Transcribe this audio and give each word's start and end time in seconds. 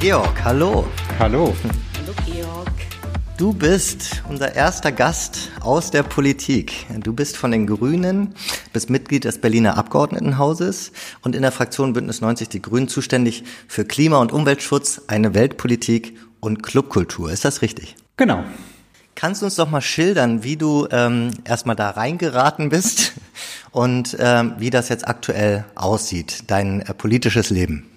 Georg, 0.00 0.44
hallo. 0.44 0.86
Hallo. 1.18 1.56
Hallo 1.96 2.12
Georg. 2.24 2.70
Du 3.36 3.52
bist 3.52 4.22
unser 4.28 4.54
erster 4.54 4.92
Gast 4.92 5.50
aus 5.60 5.90
der 5.90 6.04
Politik. 6.04 6.86
Du 7.00 7.12
bist 7.12 7.36
von 7.36 7.50
den 7.50 7.66
Grünen, 7.66 8.32
bist 8.72 8.90
Mitglied 8.90 9.24
des 9.24 9.40
Berliner 9.40 9.76
Abgeordnetenhauses 9.76 10.92
und 11.22 11.34
in 11.34 11.42
der 11.42 11.50
Fraktion 11.50 11.94
Bündnis 11.94 12.20
90 12.20 12.48
Die 12.48 12.62
Grünen 12.62 12.86
zuständig 12.86 13.42
für 13.66 13.84
Klima- 13.84 14.20
und 14.20 14.30
Umweltschutz, 14.30 15.02
eine 15.08 15.34
Weltpolitik 15.34 16.16
und 16.38 16.62
Clubkultur. 16.62 17.32
Ist 17.32 17.44
das 17.44 17.60
richtig? 17.60 17.96
Genau. 18.16 18.44
Kannst 19.16 19.42
du 19.42 19.46
uns 19.46 19.56
doch 19.56 19.68
mal 19.68 19.80
schildern, 19.80 20.44
wie 20.44 20.56
du 20.56 20.86
ähm, 20.92 21.32
erstmal 21.42 21.74
da 21.74 21.90
reingeraten 21.90 22.68
bist 22.68 23.14
und 23.72 24.16
ähm, 24.20 24.54
wie 24.58 24.70
das 24.70 24.90
jetzt 24.90 25.08
aktuell 25.08 25.64
aussieht, 25.74 26.44
dein 26.46 26.82
äh, 26.82 26.94
politisches 26.94 27.50
Leben? 27.50 27.87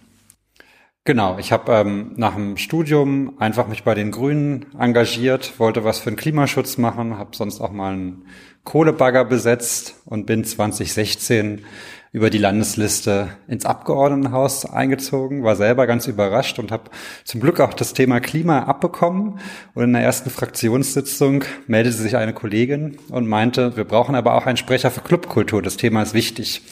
Genau, 1.03 1.39
ich 1.39 1.51
habe 1.51 1.71
ähm, 1.71 2.13
nach 2.15 2.35
dem 2.35 2.57
Studium 2.57 3.35
einfach 3.39 3.67
mich 3.67 3.83
bei 3.83 3.95
den 3.95 4.11
Grünen 4.11 4.67
engagiert, 4.77 5.59
wollte 5.59 5.83
was 5.83 5.97
für 5.99 6.11
den 6.11 6.15
Klimaschutz 6.15 6.77
machen, 6.77 7.17
habe 7.17 7.35
sonst 7.35 7.59
auch 7.59 7.71
mal 7.71 7.93
einen 7.93 8.27
Kohlebagger 8.65 9.25
besetzt 9.25 9.95
und 10.05 10.27
bin 10.27 10.45
2016 10.45 11.65
über 12.13 12.29
die 12.29 12.39
Landesliste 12.39 13.29
ins 13.47 13.65
Abgeordnetenhaus 13.65 14.65
eingezogen, 14.65 15.43
war 15.43 15.55
selber 15.55 15.87
ganz 15.87 16.07
überrascht 16.07 16.59
und 16.59 16.69
habe 16.69 16.91
zum 17.23 17.39
Glück 17.39 17.61
auch 17.61 17.73
das 17.73 17.93
Thema 17.93 18.19
Klima 18.19 18.63
abbekommen. 18.63 19.39
Und 19.73 19.83
in 19.85 19.93
der 19.93 20.01
ersten 20.01 20.29
Fraktionssitzung 20.29 21.45
meldete 21.67 21.95
sich 21.95 22.17
eine 22.17 22.33
Kollegin 22.33 22.97
und 23.09 23.29
meinte, 23.29 23.77
wir 23.77 23.85
brauchen 23.85 24.15
aber 24.15 24.33
auch 24.33 24.45
einen 24.45 24.57
Sprecher 24.57 24.91
für 24.91 24.99
Clubkultur, 24.99 25.61
das 25.61 25.77
Thema 25.77 26.01
ist 26.01 26.13
wichtig. 26.13 26.63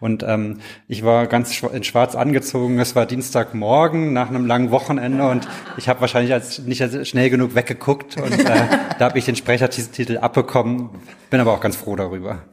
Und 0.00 0.22
ähm, 0.22 0.60
ich 0.88 1.04
war 1.04 1.26
ganz 1.26 1.62
in 1.62 1.84
schwarz 1.84 2.14
angezogen, 2.14 2.78
es 2.78 2.96
war 2.96 3.04
Dienstagmorgen 3.04 4.14
nach 4.14 4.30
einem 4.30 4.46
langen 4.46 4.70
Wochenende 4.70 5.28
und 5.28 5.46
ich 5.76 5.90
habe 5.90 6.00
wahrscheinlich 6.00 6.32
als, 6.32 6.60
nicht 6.60 6.80
als 6.80 7.06
schnell 7.06 7.28
genug 7.28 7.54
weggeguckt 7.54 8.16
und 8.16 8.32
äh, 8.32 8.44
da 8.98 9.04
habe 9.04 9.18
ich 9.18 9.26
den 9.26 9.36
Sprechertitel 9.36 10.16
abbekommen, 10.16 10.88
bin 11.28 11.40
aber 11.40 11.52
auch 11.52 11.60
ganz 11.60 11.76
froh 11.76 11.96
darüber. 11.96 12.44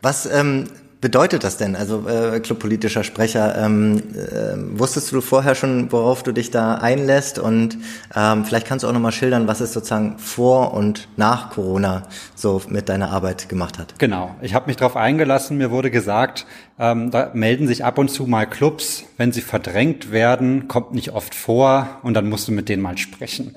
Was 0.00 0.26
ähm, 0.26 0.68
bedeutet 1.02 1.42
das 1.44 1.58
denn? 1.58 1.76
Also 1.76 2.08
äh, 2.08 2.40
clubpolitischer 2.40 3.04
Sprecher, 3.04 3.58
ähm, 3.58 3.98
äh, 4.14 4.78
wusstest 4.78 5.12
du 5.12 5.20
vorher 5.20 5.54
schon, 5.54 5.90
worauf 5.90 6.22
du 6.22 6.32
dich 6.32 6.50
da 6.50 6.76
einlässt? 6.76 7.38
Und 7.40 7.76
ähm, 8.14 8.44
vielleicht 8.46 8.66
kannst 8.66 8.84
du 8.84 8.88
auch 8.88 8.92
nochmal 8.92 9.12
schildern, 9.12 9.48
was 9.48 9.60
es 9.60 9.72
sozusagen 9.74 10.18
vor 10.18 10.72
und 10.72 11.08
nach 11.16 11.50
Corona 11.50 12.04
so 12.36 12.62
mit 12.68 12.88
deiner 12.88 13.10
Arbeit 13.10 13.48
gemacht 13.48 13.78
hat. 13.78 13.98
Genau, 13.98 14.34
ich 14.40 14.54
habe 14.54 14.68
mich 14.68 14.76
darauf 14.76 14.96
eingelassen. 14.96 15.58
Mir 15.58 15.72
wurde 15.72 15.90
gesagt, 15.90 16.46
ähm, 16.78 17.10
da 17.10 17.32
melden 17.34 17.66
sich 17.66 17.84
ab 17.84 17.98
und 17.98 18.08
zu 18.08 18.26
mal 18.28 18.46
Clubs. 18.46 19.04
Wenn 19.16 19.32
sie 19.32 19.42
verdrängt 19.42 20.12
werden, 20.12 20.68
kommt 20.68 20.94
nicht 20.94 21.10
oft 21.10 21.34
vor 21.34 21.88
und 22.04 22.14
dann 22.14 22.28
musst 22.28 22.46
du 22.46 22.52
mit 22.52 22.68
denen 22.68 22.80
mal 22.80 22.96
sprechen. 22.96 23.56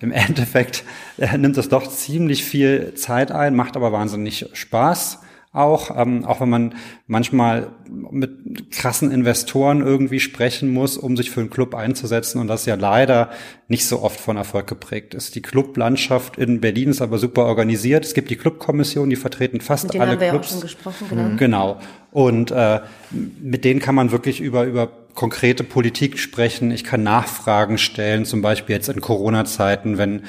Im 0.00 0.12
Endeffekt 0.12 0.82
äh, 1.18 1.36
nimmt 1.36 1.58
das 1.58 1.68
doch 1.68 1.86
ziemlich 1.86 2.42
viel 2.42 2.94
Zeit 2.94 3.32
ein, 3.32 3.54
macht 3.54 3.76
aber 3.76 3.92
wahnsinnig 3.92 4.48
Spaß 4.54 5.18
auch, 5.56 5.96
ähm, 5.96 6.24
auch 6.24 6.40
wenn 6.40 6.48
man 6.48 6.74
manchmal 7.06 7.70
mit 7.88 8.70
krassen 8.70 9.10
Investoren 9.10 9.80
irgendwie 9.80 10.20
sprechen 10.20 10.72
muss, 10.72 10.96
um 10.96 11.16
sich 11.16 11.30
für 11.30 11.40
einen 11.40 11.50
Club 11.50 11.74
einzusetzen 11.74 12.40
und 12.40 12.48
das 12.48 12.66
ja 12.66 12.74
leider 12.74 13.30
nicht 13.68 13.86
so 13.86 14.02
oft 14.02 14.20
von 14.20 14.36
Erfolg 14.36 14.66
geprägt 14.66 15.14
ist. 15.14 15.34
Die 15.34 15.42
Clublandschaft 15.42 16.38
in 16.38 16.60
Berlin 16.60 16.90
ist 16.90 17.00
aber 17.00 17.18
super 17.18 17.46
organisiert. 17.46 18.04
Es 18.04 18.14
gibt 18.14 18.30
die 18.30 18.36
Clubkommission, 18.36 19.10
die 19.10 19.16
vertreten 19.16 19.60
fast 19.60 19.98
alle 19.98 20.16
Clubs. 20.16 20.22
Ja 20.22 20.38
auch 20.38 20.44
schon 20.44 20.60
gesprochen, 20.60 21.06
genau. 21.08 21.36
Genau. 21.36 21.80
Und 22.12 22.50
äh, 22.50 22.80
mit 23.10 23.64
denen 23.64 23.80
kann 23.80 23.94
man 23.94 24.10
wirklich 24.10 24.40
über 24.40 24.64
über 24.64 25.05
konkrete 25.16 25.64
Politik 25.64 26.20
sprechen. 26.20 26.70
Ich 26.70 26.84
kann 26.84 27.02
Nachfragen 27.02 27.78
stellen, 27.78 28.24
zum 28.24 28.42
Beispiel 28.42 28.76
jetzt 28.76 28.88
in 28.88 29.00
Corona-Zeiten, 29.00 29.98
wenn 29.98 30.22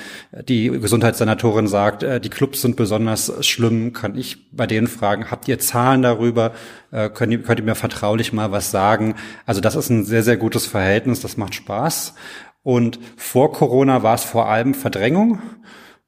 die 0.47 0.69
Gesundheitssenatorin 0.69 1.67
sagt, 1.67 2.01
äh, 2.01 2.19
die 2.19 2.29
Clubs 2.29 2.61
sind 2.63 2.75
besonders 2.75 3.45
schlimm, 3.45 3.93
kann 3.93 4.17
ich 4.17 4.49
bei 4.51 4.65
denen 4.65 4.87
fragen, 4.87 5.29
habt 5.29 5.47
ihr 5.47 5.59
Zahlen 5.59 6.01
darüber? 6.01 6.53
Äh, 6.91 7.09
könnt, 7.09 7.31
ihr, 7.33 7.43
könnt 7.43 7.59
ihr 7.59 7.65
mir 7.65 7.75
vertraulich 7.75 8.33
mal 8.33 8.51
was 8.51 8.71
sagen? 8.71 9.15
Also 9.45 9.61
das 9.61 9.75
ist 9.75 9.89
ein 9.89 10.05
sehr, 10.05 10.23
sehr 10.23 10.37
gutes 10.37 10.65
Verhältnis, 10.65 11.21
das 11.21 11.37
macht 11.37 11.53
Spaß. 11.53 12.15
Und 12.63 12.99
vor 13.15 13.51
Corona 13.51 14.03
war 14.03 14.15
es 14.15 14.23
vor 14.23 14.49
allem 14.49 14.73
Verdrängung. 14.73 15.41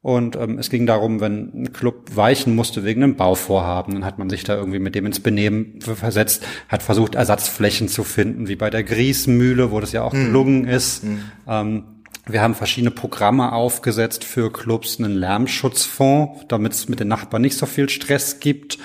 Und 0.02 0.34
ähm, 0.36 0.58
es 0.58 0.70
ging 0.70 0.86
darum, 0.86 1.20
wenn 1.20 1.50
ein 1.54 1.72
Club 1.74 2.16
weichen 2.16 2.54
musste 2.54 2.84
wegen 2.84 3.02
einem 3.02 3.16
Bauvorhaben, 3.16 3.94
dann 3.94 4.04
hat 4.04 4.18
man 4.18 4.30
sich 4.30 4.44
da 4.44 4.56
irgendwie 4.56 4.78
mit 4.78 4.94
dem 4.94 5.04
ins 5.04 5.20
Benehmen 5.20 5.78
versetzt, 5.80 6.42
hat 6.68 6.82
versucht, 6.82 7.16
Ersatzflächen 7.16 7.88
zu 7.88 8.02
finden, 8.02 8.48
wie 8.48 8.56
bei 8.56 8.70
der 8.70 8.82
Griesmühle, 8.82 9.70
wo 9.70 9.80
das 9.80 9.92
ja 9.92 10.02
auch 10.02 10.14
mhm. 10.14 10.26
gelungen 10.26 10.64
ist. 10.66 11.04
Mhm. 11.04 11.22
Ähm, 11.46 11.84
wir 12.26 12.42
haben 12.42 12.54
verschiedene 12.54 12.90
Programme 12.90 13.52
aufgesetzt 13.52 14.24
für 14.24 14.52
Clubs, 14.52 14.98
einen 14.98 15.16
Lärmschutzfonds, 15.16 16.46
damit 16.48 16.72
es 16.72 16.88
mit 16.88 17.00
den 17.00 17.08
Nachbarn 17.08 17.42
nicht 17.42 17.56
so 17.56 17.66
viel 17.66 17.88
Stress 17.88 18.40
gibt. 18.40 18.78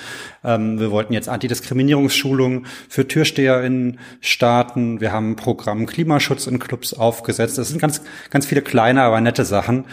Ähm, 0.44 0.80
wir 0.80 0.92
wollten 0.92 1.14
jetzt 1.14 1.30
Antidiskriminierungsschulungen 1.30 2.66
für 2.90 3.08
TürsteherInnen 3.08 4.00
starten. 4.20 5.00
Wir 5.00 5.12
haben 5.14 5.32
ein 5.32 5.36
Programm 5.36 5.86
Klimaschutz 5.86 6.47
in 6.47 6.59
Clubs 6.59 6.94
aufgesetzt. 6.94 7.58
Das 7.58 7.70
sind 7.70 7.80
ganz, 7.80 8.02
ganz 8.32 8.46
viele 8.46 8.62
kleine, 8.62 9.03
aber 9.03 9.22
nette 9.22 9.46
Sachen. 9.46 9.86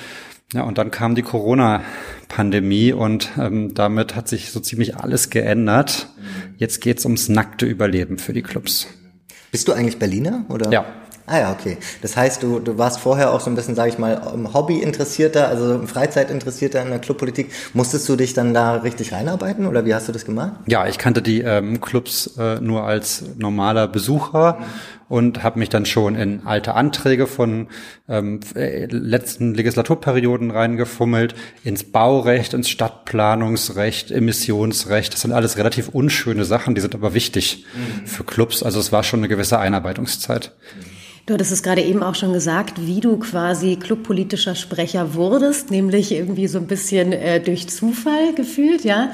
Ja, 0.53 0.63
und 0.63 0.77
dann 0.79 0.91
kam 0.91 1.15
die 1.15 1.23
Corona-Pandemie 1.23 2.93
und 2.93 3.31
ähm, 3.39 3.73
damit 3.75 4.15
hat 4.15 4.29
sich 4.29 4.51
so 4.51 4.61
ziemlich 4.61 4.97
alles 4.97 5.31
geändert. 5.31 6.09
Jetzt 6.59 6.81
geht's 6.81 7.05
ums 7.05 7.29
nackte 7.29 7.65
Überleben 7.65 8.19
für 8.19 8.33
die 8.33 8.43
Clubs. 8.43 8.87
Bist 9.51 9.69
du 9.69 9.73
eigentlich 9.73 9.99
Berliner 9.99 10.45
oder? 10.49 10.71
Ja. 10.71 10.85
Ah 11.33 11.39
ja, 11.39 11.53
okay. 11.53 11.79
Das 12.03 12.15
heißt, 12.15 12.43
du, 12.43 12.61
du 12.61 12.77
warst 12.77 13.01
vorher 13.01 13.33
auch 13.33 13.41
so 13.41 13.49
ein 13.49 13.55
bisschen, 13.55 13.75
sage 13.75 13.89
ich 13.89 13.99
mal, 13.99 14.21
Hobby 14.53 14.81
interessierter, 14.81 15.49
also 15.49 15.81
Freizeit 15.87 16.31
interessierter 16.31 16.83
in 16.83 16.91
der 16.91 16.99
Clubpolitik. 16.99 17.51
Musstest 17.73 18.07
du 18.11 18.17
dich 18.17 18.35
dann 18.35 18.53
da 18.53 18.75
richtig 18.77 19.15
reinarbeiten 19.15 19.65
oder 19.65 19.87
wie 19.87 19.95
hast 19.95 20.09
du 20.09 20.13
das 20.13 20.27
gemacht? 20.27 20.53
Ja, 20.67 20.87
ich 20.87 20.99
kannte 20.99 21.23
die 21.23 21.41
ähm, 21.41 21.81
Clubs 21.81 22.37
äh, 22.37 22.61
nur 22.61 22.85
als 22.85 23.25
normaler 23.39 23.89
Besucher. 23.89 24.59
Mhm 24.61 24.65
und 25.13 25.43
habe 25.43 25.59
mich 25.59 25.69
dann 25.69 25.85
schon 25.85 26.15
in 26.15 26.47
alte 26.47 26.75
Anträge 26.75 27.27
von 27.27 27.69
ähm, 28.09 28.41
äh, 28.55 28.87
letzten 28.87 29.53
Legislaturperioden 29.53 30.51
reingefummelt, 30.51 31.35
ins 31.65 31.85
Baurecht, 31.85 32.55
ins 32.55 32.71
Stadtplanungsrecht, 32.71 34.11
Emissionsrecht. 34.11 35.13
Das 35.13 35.21
sind 35.21 35.33
alles 35.33 35.59
relativ 35.59 35.91
unschöne 35.91 36.47
Sachen, 36.47 36.75
die 36.75 36.81
sind 36.81 36.95
aber 36.95 37.13
wichtig 37.13 37.67
mhm. 37.75 38.07
für 38.07 38.25
Clubs. 38.25 38.63
Also 38.63 38.81
es 38.81 38.91
war 38.91 39.03
schon 39.03 39.21
eine 39.21 39.29
gewisse 39.29 39.59
Einarbeitungszeit. 39.59 40.53
Mhm. 40.79 40.92
Du 41.25 41.35
hattest 41.35 41.53
es 41.53 41.63
gerade 41.63 41.83
eben 41.83 42.03
auch 42.03 42.17
schon 42.17 42.33
gesagt, 42.33 42.85
wie 42.85 42.99
du 42.99 43.17
quasi 43.17 43.77
clubpolitischer 43.77 44.57
Sprecher 44.57 45.15
wurdest, 45.15 45.71
nämlich 45.71 46.11
irgendwie 46.11 46.49
so 46.49 46.59
ein 46.59 46.67
bisschen 46.67 47.13
äh, 47.13 47.39
durch 47.39 47.69
Zufall 47.69 48.35
gefühlt, 48.35 48.83
ja. 48.83 49.13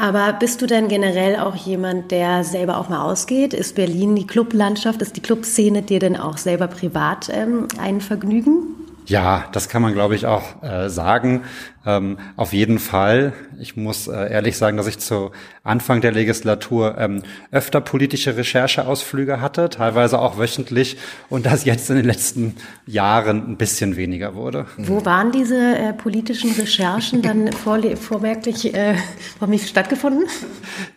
Aber 0.00 0.34
bist 0.34 0.62
du 0.62 0.66
denn 0.66 0.86
generell 0.86 1.34
auch 1.34 1.56
jemand, 1.56 2.12
der 2.12 2.44
selber 2.44 2.78
auch 2.78 2.88
mal 2.88 3.02
ausgeht? 3.02 3.54
Ist 3.54 3.74
Berlin 3.74 4.14
die 4.14 4.26
Clublandschaft, 4.26 5.02
ist 5.02 5.16
die 5.16 5.20
Clubszene 5.20 5.82
dir 5.82 5.98
denn 5.98 6.16
auch 6.16 6.38
selber 6.38 6.68
privat 6.68 7.28
ähm, 7.32 7.66
ein 7.76 8.00
Vergnügen? 8.00 8.76
Ja, 9.06 9.46
das 9.52 9.68
kann 9.68 9.82
man, 9.82 9.94
glaube 9.94 10.14
ich, 10.14 10.26
auch 10.26 10.62
äh, 10.62 10.88
sagen. 10.88 11.42
Ähm, 11.88 12.18
auf 12.36 12.52
jeden 12.52 12.78
Fall. 12.78 13.32
Ich 13.58 13.74
muss 13.74 14.08
äh, 14.08 14.30
ehrlich 14.30 14.58
sagen, 14.58 14.76
dass 14.76 14.86
ich 14.86 14.98
zu 14.98 15.30
Anfang 15.64 16.02
der 16.02 16.12
Legislatur 16.12 16.96
ähm, 16.98 17.22
öfter 17.50 17.80
politische 17.80 18.36
Rechercheausflüge 18.36 19.40
hatte, 19.40 19.70
teilweise 19.70 20.18
auch 20.18 20.38
wöchentlich, 20.38 20.98
und 21.30 21.46
das 21.46 21.64
jetzt 21.64 21.88
in 21.88 21.96
den 21.96 22.04
letzten 22.04 22.56
Jahren 22.86 23.50
ein 23.50 23.56
bisschen 23.56 23.96
weniger 23.96 24.34
wurde. 24.34 24.66
Wo 24.76 25.06
waren 25.06 25.32
diese 25.32 25.56
äh, 25.56 25.94
politischen 25.94 26.52
Recherchen 26.52 27.22
dann 27.22 27.52
vor, 27.64 27.80
vormerklich 27.96 28.74
äh, 28.74 28.94
vormerklich 29.38 29.70
stattgefunden? 29.70 30.24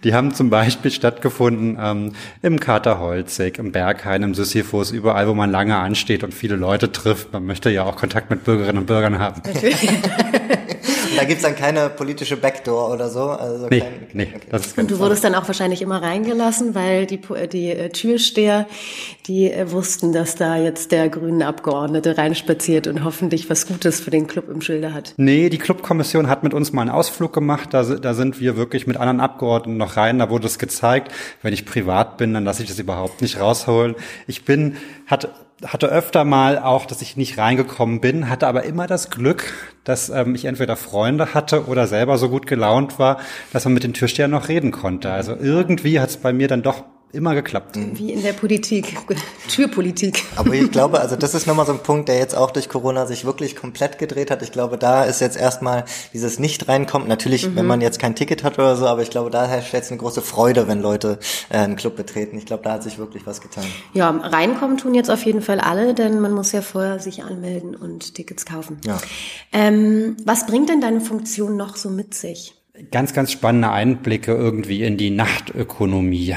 Die 0.03 0.13
haben 0.13 0.33
zum 0.33 0.49
Beispiel 0.49 0.91
stattgefunden 0.91 1.77
ähm, 1.81 2.11
im 2.41 2.59
Katerholzig, 2.59 3.59
im 3.59 3.71
Berghain, 3.71 4.23
im 4.23 4.35
Sisyphus, 4.35 4.91
überall, 4.91 5.29
wo 5.29 5.33
man 5.33 5.51
lange 5.51 5.77
ansteht 5.77 6.25
und 6.25 6.33
viele 6.33 6.57
Leute 6.57 6.91
trifft. 6.91 7.31
Man 7.31 7.45
möchte 7.45 7.69
ja 7.69 7.85
auch 7.85 7.95
Kontakt 7.95 8.29
mit 8.29 8.43
Bürgerinnen 8.43 8.79
und 8.79 8.87
Bürgern 8.87 9.19
haben. 9.19 9.41
da 11.21 11.27
gibt's 11.27 11.43
dann 11.43 11.55
keine 11.55 11.91
politische 11.91 12.35
Backdoor 12.35 12.91
oder 12.91 13.07
so? 13.07 13.29
Also 13.29 13.67
nee, 13.69 13.81
kein, 13.81 14.07
nee, 14.13 14.27
okay. 14.35 14.47
das 14.49 14.65
ist 14.65 14.77
Und 14.79 14.89
du 14.89 14.97
wurdest 14.97 15.23
dann 15.23 15.35
auch 15.35 15.47
wahrscheinlich 15.47 15.83
immer 15.83 16.01
reingelassen, 16.01 16.73
weil 16.73 17.05
die, 17.05 17.21
die 17.51 17.69
äh, 17.69 17.89
Türsteher, 17.89 18.65
die 19.27 19.51
äh, 19.51 19.71
wussten, 19.71 20.13
dass 20.13 20.35
da 20.35 20.57
jetzt 20.57 20.91
der 20.91 21.09
grüne 21.09 21.45
Abgeordnete 21.45 22.17
reinspaziert 22.17 22.87
und 22.87 23.03
hoffentlich 23.03 23.51
was 23.51 23.67
Gutes 23.67 23.99
für 23.99 24.09
den 24.09 24.25
Club 24.25 24.49
im 24.49 24.61
Schilde 24.61 24.95
hat. 24.95 25.13
Nee, 25.17 25.49
die 25.49 25.59
Clubkommission 25.59 26.27
hat 26.27 26.41
mit 26.41 26.55
uns 26.55 26.73
mal 26.73 26.81
einen 26.81 26.89
Ausflug 26.89 27.33
gemacht. 27.33 27.69
Da, 27.71 27.83
da 27.83 28.15
sind 28.15 28.39
wir 28.39 28.57
wirklich 28.57 28.87
mit 28.87 28.97
anderen 28.97 29.19
Abgeordneten 29.19 29.77
noch 29.77 29.97
rein. 29.97 30.17
Da 30.17 30.31
wurde 30.31 30.47
es 30.47 30.57
gezeigt. 30.57 31.11
Wenn 31.43 31.53
ich 31.53 31.67
privat 31.67 32.17
bin, 32.17 32.33
dann 32.33 32.45
lasse 32.45 32.63
ich 32.63 32.69
das 32.69 32.79
überhaupt 32.79 33.21
nicht 33.21 33.39
rausholen. 33.39 33.93
Ich 34.25 34.43
bin, 34.43 34.75
hatte 35.05 35.29
hatte 35.65 35.87
öfter 35.87 36.23
mal 36.23 36.57
auch, 36.57 36.85
dass 36.85 37.01
ich 37.01 37.17
nicht 37.17 37.37
reingekommen 37.37 38.01
bin, 38.01 38.29
hatte 38.29 38.47
aber 38.47 38.63
immer 38.63 38.87
das 38.87 39.09
Glück, 39.09 39.53
dass 39.83 40.09
ähm, 40.09 40.35
ich 40.35 40.45
entweder 40.45 40.75
Freunde 40.75 41.33
hatte 41.33 41.67
oder 41.67 41.87
selber 41.87 42.17
so 42.17 42.29
gut 42.29 42.47
gelaunt 42.47 42.99
war, 42.99 43.19
dass 43.53 43.65
man 43.65 43.73
mit 43.73 43.83
den 43.83 43.93
Türstehern 43.93 44.31
noch 44.31 44.47
reden 44.47 44.71
konnte. 44.71 45.11
Also 45.11 45.35
irgendwie 45.35 45.99
hat 45.99 46.09
es 46.09 46.17
bei 46.17 46.33
mir 46.33 46.47
dann 46.47 46.63
doch 46.63 46.83
immer 47.13 47.35
geklappt. 47.35 47.77
Wie 47.77 48.11
in 48.11 48.21
der 48.21 48.33
Politik, 48.33 48.97
Türpolitik. 49.49 50.23
Aber 50.35 50.53
ich 50.53 50.71
glaube, 50.71 50.99
also 50.99 51.15
das 51.15 51.33
ist 51.33 51.47
nochmal 51.47 51.65
so 51.65 51.73
ein 51.73 51.79
Punkt, 51.79 52.09
der 52.09 52.17
jetzt 52.17 52.35
auch 52.35 52.51
durch 52.51 52.69
Corona 52.69 53.05
sich 53.05 53.25
wirklich 53.25 53.55
komplett 53.55 53.97
gedreht 53.97 54.31
hat. 54.31 54.41
Ich 54.41 54.51
glaube, 54.51 54.77
da 54.77 55.03
ist 55.03 55.21
jetzt 55.21 55.37
erstmal 55.37 55.85
dieses 56.13 56.39
Nicht-Reinkommen. 56.39 57.07
Natürlich, 57.07 57.47
mhm. 57.47 57.55
wenn 57.55 57.65
man 57.65 57.81
jetzt 57.81 57.99
kein 57.99 58.15
Ticket 58.15 58.43
hat 58.43 58.57
oder 58.57 58.75
so, 58.75 58.87
aber 58.87 59.01
ich 59.01 59.09
glaube, 59.09 59.29
da 59.29 59.45
herrscht 59.45 59.73
jetzt 59.73 59.91
eine 59.91 59.99
große 59.99 60.21
Freude, 60.21 60.67
wenn 60.67 60.81
Leute 60.81 61.19
äh, 61.49 61.57
einen 61.57 61.75
Club 61.75 61.95
betreten. 61.95 62.37
Ich 62.37 62.45
glaube, 62.45 62.63
da 62.63 62.73
hat 62.73 62.83
sich 62.83 62.97
wirklich 62.97 63.25
was 63.25 63.41
getan. 63.41 63.65
Ja, 63.93 64.09
reinkommen 64.09 64.77
tun 64.77 64.93
jetzt 64.93 65.09
auf 65.09 65.23
jeden 65.25 65.41
Fall 65.41 65.59
alle, 65.59 65.93
denn 65.93 66.19
man 66.19 66.33
muss 66.33 66.51
ja 66.51 66.61
vorher 66.61 66.99
sich 66.99 67.23
anmelden 67.23 67.75
und 67.75 68.15
Tickets 68.15 68.45
kaufen. 68.45 68.79
Ja. 68.85 68.99
Ähm, 69.51 70.17
was 70.25 70.45
bringt 70.45 70.69
denn 70.69 70.81
deine 70.81 71.01
Funktion 71.01 71.57
noch 71.57 71.75
so 71.75 71.89
mit 71.89 72.13
sich? 72.13 72.55
Ganz, 72.89 73.13
ganz 73.13 73.31
spannende 73.31 73.69
Einblicke 73.69 74.33
irgendwie 74.33 74.83
in 74.83 74.97
die 74.97 75.09
Nachtökonomie 75.09 76.35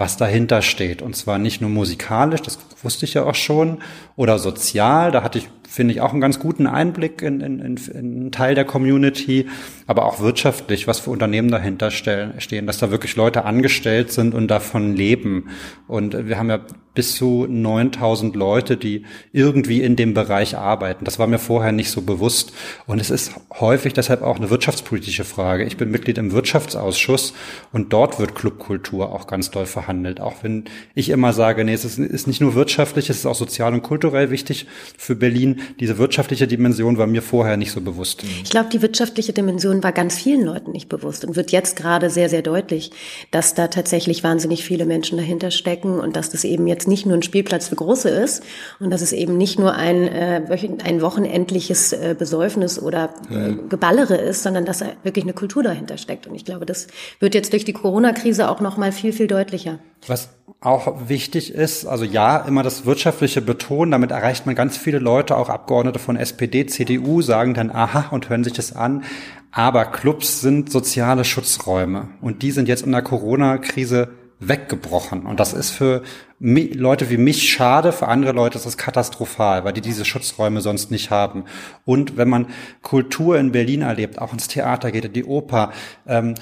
was 0.00 0.16
dahinter 0.16 0.62
steht. 0.62 1.02
Und 1.02 1.14
zwar 1.14 1.38
nicht 1.38 1.60
nur 1.60 1.68
musikalisch, 1.68 2.40
das 2.40 2.58
wusste 2.82 3.04
ich 3.04 3.12
ja 3.12 3.24
auch 3.24 3.34
schon, 3.34 3.82
oder 4.16 4.38
sozial, 4.38 5.10
da 5.10 5.22
hatte 5.22 5.38
ich 5.38 5.50
finde 5.70 5.94
ich 5.94 6.00
auch 6.00 6.10
einen 6.10 6.20
ganz 6.20 6.40
guten 6.40 6.66
Einblick 6.66 7.22
in, 7.22 7.40
in, 7.40 7.60
in, 7.60 7.76
in 7.76 7.96
einen 7.96 8.32
Teil 8.32 8.56
der 8.56 8.64
Community, 8.64 9.46
aber 9.86 10.04
auch 10.04 10.18
wirtschaftlich, 10.18 10.88
was 10.88 10.98
für 10.98 11.10
Unternehmen 11.10 11.48
dahinter 11.48 11.92
stehen, 11.92 12.66
dass 12.66 12.78
da 12.78 12.90
wirklich 12.90 13.14
Leute 13.14 13.44
angestellt 13.44 14.10
sind 14.10 14.34
und 14.34 14.48
davon 14.48 14.96
leben. 14.96 15.48
Und 15.86 16.26
wir 16.26 16.38
haben 16.38 16.50
ja 16.50 16.58
bis 16.94 17.14
zu 17.14 17.46
9000 17.48 18.34
Leute, 18.34 18.76
die 18.76 19.04
irgendwie 19.32 19.80
in 19.80 19.94
dem 19.94 20.12
Bereich 20.12 20.56
arbeiten. 20.56 21.04
Das 21.04 21.20
war 21.20 21.28
mir 21.28 21.38
vorher 21.38 21.70
nicht 21.70 21.90
so 21.90 22.02
bewusst. 22.02 22.52
Und 22.86 23.00
es 23.00 23.10
ist 23.10 23.32
häufig 23.58 23.92
deshalb 23.92 24.22
auch 24.22 24.36
eine 24.36 24.50
wirtschaftspolitische 24.50 25.24
Frage. 25.24 25.64
Ich 25.64 25.76
bin 25.76 25.90
Mitglied 25.92 26.18
im 26.18 26.32
Wirtschaftsausschuss 26.32 27.32
und 27.72 27.92
dort 27.92 28.18
wird 28.18 28.34
Clubkultur 28.34 29.12
auch 29.12 29.28
ganz 29.28 29.52
doll 29.52 29.66
verhandelt. 29.66 30.20
Auch 30.20 30.42
wenn 30.42 30.64
ich 30.94 31.10
immer 31.10 31.32
sage, 31.32 31.64
nee, 31.64 31.74
es 31.74 31.84
ist 31.84 32.26
nicht 32.26 32.40
nur 32.40 32.54
wirtschaftlich, 32.54 33.08
es 33.08 33.18
ist 33.18 33.26
auch 33.26 33.36
sozial 33.36 33.72
und 33.72 33.82
kulturell 33.82 34.30
wichtig 34.30 34.66
für 34.98 35.14
Berlin 35.14 35.59
diese 35.78 35.98
wirtschaftliche 35.98 36.46
Dimension 36.46 36.98
war 36.98 37.06
mir 37.06 37.22
vorher 37.22 37.56
nicht 37.56 37.72
so 37.72 37.80
bewusst. 37.80 38.22
Ich 38.42 38.50
glaube, 38.50 38.68
die 38.70 38.82
wirtschaftliche 38.82 39.32
Dimension 39.32 39.82
war 39.82 39.92
ganz 39.92 40.16
vielen 40.16 40.44
Leuten 40.44 40.72
nicht 40.72 40.88
bewusst 40.88 41.24
und 41.24 41.36
wird 41.36 41.52
jetzt 41.52 41.76
gerade 41.76 42.10
sehr, 42.10 42.28
sehr 42.28 42.42
deutlich, 42.42 42.90
dass 43.30 43.54
da 43.54 43.68
tatsächlich 43.68 44.24
wahnsinnig 44.24 44.64
viele 44.64 44.86
Menschen 44.86 45.18
dahinter 45.18 45.50
stecken 45.50 45.98
und 45.98 46.16
dass 46.16 46.30
das 46.30 46.44
eben 46.44 46.66
jetzt 46.66 46.88
nicht 46.88 47.06
nur 47.06 47.16
ein 47.16 47.22
Spielplatz 47.22 47.68
für 47.68 47.76
Große 47.76 48.08
ist 48.08 48.42
und 48.78 48.90
dass 48.90 49.02
es 49.02 49.12
eben 49.12 49.36
nicht 49.36 49.58
nur 49.58 49.74
ein, 49.74 50.08
äh, 50.08 50.42
ein 50.84 51.02
wochenendliches 51.02 51.92
äh, 51.92 52.14
Besäufnis 52.18 52.80
oder 52.80 53.14
äh, 53.30 53.52
Geballere 53.68 54.16
ist, 54.16 54.42
sondern 54.42 54.64
dass 54.64 54.84
wirklich 55.02 55.24
eine 55.24 55.34
Kultur 55.34 55.62
dahinter 55.62 55.98
steckt. 55.98 56.26
Und 56.26 56.34
ich 56.34 56.44
glaube, 56.44 56.66
das 56.66 56.86
wird 57.18 57.34
jetzt 57.34 57.52
durch 57.52 57.64
die 57.64 57.72
Corona-Krise 57.72 58.50
auch 58.50 58.60
noch 58.60 58.76
mal 58.76 58.92
viel, 58.92 59.12
viel 59.12 59.26
deutlicher. 59.26 59.78
Was 60.06 60.30
auch 60.60 61.08
wichtig 61.08 61.54
ist, 61.54 61.86
also 61.86 62.04
ja, 62.04 62.38
immer 62.38 62.62
das 62.62 62.84
Wirtschaftliche 62.84 63.40
betonen, 63.40 63.90
damit 63.90 64.10
erreicht 64.10 64.46
man 64.46 64.54
ganz 64.54 64.76
viele 64.76 64.98
Leute, 64.98 65.36
auch 65.36 65.48
Abgeordnete 65.48 65.98
von 65.98 66.16
SPD, 66.16 66.66
CDU, 66.66 67.22
sagen 67.22 67.54
dann 67.54 67.70
aha 67.70 68.08
und 68.10 68.28
hören 68.28 68.44
sich 68.44 68.52
das 68.52 68.74
an. 68.74 69.04
Aber 69.52 69.84
Clubs 69.84 70.40
sind 70.40 70.70
soziale 70.70 71.24
Schutzräume 71.24 72.08
und 72.20 72.42
die 72.42 72.52
sind 72.52 72.68
jetzt 72.68 72.84
in 72.84 72.92
der 72.92 73.02
Corona-Krise 73.02 74.08
weggebrochen. 74.40 75.26
Und 75.26 75.38
das 75.38 75.52
ist 75.52 75.70
für 75.70 76.02
Leute 76.40 77.10
wie 77.10 77.18
mich 77.18 77.50
schade, 77.50 77.92
für 77.92 78.08
andere 78.08 78.32
Leute 78.32 78.56
ist 78.56 78.66
es 78.66 78.78
katastrophal, 78.78 79.64
weil 79.64 79.74
die 79.74 79.82
diese 79.82 80.06
Schutzräume 80.06 80.62
sonst 80.62 80.90
nicht 80.90 81.10
haben. 81.10 81.44
Und 81.84 82.16
wenn 82.16 82.28
man 82.28 82.46
Kultur 82.82 83.38
in 83.38 83.52
Berlin 83.52 83.82
erlebt, 83.82 84.18
auch 84.18 84.32
ins 84.32 84.48
Theater 84.48 84.90
geht, 84.90 85.04
in 85.04 85.12
die 85.12 85.24
Oper, 85.24 85.72
ähm, 86.06 86.34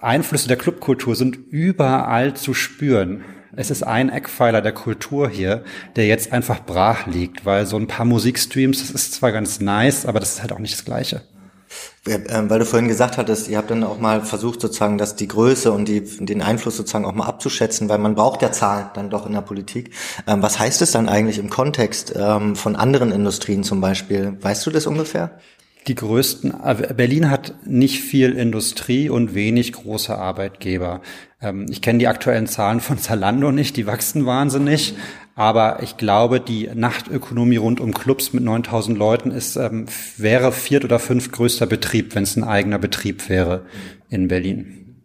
Einflüsse 0.00 0.48
der 0.48 0.56
Clubkultur 0.56 1.16
sind 1.16 1.36
überall 1.50 2.34
zu 2.34 2.54
spüren. 2.54 3.24
Es 3.56 3.70
ist 3.70 3.82
ein 3.82 4.10
Eckpfeiler 4.10 4.60
der 4.60 4.72
Kultur 4.72 5.28
hier, 5.28 5.64
der 5.96 6.06
jetzt 6.06 6.32
einfach 6.32 6.64
brach 6.64 7.06
liegt, 7.06 7.44
weil 7.46 7.66
so 7.66 7.78
ein 7.78 7.86
paar 7.86 8.04
Musikstreams, 8.04 8.80
das 8.80 8.90
ist 8.90 9.14
zwar 9.14 9.32
ganz 9.32 9.60
nice, 9.60 10.06
aber 10.06 10.20
das 10.20 10.34
ist 10.34 10.42
halt 10.42 10.52
auch 10.52 10.58
nicht 10.58 10.74
das 10.74 10.84
Gleiche. 10.84 11.22
Ähm, 12.06 12.48
weil 12.48 12.60
du 12.60 12.64
vorhin 12.64 12.88
gesagt 12.88 13.16
hattest, 13.16 13.48
ihr 13.48 13.58
habt 13.58 13.70
dann 13.70 13.82
auch 13.82 13.98
mal 13.98 14.22
versucht 14.22 14.60
sozusagen, 14.60 14.98
dass 14.98 15.16
die 15.16 15.28
Größe 15.28 15.72
und 15.72 15.86
die, 15.88 16.02
den 16.02 16.40
Einfluss 16.42 16.76
sozusagen 16.76 17.04
auch 17.04 17.14
mal 17.14 17.26
abzuschätzen, 17.26 17.88
weil 17.88 17.98
man 17.98 18.14
braucht 18.14 18.42
ja 18.42 18.52
Zahlen 18.52 18.86
dann 18.94 19.10
doch 19.10 19.26
in 19.26 19.32
der 19.32 19.40
Politik. 19.40 19.90
Ähm, 20.26 20.42
was 20.42 20.58
heißt 20.58 20.82
es 20.82 20.92
dann 20.92 21.08
eigentlich 21.08 21.38
im 21.38 21.50
Kontext 21.50 22.14
ähm, 22.16 22.54
von 22.56 22.76
anderen 22.76 23.10
Industrien 23.10 23.64
zum 23.64 23.80
Beispiel? 23.80 24.36
Weißt 24.40 24.64
du 24.66 24.70
das 24.70 24.86
ungefähr? 24.86 25.38
Die 25.88 25.94
größten, 25.94 26.54
äh, 26.64 26.94
Berlin 26.94 27.30
hat 27.30 27.54
nicht 27.64 28.02
viel 28.02 28.32
Industrie 28.32 29.08
und 29.08 29.34
wenig 29.34 29.72
große 29.72 30.16
Arbeitgeber. 30.16 31.00
Ich 31.68 31.82
kenne 31.82 31.98
die 31.98 32.08
aktuellen 32.08 32.46
Zahlen 32.46 32.80
von 32.80 32.98
Zalando 32.98 33.52
nicht, 33.52 33.76
die 33.76 33.86
wachsen 33.86 34.24
wahnsinnig. 34.24 34.94
Aber 35.36 35.82
ich 35.82 35.98
glaube, 35.98 36.40
die 36.40 36.70
Nachtökonomie 36.74 37.58
rund 37.58 37.78
um 37.78 37.92
Clubs 37.92 38.32
mit 38.32 38.42
9000 38.42 38.96
Leuten 38.96 39.30
ist, 39.30 39.56
ähm, 39.56 39.84
wäre 40.16 40.50
viert 40.50 40.82
oder 40.82 40.98
fünf 40.98 41.30
größter 41.30 41.66
Betrieb, 41.66 42.14
wenn 42.14 42.22
es 42.22 42.36
ein 42.36 42.42
eigener 42.42 42.78
Betrieb 42.78 43.28
wäre 43.28 43.66
in 44.08 44.28
Berlin. 44.28 45.02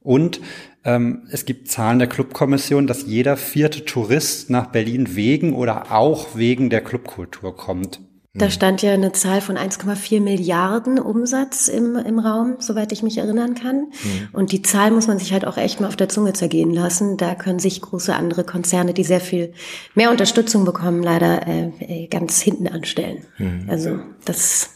Und 0.00 0.42
ähm, 0.84 1.26
es 1.30 1.46
gibt 1.46 1.68
Zahlen 1.68 1.98
der 1.98 2.08
Clubkommission, 2.08 2.86
dass 2.86 3.06
jeder 3.06 3.38
vierte 3.38 3.86
Tourist 3.86 4.50
nach 4.50 4.66
Berlin 4.66 5.16
wegen 5.16 5.54
oder 5.54 5.90
auch 5.92 6.36
wegen 6.36 6.68
der 6.68 6.82
Clubkultur 6.82 7.56
kommt. 7.56 8.02
Da 8.36 8.50
stand 8.50 8.82
ja 8.82 8.92
eine 8.92 9.12
Zahl 9.12 9.40
von 9.40 9.56
1,4 9.56 10.20
Milliarden 10.20 10.98
Umsatz 10.98 11.68
im, 11.68 11.94
im 11.94 12.18
Raum, 12.18 12.56
soweit 12.58 12.90
ich 12.90 13.04
mich 13.04 13.18
erinnern 13.18 13.54
kann. 13.54 13.92
Mhm. 14.02 14.28
Und 14.32 14.50
die 14.50 14.60
Zahl 14.60 14.90
muss 14.90 15.06
man 15.06 15.20
sich 15.20 15.32
halt 15.32 15.46
auch 15.46 15.56
echt 15.56 15.80
mal 15.80 15.86
auf 15.86 15.94
der 15.94 16.08
Zunge 16.08 16.32
zergehen 16.32 16.72
lassen. 16.72 17.16
Da 17.16 17.36
können 17.36 17.60
sich 17.60 17.80
große 17.80 18.12
andere 18.12 18.42
Konzerne, 18.42 18.92
die 18.92 19.04
sehr 19.04 19.20
viel 19.20 19.52
mehr 19.94 20.10
Unterstützung 20.10 20.64
bekommen, 20.64 21.02
leider 21.04 21.46
äh, 21.46 21.70
äh 21.78 22.06
ganz 22.08 22.40
hinten 22.40 22.66
anstellen. 22.66 23.24
Mhm. 23.38 23.66
Also 23.68 24.00
das 24.24 24.70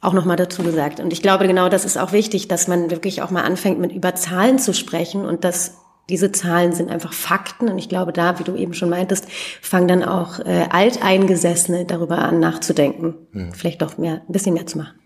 auch 0.00 0.12
nochmal 0.12 0.36
dazu 0.36 0.64
gesagt. 0.64 0.98
Und 0.98 1.12
ich 1.12 1.22
glaube, 1.22 1.46
genau 1.46 1.68
das 1.68 1.84
ist 1.84 1.96
auch 1.96 2.10
wichtig, 2.10 2.48
dass 2.48 2.66
man 2.66 2.90
wirklich 2.90 3.22
auch 3.22 3.30
mal 3.30 3.42
anfängt, 3.42 3.78
mit 3.78 3.92
über 3.92 4.16
Zahlen 4.16 4.58
zu 4.58 4.74
sprechen 4.74 5.24
und 5.24 5.44
das 5.44 5.78
diese 6.08 6.32
Zahlen 6.32 6.72
sind 6.72 6.90
einfach 6.90 7.12
Fakten 7.12 7.68
und 7.68 7.78
ich 7.78 7.88
glaube, 7.88 8.12
da, 8.12 8.38
wie 8.38 8.44
du 8.44 8.54
eben 8.56 8.74
schon 8.74 8.90
meintest, 8.90 9.26
fangen 9.60 9.88
dann 9.88 10.02
auch 10.02 10.38
äh, 10.40 10.66
Alteingesessene 10.70 11.84
darüber 11.86 12.18
an 12.18 12.40
nachzudenken, 12.40 13.14
mhm. 13.32 13.52
vielleicht 13.52 13.82
doch 13.82 13.96
mehr, 13.96 14.22
ein 14.28 14.32
bisschen 14.32 14.54
mehr 14.54 14.66
zu 14.66 14.78
machen. 14.78 14.98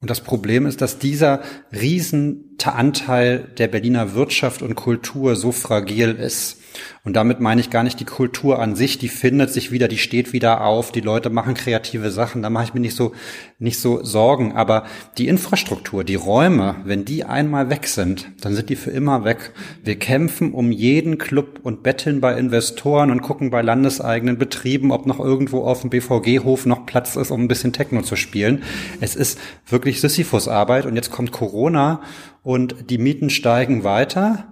Und 0.00 0.10
das 0.10 0.20
Problem 0.20 0.66
ist, 0.66 0.82
dass 0.82 0.98
dieser 0.98 1.40
Riesenanteil 1.72 3.38
der 3.56 3.68
Berliner 3.68 4.14
Wirtschaft 4.14 4.60
und 4.60 4.74
Kultur 4.74 5.34
so 5.34 5.50
fragil 5.50 6.10
ist. 6.10 6.60
Und 7.04 7.14
damit 7.14 7.40
meine 7.40 7.60
ich 7.60 7.70
gar 7.70 7.82
nicht 7.82 8.00
die 8.00 8.04
Kultur 8.04 8.58
an 8.58 8.76
sich, 8.76 8.98
die 8.98 9.08
findet 9.08 9.50
sich 9.50 9.70
wieder, 9.70 9.88
die 9.88 9.98
steht 9.98 10.32
wieder 10.32 10.62
auf, 10.62 10.92
die 10.92 11.00
Leute 11.00 11.30
machen 11.30 11.54
kreative 11.54 12.10
Sachen, 12.10 12.42
da 12.42 12.50
mache 12.50 12.64
ich 12.64 12.74
mir 12.74 12.80
nicht 12.80 12.96
so, 12.96 13.12
nicht 13.58 13.78
so 13.78 14.02
Sorgen. 14.02 14.52
Aber 14.52 14.84
die 15.18 15.28
Infrastruktur, 15.28 16.04
die 16.04 16.14
Räume, 16.14 16.76
wenn 16.84 17.04
die 17.04 17.24
einmal 17.24 17.70
weg 17.70 17.86
sind, 17.86 18.30
dann 18.40 18.54
sind 18.54 18.70
die 18.70 18.76
für 18.76 18.90
immer 18.90 19.24
weg. 19.24 19.52
Wir 19.82 19.98
kämpfen 19.98 20.52
um 20.52 20.72
jeden 20.72 21.18
Club 21.18 21.60
und 21.62 21.82
betteln 21.82 22.20
bei 22.20 22.36
Investoren 22.36 23.10
und 23.10 23.22
gucken 23.22 23.50
bei 23.50 23.62
landeseigenen 23.62 24.38
Betrieben, 24.38 24.90
ob 24.90 25.06
noch 25.06 25.20
irgendwo 25.20 25.64
auf 25.64 25.82
dem 25.82 25.90
BVG-Hof 25.90 26.66
noch 26.66 26.86
Platz 26.86 27.16
ist, 27.16 27.30
um 27.30 27.42
ein 27.42 27.48
bisschen 27.48 27.72
Techno 27.72 28.02
zu 28.02 28.16
spielen. 28.16 28.62
Es 29.00 29.16
ist 29.16 29.38
wirklich 29.66 30.00
Sisyphus-Arbeit 30.00 30.86
und 30.86 30.96
jetzt 30.96 31.10
kommt 31.10 31.32
Corona 31.32 32.00
und 32.42 32.90
die 32.90 32.98
Mieten 32.98 33.30
steigen 33.30 33.84
weiter 33.84 34.46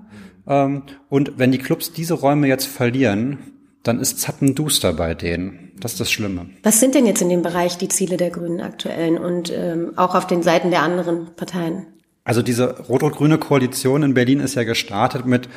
und 0.45 1.33
wenn 1.37 1.53
die 1.53 1.59
Clubs 1.59 1.93
diese 1.93 2.15
Räume 2.15 2.49
jetzt 2.49 2.67
verlieren, 2.67 3.39
dann 3.83 4.01
ist 4.01 4.21
zappenduster 4.21 4.93
bei 4.93 5.15
denen. 5.15 5.73
Das 5.81 5.93
ist 5.93 6.01
das 6.01 6.13
Schlimme. 6.13 6.51
Was 6.63 6.79
sind 6.79 6.95
denn 6.95 7.07
jetzt 7.07 7.23
in 7.23 7.29
dem 7.29 7.43
Bereich 7.43 7.77
die 7.77 7.89
Ziele 7.89 8.17
der 8.17 8.31
Grünen 8.31 8.61
aktuellen 8.61 9.19
und 9.19 9.53
ähm, 9.53 9.93
auch 9.97 10.15
auf 10.15 10.27
den 10.27 10.43
Seiten 10.43 10.71
der 10.71 10.83
anderen 10.83 11.35
Parteien? 11.35 11.87
Also 12.25 12.41
diese 12.41 12.79
rot-rot-grüne 12.87 13.39
Koalition 13.39 14.05
in 14.05 14.15
Berlin 14.15 14.39
ist 14.39 14.55
ja 14.55 14.63
gestartet 14.63 15.27
mit 15.27 15.49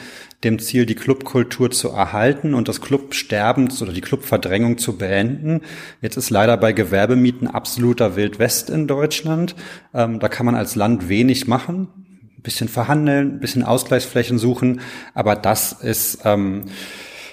dem 0.44 0.58
Ziel, 0.58 0.88
die 0.88 0.96
Clubkultur 0.96 1.70
zu 1.70 1.90
erhalten 1.90 2.56
und 2.56 2.68
das 2.68 2.82
Clubsterben 2.82 3.70
oder 3.80 3.94
die 3.94 4.02
Clubverdrängung 4.02 4.80
zu 4.80 4.98
beenden. 4.98 5.62
Jetzt 6.02 6.18
ist 6.18 6.32
leider 6.32 6.58
bei 6.58 6.74
Gewerbemieten 6.74 7.48
absoluter 7.48 8.16
Wildwest 8.16 8.72
in 8.72 8.88
Deutschland. 8.88 9.56
Ähm, 9.94 10.20
da 10.20 10.28
kann 10.28 10.48
man 10.48 10.56
als 10.56 10.76
Land 10.76 11.08
wenig 11.08 11.48
machen. 11.48 12.05
Bisschen 12.46 12.70
verhandeln, 12.70 13.36
ein 13.36 13.40
bisschen 13.40 13.64
Ausgleichsflächen 13.64 14.38
suchen, 14.38 14.80
aber 15.14 15.36
das 15.36 15.74
ist 15.74 16.20
ähm, 16.24 16.66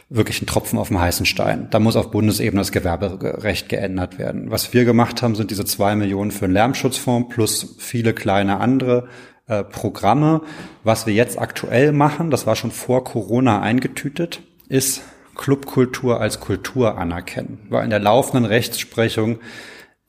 wirklich 0.08 0.42
ein 0.42 0.46
Tropfen 0.46 0.78
auf 0.78 0.88
dem 0.88 1.00
heißen 1.00 1.26
Stein. 1.26 1.68
Da 1.70 1.78
muss 1.78 1.96
auf 1.96 2.10
Bundesebene 2.10 2.60
das 2.60 2.72
Gewerberecht 2.72 3.68
geändert 3.68 4.18
werden. 4.18 4.50
Was 4.50 4.72
wir 4.72 4.84
gemacht 4.84 5.22
haben, 5.22 5.34
sind 5.34 5.50
diese 5.50 5.64
zwei 5.64 5.94
Millionen 5.94 6.30
für 6.30 6.46
den 6.46 6.54
Lärmschutzfonds 6.54 7.34
plus 7.34 7.76
viele 7.78 8.14
kleine 8.14 8.58
andere 8.58 9.08
äh, 9.46 9.62
Programme. 9.62 10.40
Was 10.82 11.06
wir 11.06 11.14
jetzt 11.14 11.38
aktuell 11.38 11.92
machen, 11.92 12.30
das 12.30 12.46
war 12.46 12.56
schon 12.56 12.70
vor 12.70 13.04
Corona 13.04 13.60
eingetütet, 13.60 14.40
ist 14.68 15.02
Clubkultur 15.34 16.20
als 16.20 16.40
Kultur 16.40 16.98
anerkennen. 16.98 17.66
Weil 17.68 17.84
in 17.84 17.90
der 17.90 18.00
laufenden 18.00 18.44
Rechtsprechung 18.44 19.40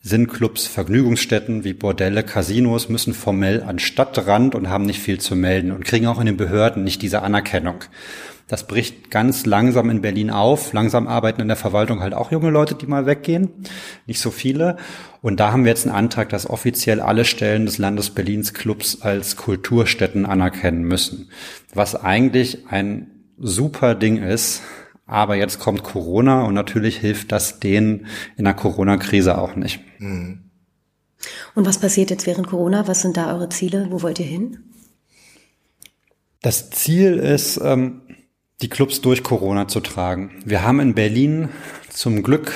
sind 0.05 0.27
Clubs 0.27 0.67
Vergnügungsstätten 0.67 1.63
wie 1.63 1.73
Bordelle, 1.73 2.23
Casinos, 2.23 2.89
müssen 2.89 3.13
formell 3.13 3.63
an 3.63 3.79
Stadtrand 3.79 4.53
und 4.53 4.69
haben 4.69 4.85
nicht 4.85 4.99
viel 4.99 5.19
zu 5.19 5.33
melden 5.33 5.71
und 5.71 5.85
kriegen 5.85 6.07
auch 6.07 6.19
in 6.19 6.25
den 6.25 6.35
Behörden 6.35 6.83
nicht 6.83 7.01
diese 7.01 7.21
Anerkennung. 7.21 7.85
Das 8.49 8.67
bricht 8.67 9.09
ganz 9.09 9.45
langsam 9.45 9.89
in 9.89 10.01
Berlin 10.01 10.29
auf. 10.29 10.73
Langsam 10.73 11.07
arbeiten 11.07 11.39
in 11.39 11.47
der 11.47 11.55
Verwaltung 11.55 12.01
halt 12.01 12.13
auch 12.13 12.33
junge 12.33 12.49
Leute, 12.49 12.75
die 12.75 12.85
mal 12.85 13.05
weggehen. 13.05 13.49
Nicht 14.05 14.19
so 14.19 14.29
viele. 14.29 14.75
Und 15.21 15.39
da 15.39 15.53
haben 15.53 15.63
wir 15.63 15.71
jetzt 15.71 15.87
einen 15.87 15.95
Antrag, 15.95 16.27
dass 16.27 16.49
offiziell 16.49 16.99
alle 16.99 17.23
Stellen 17.23 17.65
des 17.65 17.77
Landes 17.77 18.09
Berlins 18.09 18.53
Clubs 18.53 19.01
als 19.01 19.37
Kulturstätten 19.37 20.25
anerkennen 20.25 20.83
müssen. 20.83 21.29
Was 21.73 21.95
eigentlich 21.95 22.67
ein 22.67 23.09
super 23.37 23.95
Ding 23.95 24.21
ist. 24.21 24.61
Aber 25.05 25.35
jetzt 25.35 25.59
kommt 25.59 25.83
Corona 25.83 26.43
und 26.43 26.53
natürlich 26.53 26.97
hilft 26.97 27.31
das 27.31 27.59
denen 27.59 28.07
in 28.37 28.45
der 28.45 28.53
Corona-Krise 28.53 29.37
auch 29.37 29.55
nicht. 29.55 29.79
Und 31.55 31.65
was 31.65 31.77
passiert 31.77 32.09
jetzt 32.09 32.25
während 32.25 32.47
Corona? 32.47 32.87
Was 32.87 33.01
sind 33.01 33.17
da 33.17 33.33
eure 33.33 33.49
Ziele? 33.49 33.87
Wo 33.89 34.01
wollt 34.01 34.19
ihr 34.19 34.25
hin? 34.25 34.59
Das 36.41 36.69
Ziel 36.69 37.17
ist, 37.17 37.59
ähm, 37.63 38.01
die 38.61 38.69
Clubs 38.69 39.01
durch 39.01 39.23
Corona 39.23 39.67
zu 39.67 39.81
tragen. 39.81 40.41
Wir 40.45 40.63
haben 40.63 40.79
in 40.79 40.93
Berlin 40.93 41.49
zum 41.89 42.23
Glück 42.23 42.53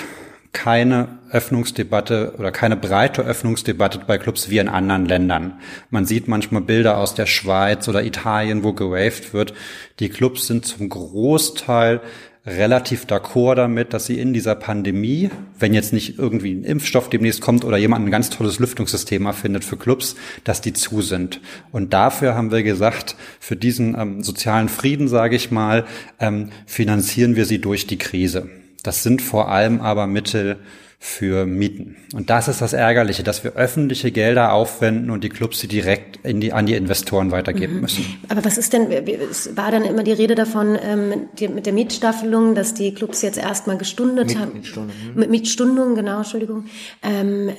keine 0.53 1.19
Öffnungsdebatte 1.29 2.33
oder 2.39 2.51
keine 2.51 2.77
breite 2.77 3.21
Öffnungsdebatte 3.21 3.99
bei 4.07 4.17
Clubs 4.17 4.49
wie 4.49 4.57
in 4.57 4.69
anderen 4.69 5.05
Ländern. 5.05 5.59
Man 5.89 6.05
sieht 6.05 6.27
manchmal 6.27 6.61
Bilder 6.61 6.97
aus 6.97 7.13
der 7.13 7.25
Schweiz 7.25 7.87
oder 7.87 8.03
Italien, 8.03 8.63
wo 8.63 8.73
gewaved 8.73 9.33
wird. 9.33 9.53
Die 9.99 10.09
Clubs 10.09 10.47
sind 10.47 10.65
zum 10.65 10.89
Großteil 10.89 12.01
relativ 12.47 13.05
d'accord 13.05 13.55
damit, 13.55 13.93
dass 13.93 14.05
sie 14.05 14.19
in 14.19 14.33
dieser 14.33 14.55
Pandemie, 14.55 15.29
wenn 15.59 15.73
jetzt 15.73 15.91
nicht 15.91 16.17
irgendwie 16.17 16.53
ein 16.53 16.63
Impfstoff 16.63 17.09
demnächst 17.09 17.41
kommt 17.41 17.65
oder 17.65 17.77
jemand 17.77 18.05
ein 18.05 18.11
ganz 18.11 18.29
tolles 18.29 18.59
Lüftungssystem 18.59 19.25
erfindet 19.25 19.65
für 19.65 19.75
Clubs, 19.75 20.15
dass 20.45 20.61
die 20.61 20.71
zu 20.71 21.01
sind. 21.01 21.41
Und 21.73 21.93
dafür 21.93 22.35
haben 22.35 22.51
wir 22.51 22.63
gesagt, 22.63 23.17
für 23.39 23.57
diesen 23.57 23.99
ähm, 23.99 24.23
sozialen 24.23 24.69
Frieden, 24.69 25.09
sage 25.09 25.35
ich 25.35 25.51
mal, 25.51 25.85
ähm, 26.19 26.49
finanzieren 26.65 27.35
wir 27.35 27.45
sie 27.45 27.59
durch 27.59 27.85
die 27.85 27.97
Krise. 27.97 28.49
Das 28.81 29.03
sind 29.03 29.21
vor 29.21 29.49
allem 29.49 29.81
aber 29.81 30.07
Mittel 30.07 30.57
für 30.99 31.45
Mieten. 31.45 31.95
Und 32.15 32.31
das 32.31 32.47
ist 32.47 32.59
das 32.59 32.73
Ärgerliche, 32.73 33.21
dass 33.21 33.43
wir 33.43 33.53
öffentliche 33.53 34.11
Gelder 34.11 34.51
aufwenden 34.53 35.11
und 35.11 35.23
die 35.23 35.29
Clubs 35.29 35.59
sie 35.59 35.67
direkt 35.67 36.17
in 36.25 36.41
die, 36.41 36.53
an 36.53 36.65
die 36.65 36.73
Investoren 36.73 37.31
weitergeben 37.31 37.75
mhm. 37.75 37.81
müssen. 37.81 38.17
Aber 38.29 38.43
was 38.43 38.57
ist 38.57 38.73
denn, 38.73 38.91
es 38.91 39.55
war 39.55 39.69
dann 39.71 39.85
immer 39.85 40.03
die 40.03 40.11
Rede 40.11 40.33
davon, 40.33 40.77
ähm, 40.81 41.27
die, 41.37 41.49
mit 41.49 41.67
der 41.67 41.73
Mietstaffelung, 41.73 42.55
dass 42.55 42.73
die 42.73 42.95
Clubs 42.95 43.21
jetzt 43.21 43.37
erstmal 43.37 43.77
gestundet 43.77 44.29
Miet, 44.29 44.39
haben. 44.39 44.53
Mietstundung. 44.53 44.95
Mhm. 45.13 45.19
Mit 45.19 45.29
Mietstundung, 45.29 45.95
genau, 45.95 46.17
Entschuldigung. 46.17 46.65
Ähm, 47.03 47.51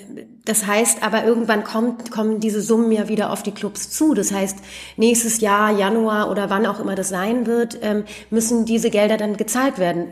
das 0.44 0.66
heißt 0.66 1.04
aber 1.04 1.24
irgendwann 1.24 1.62
kommt, 1.62 2.10
kommen 2.10 2.40
diese 2.40 2.60
Summen 2.60 2.90
ja 2.90 3.08
wieder 3.08 3.30
auf 3.30 3.44
die 3.44 3.52
Clubs 3.52 3.90
zu. 3.90 4.14
Das 4.14 4.32
heißt, 4.32 4.58
nächstes 4.96 5.40
Jahr, 5.40 5.78
Januar 5.78 6.28
oder 6.28 6.50
wann 6.50 6.66
auch 6.66 6.80
immer 6.80 6.96
das 6.96 7.10
sein 7.10 7.46
wird, 7.46 7.78
ähm, 7.82 8.02
müssen 8.30 8.64
diese 8.64 8.90
Gelder 8.90 9.16
dann 9.16 9.36
gezahlt 9.36 9.78
werden 9.78 10.08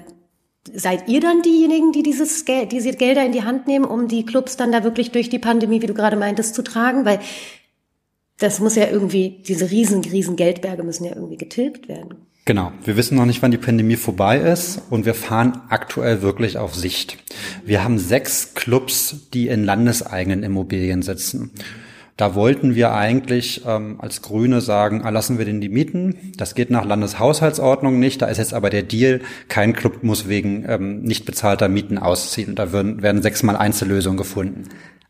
seid 0.74 1.08
ihr 1.08 1.20
dann 1.20 1.42
diejenigen, 1.42 1.92
die 1.92 2.02
dieses 2.02 2.44
Geld, 2.44 2.72
diese 2.72 2.92
Gelder 2.92 3.24
in 3.24 3.32
die 3.32 3.42
Hand 3.42 3.66
nehmen, 3.66 3.84
um 3.84 4.08
die 4.08 4.24
Clubs 4.24 4.56
dann 4.56 4.72
da 4.72 4.84
wirklich 4.84 5.12
durch 5.12 5.28
die 5.28 5.38
Pandemie, 5.38 5.82
wie 5.82 5.86
du 5.86 5.94
gerade 5.94 6.16
meintest, 6.16 6.54
zu 6.54 6.62
tragen? 6.62 7.04
Weil 7.04 7.20
das 8.38 8.60
muss 8.60 8.76
ja 8.76 8.88
irgendwie, 8.88 9.42
diese 9.46 9.70
riesen, 9.70 10.04
riesen 10.04 10.36
Geldberge 10.36 10.82
müssen 10.82 11.04
ja 11.04 11.14
irgendwie 11.14 11.36
getilgt 11.36 11.88
werden. 11.88 12.26
Genau. 12.44 12.70
Wir 12.84 12.96
wissen 12.96 13.16
noch 13.16 13.26
nicht, 13.26 13.42
wann 13.42 13.50
die 13.50 13.58
Pandemie 13.58 13.96
vorbei 13.96 14.38
ist 14.38 14.80
und 14.88 15.04
wir 15.04 15.14
fahren 15.14 15.62
aktuell 15.68 16.22
wirklich 16.22 16.58
auf 16.58 16.76
Sicht. 16.76 17.18
Wir 17.64 17.82
haben 17.82 17.98
sechs 17.98 18.54
Clubs, 18.54 19.28
die 19.34 19.48
in 19.48 19.64
landeseigenen 19.64 20.44
Immobilien 20.44 21.02
sitzen. 21.02 21.50
Da 22.16 22.34
wollten 22.34 22.74
wir 22.74 22.94
eigentlich 22.94 23.62
ähm, 23.66 23.96
als 24.00 24.22
Grüne 24.22 24.62
sagen, 24.62 25.02
erlassen 25.02 25.36
wir 25.36 25.44
denn 25.44 25.60
die 25.60 25.68
Mieten. 25.68 26.32
Das 26.38 26.54
geht 26.54 26.70
nach 26.70 26.86
Landeshaushaltsordnung 26.86 27.98
nicht. 27.98 28.22
Da 28.22 28.26
ist 28.26 28.38
jetzt 28.38 28.54
aber 28.54 28.70
der 28.70 28.84
Deal, 28.84 29.20
kein 29.48 29.74
Club 29.74 30.02
muss 30.02 30.26
wegen 30.26 30.64
ähm, 30.66 31.02
nicht 31.02 31.26
bezahlter 31.26 31.68
Mieten 31.68 31.98
ausziehen. 31.98 32.54
Da 32.54 32.72
werden, 32.72 33.02
werden 33.02 33.20
sechsmal 33.20 33.56
Einzellösungen 33.56 34.16
gefunden. 34.16 34.64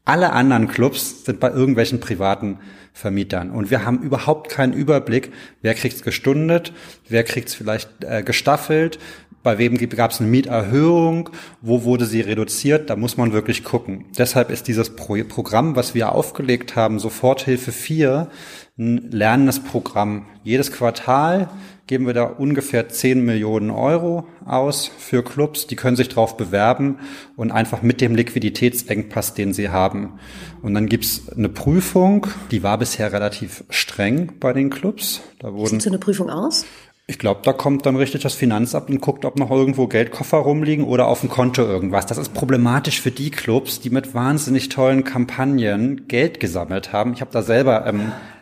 Alle 0.04 0.32
anderen 0.32 0.66
Clubs 0.66 1.24
sind 1.24 1.38
bei 1.38 1.50
irgendwelchen 1.50 2.00
privaten 2.00 2.58
Vermietern. 2.92 3.50
Und 3.50 3.70
wir 3.70 3.84
haben 3.84 4.02
überhaupt 4.02 4.50
keinen 4.50 4.72
Überblick, 4.72 5.30
wer 5.62 5.74
kriegt's 5.74 6.02
gestundet, 6.02 6.72
wer 7.08 7.24
kriegt's 7.24 7.54
vielleicht 7.54 7.90
äh, 8.04 8.22
gestaffelt, 8.22 8.98
bei 9.46 9.58
wem 9.58 9.76
gab 9.76 10.10
es 10.10 10.20
eine 10.20 10.28
Mieterhöhung, 10.28 11.30
wo 11.62 11.84
wurde 11.84 12.04
sie 12.04 12.20
reduziert, 12.20 12.90
da 12.90 12.96
muss 12.96 13.16
man 13.16 13.32
wirklich 13.32 13.62
gucken. 13.62 14.06
Deshalb 14.18 14.50
ist 14.50 14.66
dieses 14.66 14.96
Pro 14.96 15.16
Programm, 15.22 15.76
was 15.76 15.94
wir 15.94 16.10
aufgelegt 16.10 16.74
haben, 16.74 16.98
Soforthilfe 16.98 17.70
4, 17.70 18.28
ein 18.76 19.08
lernendes 19.12 19.60
Programm. 19.60 20.26
Jedes 20.42 20.72
Quartal 20.72 21.48
geben 21.86 22.08
wir 22.08 22.14
da 22.14 22.24
ungefähr 22.24 22.88
10 22.88 23.24
Millionen 23.24 23.70
Euro 23.70 24.26
aus 24.44 24.90
für 24.98 25.22
Clubs. 25.22 25.68
Die 25.68 25.76
können 25.76 25.96
sich 25.96 26.08
darauf 26.08 26.36
bewerben 26.36 26.98
und 27.36 27.52
einfach 27.52 27.82
mit 27.82 28.00
dem 28.00 28.16
Liquiditätsengpass, 28.16 29.34
den 29.34 29.52
sie 29.52 29.68
haben. 29.68 30.18
Und 30.60 30.74
dann 30.74 30.88
gibt's 30.88 31.28
eine 31.28 31.48
Prüfung, 31.48 32.26
die 32.50 32.64
war 32.64 32.78
bisher 32.78 33.12
relativ 33.12 33.62
streng 33.70 34.32
bei 34.40 34.52
den 34.52 34.70
Clubs. 34.70 35.20
Da 35.38 35.52
wurden, 35.52 35.68
Sieht 35.68 35.82
so 35.82 35.90
eine 35.90 36.00
Prüfung 36.00 36.30
aus? 36.30 36.66
Ich 37.08 37.20
glaube, 37.20 37.40
da 37.44 37.52
kommt 37.52 37.86
dann 37.86 37.94
richtig 37.94 38.22
das 38.22 38.34
Finanzamt 38.34 38.90
und 38.90 39.00
guckt, 39.00 39.24
ob 39.24 39.38
noch 39.38 39.52
irgendwo 39.52 39.86
Geldkoffer 39.86 40.38
rumliegen 40.38 40.84
oder 40.84 41.06
auf 41.06 41.20
dem 41.20 41.28
Konto 41.28 41.62
irgendwas. 41.62 42.06
Das 42.06 42.18
ist 42.18 42.34
problematisch 42.34 43.00
für 43.00 43.12
die 43.12 43.30
Clubs, 43.30 43.78
die 43.78 43.90
mit 43.90 44.12
wahnsinnig 44.12 44.70
tollen 44.70 45.04
Kampagnen 45.04 46.08
Geld 46.08 46.40
gesammelt 46.40 46.92
haben. 46.92 47.12
Ich 47.12 47.20
habe 47.20 47.30
da 47.30 47.42
selber 47.42 47.86
ähm, 47.86 48.00
äh, 48.00 48.35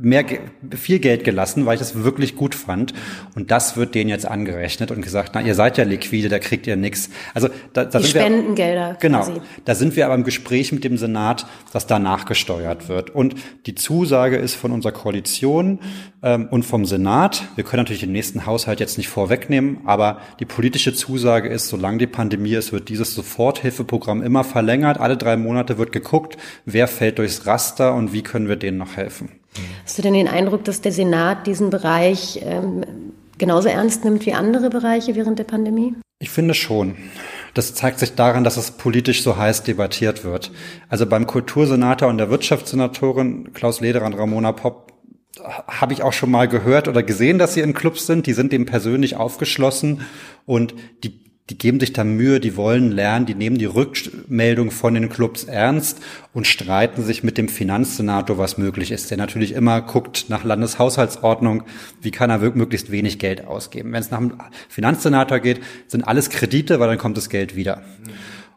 mehr, 0.00 0.24
viel 0.76 0.98
Geld 0.98 1.24
gelassen, 1.24 1.64
weil 1.64 1.74
ich 1.74 1.80
das 1.80 2.02
wirklich 2.02 2.36
gut 2.36 2.54
fand. 2.54 2.92
Und 3.34 3.50
das 3.50 3.76
wird 3.76 3.94
denen 3.94 4.10
jetzt 4.10 4.26
angerechnet 4.26 4.90
und 4.90 5.00
gesagt, 5.00 5.32
na, 5.34 5.40
ihr 5.40 5.54
seid 5.54 5.78
ja 5.78 5.84
liquide, 5.84 6.28
da 6.28 6.38
kriegt 6.38 6.66
ihr 6.66 6.76
nichts. 6.76 7.08
Also 7.34 7.48
da, 7.72 7.84
da 7.84 7.98
Die 7.98 8.06
sind 8.06 8.20
Spendengelder. 8.20 8.90
Wir, 8.90 8.96
genau. 9.00 9.20
Quasi. 9.20 9.40
Da 9.64 9.74
sind 9.74 9.96
wir 9.96 10.04
aber 10.04 10.14
im 10.14 10.24
Gespräch 10.24 10.72
mit 10.72 10.84
dem 10.84 10.98
Senat, 10.98 11.46
dass 11.72 11.86
da 11.86 11.98
nachgesteuert 11.98 12.88
wird. 12.88 13.10
Und 13.10 13.36
die 13.66 13.74
Zusage 13.74 14.36
ist 14.36 14.54
von 14.54 14.70
unserer 14.70 14.92
Koalition 14.92 15.78
ähm, 16.22 16.48
und 16.50 16.64
vom 16.64 16.84
Senat. 16.84 17.44
Wir 17.54 17.64
können 17.64 17.80
natürlich 17.80 18.00
den 18.00 18.12
nächsten 18.12 18.44
Haushalt 18.44 18.80
jetzt 18.80 18.98
nicht 18.98 19.08
vorwegnehmen, 19.08 19.78
aber 19.86 20.18
die 20.40 20.44
politische 20.44 20.92
Zusage 20.92 21.48
ist, 21.48 21.68
solange 21.68 21.98
die 21.98 22.06
Pandemie 22.06 22.54
ist, 22.54 22.72
wird 22.72 22.88
dieses 22.88 23.14
Soforthilfeprogramm 23.14 24.22
immer 24.22 24.44
verlängert. 24.44 24.98
Alle 24.98 25.16
drei 25.16 25.36
Monate 25.36 25.78
wird 25.78 25.92
geguckt, 25.92 26.36
wer 26.66 26.86
fällt 26.86 27.18
durchs 27.18 27.46
Raster 27.46 27.94
und 27.94 28.12
wie 28.12 28.22
können 28.22 28.48
wir 28.48 28.56
denen 28.56 28.78
noch 28.78 28.96
helfen. 28.96 29.30
Hast 29.84 29.98
du 29.98 30.02
denn 30.02 30.14
den 30.14 30.28
Eindruck, 30.28 30.64
dass 30.64 30.80
der 30.80 30.92
Senat 30.92 31.46
diesen 31.46 31.70
Bereich 31.70 32.40
ähm, 32.42 32.84
genauso 33.38 33.68
ernst 33.68 34.04
nimmt 34.04 34.26
wie 34.26 34.34
andere 34.34 34.70
Bereiche 34.70 35.14
während 35.14 35.38
der 35.38 35.44
Pandemie? 35.44 35.94
Ich 36.20 36.30
finde 36.30 36.54
schon. 36.54 36.96
Das 37.54 37.74
zeigt 37.74 37.98
sich 37.98 38.14
daran, 38.14 38.44
dass 38.44 38.56
es 38.56 38.72
politisch 38.72 39.22
so 39.22 39.36
heiß 39.36 39.62
debattiert 39.62 40.24
wird. 40.24 40.50
Also 40.88 41.06
beim 41.06 41.26
Kultursenator 41.26 42.08
und 42.08 42.18
der 42.18 42.30
Wirtschaftssenatorin 42.30 43.52
Klaus 43.52 43.80
Lederer 43.80 44.06
und 44.06 44.14
Ramona 44.14 44.52
Popp 44.52 44.92
habe 45.40 45.92
ich 45.92 46.02
auch 46.02 46.12
schon 46.12 46.30
mal 46.30 46.48
gehört 46.48 46.88
oder 46.88 47.02
gesehen, 47.02 47.38
dass 47.38 47.54
sie 47.54 47.60
in 47.60 47.74
Clubs 47.74 48.06
sind. 48.06 48.26
Die 48.26 48.32
sind 48.32 48.52
dem 48.52 48.66
persönlich 48.66 49.16
aufgeschlossen 49.16 50.02
und 50.44 50.74
die 51.04 51.27
die 51.50 51.56
geben 51.56 51.80
sich 51.80 51.92
da 51.92 52.04
Mühe, 52.04 52.40
die 52.40 52.56
wollen 52.56 52.92
lernen, 52.92 53.24
die 53.24 53.34
nehmen 53.34 53.58
die 53.58 53.64
Rückmeldung 53.64 54.70
von 54.70 54.94
den 54.94 55.08
Clubs 55.08 55.44
ernst 55.44 55.98
und 56.34 56.46
streiten 56.46 57.04
sich 57.04 57.22
mit 57.22 57.38
dem 57.38 57.48
Finanzsenator, 57.48 58.36
was 58.36 58.58
möglich 58.58 58.90
ist, 58.90 59.10
der 59.10 59.16
natürlich 59.16 59.52
immer 59.52 59.80
guckt 59.80 60.26
nach 60.28 60.44
Landeshaushaltsordnung, 60.44 61.62
wie 62.02 62.10
kann 62.10 62.30
er 62.30 62.38
möglichst 62.38 62.90
wenig 62.90 63.18
Geld 63.18 63.46
ausgeben. 63.46 63.92
Wenn 63.92 64.00
es 64.00 64.10
nach 64.10 64.18
dem 64.18 64.34
Finanzsenator 64.68 65.40
geht, 65.40 65.60
sind 65.86 66.06
alles 66.06 66.28
Kredite, 66.28 66.80
weil 66.80 66.88
dann 66.88 66.98
kommt 66.98 67.16
das 67.16 67.30
Geld 67.30 67.56
wieder. 67.56 67.82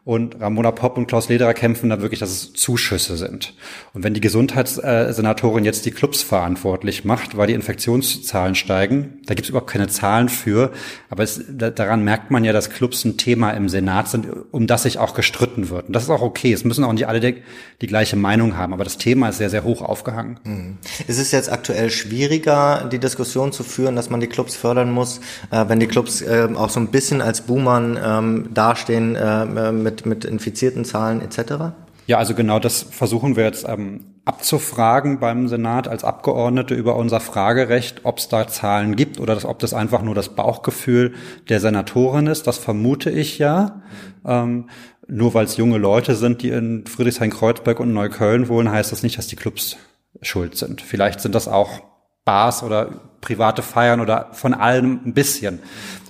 Und 0.04 0.40
Ramona 0.40 0.72
Popp 0.72 0.98
und 0.98 1.06
Klaus 1.06 1.28
Lederer 1.28 1.54
kämpfen 1.54 1.88
da 1.88 2.02
wirklich, 2.02 2.18
dass 2.18 2.30
es 2.30 2.52
Zuschüsse 2.54 3.16
sind. 3.16 3.54
Und 3.94 4.02
wenn 4.02 4.14
die 4.14 4.20
Gesundheitssenatorin 4.20 5.64
jetzt 5.64 5.86
die 5.86 5.92
Clubs 5.92 6.22
verantwortlich 6.22 7.04
macht, 7.04 7.36
weil 7.36 7.46
die 7.46 7.52
Infektionszahlen 7.52 8.56
steigen, 8.56 9.20
da 9.26 9.34
gibt 9.34 9.46
es 9.46 9.50
überhaupt 9.50 9.70
keine 9.70 9.86
Zahlen 9.86 10.28
für, 10.28 10.72
aber 11.08 11.22
es, 11.22 11.40
daran 11.48 12.02
merkt 12.02 12.32
man 12.32 12.42
ja, 12.42 12.52
dass 12.52 12.70
Clubs 12.70 13.04
ein 13.04 13.16
Thema 13.16 13.52
im 13.52 13.68
Senat 13.68 14.08
sind, 14.08 14.26
um 14.50 14.66
das 14.66 14.82
sich 14.82 14.98
auch 14.98 15.14
gestritten 15.14 15.70
wird. 15.70 15.86
Und 15.86 15.92
das 15.94 16.02
ist 16.02 16.10
auch 16.10 16.22
okay. 16.22 16.52
Es 16.52 16.64
müssen 16.64 16.82
auch 16.82 16.92
nicht 16.92 17.06
alle 17.06 17.20
die, 17.20 17.36
die 17.80 17.86
gleiche 17.86 18.16
Meinung 18.16 18.56
haben, 18.56 18.72
aber 18.72 18.82
das 18.82 18.98
Thema 18.98 19.28
ist 19.28 19.38
sehr, 19.38 19.50
sehr 19.50 19.62
hoch 19.62 19.82
aufgehangen. 19.82 20.40
Mhm. 20.42 20.78
Ist 21.06 21.20
es 21.20 21.30
jetzt 21.30 21.52
aktuell 21.52 21.90
schwieriger, 21.90 22.88
die 22.90 22.98
Diskussion 22.98 23.52
zu 23.52 23.62
führen, 23.62 23.94
dass 23.94 24.10
man 24.10 24.18
die 24.18 24.26
Clubs 24.26 24.56
fördern 24.56 24.90
muss, 24.90 25.20
äh, 25.52 25.64
wenn 25.68 25.78
die 25.78 25.86
Clubs 25.86 26.22
äh, 26.22 26.48
auch 26.56 26.70
so 26.70 26.80
ein 26.80 26.88
bisschen 26.88 27.20
als 27.20 27.42
Boomern 27.42 27.96
ähm, 28.04 28.48
dastehen 28.52 29.14
äh, 29.14 29.70
mit 29.70 29.91
mit, 29.92 30.06
mit 30.06 30.24
infizierten 30.24 30.84
Zahlen 30.84 31.20
etc.? 31.20 31.74
Ja, 32.06 32.18
also 32.18 32.34
genau 32.34 32.58
das 32.58 32.82
versuchen 32.82 33.36
wir 33.36 33.44
jetzt 33.44 33.66
ähm, 33.68 34.00
abzufragen 34.24 35.20
beim 35.20 35.48
Senat 35.48 35.86
als 35.86 36.04
Abgeordnete 36.04 36.74
über 36.74 36.96
unser 36.96 37.20
Fragerecht, 37.20 38.00
ob 38.04 38.18
es 38.18 38.28
da 38.28 38.48
Zahlen 38.48 38.96
gibt 38.96 39.20
oder 39.20 39.34
das, 39.34 39.44
ob 39.44 39.58
das 39.58 39.74
einfach 39.74 40.02
nur 40.02 40.14
das 40.14 40.30
Bauchgefühl 40.30 41.14
der 41.48 41.60
Senatorin 41.60 42.26
ist. 42.26 42.46
Das 42.46 42.58
vermute 42.58 43.10
ich 43.10 43.38
ja. 43.38 43.82
Ähm, 44.26 44.68
nur 45.06 45.34
weil 45.34 45.44
es 45.44 45.56
junge 45.56 45.78
Leute 45.78 46.14
sind, 46.14 46.42
die 46.42 46.50
in 46.50 46.86
Friedrichshain-Kreuzberg 46.86 47.80
und 47.80 47.92
Neukölln 47.92 48.48
wohnen, 48.48 48.70
heißt 48.70 48.92
das 48.92 49.02
nicht, 49.02 49.18
dass 49.18 49.26
die 49.26 49.36
Clubs 49.36 49.76
schuld 50.22 50.56
sind. 50.56 50.80
Vielleicht 50.80 51.20
sind 51.20 51.34
das 51.34 51.48
auch 51.48 51.91
Bars 52.24 52.62
oder 52.62 52.90
private 53.22 53.62
Feiern 53.62 54.00
oder 54.00 54.28
von 54.32 54.52
allem 54.52 55.00
ein 55.06 55.14
bisschen. 55.14 55.60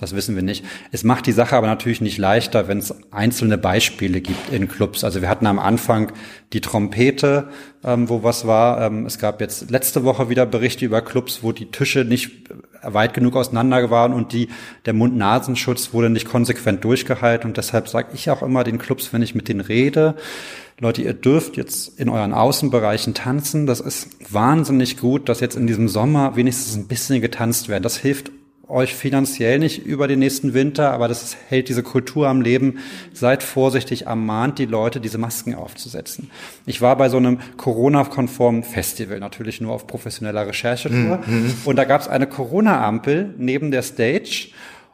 Das 0.01 0.15
wissen 0.15 0.35
wir 0.35 0.43
nicht. 0.43 0.65
Es 0.91 1.03
macht 1.03 1.27
die 1.27 1.31
Sache 1.31 1.55
aber 1.55 1.67
natürlich 1.67 2.01
nicht 2.01 2.17
leichter, 2.17 2.67
wenn 2.67 2.79
es 2.79 2.93
einzelne 3.11 3.57
Beispiele 3.57 4.19
gibt 4.19 4.51
in 4.51 4.67
Clubs. 4.67 5.03
Also 5.03 5.21
wir 5.21 5.29
hatten 5.29 5.45
am 5.45 5.59
Anfang 5.59 6.11
die 6.51 6.59
Trompete, 6.59 7.49
ähm, 7.83 8.09
wo 8.09 8.23
was 8.23 8.45
war. 8.47 8.81
Ähm, 8.81 9.05
es 9.05 9.19
gab 9.19 9.41
jetzt 9.41 9.69
letzte 9.69 10.03
Woche 10.03 10.29
wieder 10.29 10.45
Berichte 10.45 10.85
über 10.85 11.01
Clubs, 11.01 11.43
wo 11.43 11.51
die 11.51 11.71
Tische 11.71 12.03
nicht 12.03 12.31
weit 12.81 13.13
genug 13.13 13.35
auseinander 13.35 13.89
waren 13.89 14.11
und 14.13 14.33
die, 14.33 14.49
der 14.85 14.93
Mund-Nasenschutz 14.93 15.93
wurde 15.93 16.09
nicht 16.09 16.27
konsequent 16.27 16.83
durchgehalten. 16.83 17.49
Und 17.49 17.57
deshalb 17.57 17.87
sage 17.87 18.09
ich 18.13 18.29
auch 18.29 18.41
immer 18.41 18.63
den 18.63 18.79
Clubs, 18.79 19.13
wenn 19.13 19.21
ich 19.21 19.35
mit 19.35 19.47
denen 19.47 19.61
rede, 19.61 20.15
Leute, 20.83 21.01
ihr 21.01 21.13
dürft 21.13 21.55
jetzt 21.55 21.97
in 21.97 22.09
euren 22.09 22.33
Außenbereichen 22.33 23.13
tanzen. 23.13 23.65
Das 23.65 23.79
ist 23.79 24.09
wahnsinnig 24.33 24.97
gut, 24.97 25.29
dass 25.29 25.39
jetzt 25.39 25.55
in 25.55 25.65
diesem 25.65 25.87
Sommer 25.87 26.35
wenigstens 26.35 26.75
ein 26.75 26.87
bisschen 26.87 27.21
getanzt 27.21 27.69
werden. 27.69 27.83
Das 27.83 27.97
hilft 27.97 28.31
euch 28.67 28.93
finanziell 28.93 29.59
nicht 29.59 29.85
über 29.85 30.09
den 30.09 30.19
nächsten 30.19 30.53
Winter, 30.53 30.91
aber 30.91 31.07
das 31.07 31.37
hält 31.47 31.69
diese 31.69 31.83
Kultur 31.83 32.27
am 32.27 32.41
Leben. 32.41 32.79
Seid 33.13 33.43
vorsichtig, 33.43 34.07
ermahnt 34.07 34.59
die 34.59 34.65
Leute, 34.65 34.99
diese 34.99 35.17
Masken 35.17 35.55
aufzusetzen. 35.55 36.29
Ich 36.65 36.81
war 36.81 36.97
bei 36.97 37.07
so 37.07 37.15
einem 37.15 37.39
Corona-konformen 37.55 38.63
Festival, 38.63 39.19
natürlich 39.19 39.61
nur 39.61 39.71
auf 39.71 39.87
professioneller 39.87 40.47
Recherchetour. 40.47 41.21
Mhm. 41.25 41.53
Und 41.63 41.77
da 41.77 41.85
gab 41.85 42.01
es 42.01 42.09
eine 42.09 42.27
Corona-Ampel 42.27 43.35
neben 43.37 43.71
der 43.71 43.83
Stage. 43.83 44.49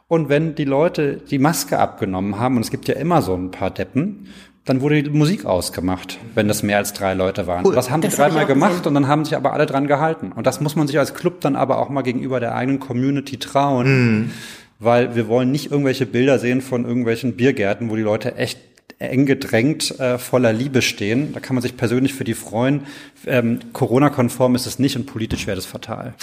Und 0.06 0.28
wenn 0.28 0.56
die 0.56 0.64
Leute 0.64 1.16
die 1.30 1.38
Maske 1.38 1.78
abgenommen 1.78 2.38
haben, 2.38 2.56
und 2.56 2.62
es 2.62 2.70
gibt 2.70 2.88
ja 2.88 2.94
immer 2.94 3.22
so 3.22 3.34
ein 3.34 3.50
paar 3.50 3.70
Deppen, 3.70 4.28
dann 4.70 4.82
wurde 4.82 5.02
die 5.02 5.10
Musik 5.10 5.46
ausgemacht, 5.46 6.18
wenn 6.36 6.46
das 6.46 6.62
mehr 6.62 6.76
als 6.76 6.92
drei 6.92 7.14
Leute 7.14 7.48
waren. 7.48 7.66
Cool. 7.66 7.74
Das 7.74 7.90
haben 7.90 8.02
das 8.02 8.12
die 8.12 8.16
dreimal 8.18 8.46
gemacht 8.46 8.70
gesehen. 8.70 8.86
und 8.86 8.94
dann 8.94 9.08
haben 9.08 9.24
sich 9.24 9.34
aber 9.34 9.52
alle 9.52 9.66
dran 9.66 9.88
gehalten. 9.88 10.30
Und 10.30 10.46
das 10.46 10.60
muss 10.60 10.76
man 10.76 10.86
sich 10.86 10.96
als 10.96 11.12
Club 11.12 11.40
dann 11.40 11.56
aber 11.56 11.80
auch 11.80 11.88
mal 11.88 12.02
gegenüber 12.02 12.38
der 12.38 12.54
eigenen 12.54 12.78
Community 12.78 13.36
trauen, 13.38 13.88
mhm. 13.88 14.30
weil 14.78 15.16
wir 15.16 15.26
wollen 15.26 15.50
nicht 15.50 15.72
irgendwelche 15.72 16.06
Bilder 16.06 16.38
sehen 16.38 16.60
von 16.60 16.84
irgendwelchen 16.84 17.34
Biergärten, 17.34 17.90
wo 17.90 17.96
die 17.96 18.02
Leute 18.02 18.36
echt 18.36 18.60
eng 19.00 19.26
gedrängt 19.26 19.98
äh, 19.98 20.18
voller 20.18 20.52
Liebe 20.52 20.82
stehen. 20.82 21.32
Da 21.32 21.40
kann 21.40 21.56
man 21.56 21.62
sich 21.62 21.76
persönlich 21.76 22.14
für 22.14 22.22
die 22.22 22.34
freuen. 22.34 22.84
Ähm, 23.26 23.58
Corona-konform 23.72 24.54
ist 24.54 24.66
es 24.66 24.78
nicht 24.78 24.94
und 24.94 25.06
politisch 25.06 25.48
wäre 25.48 25.56
das 25.56 25.66
fatal. 25.66 26.14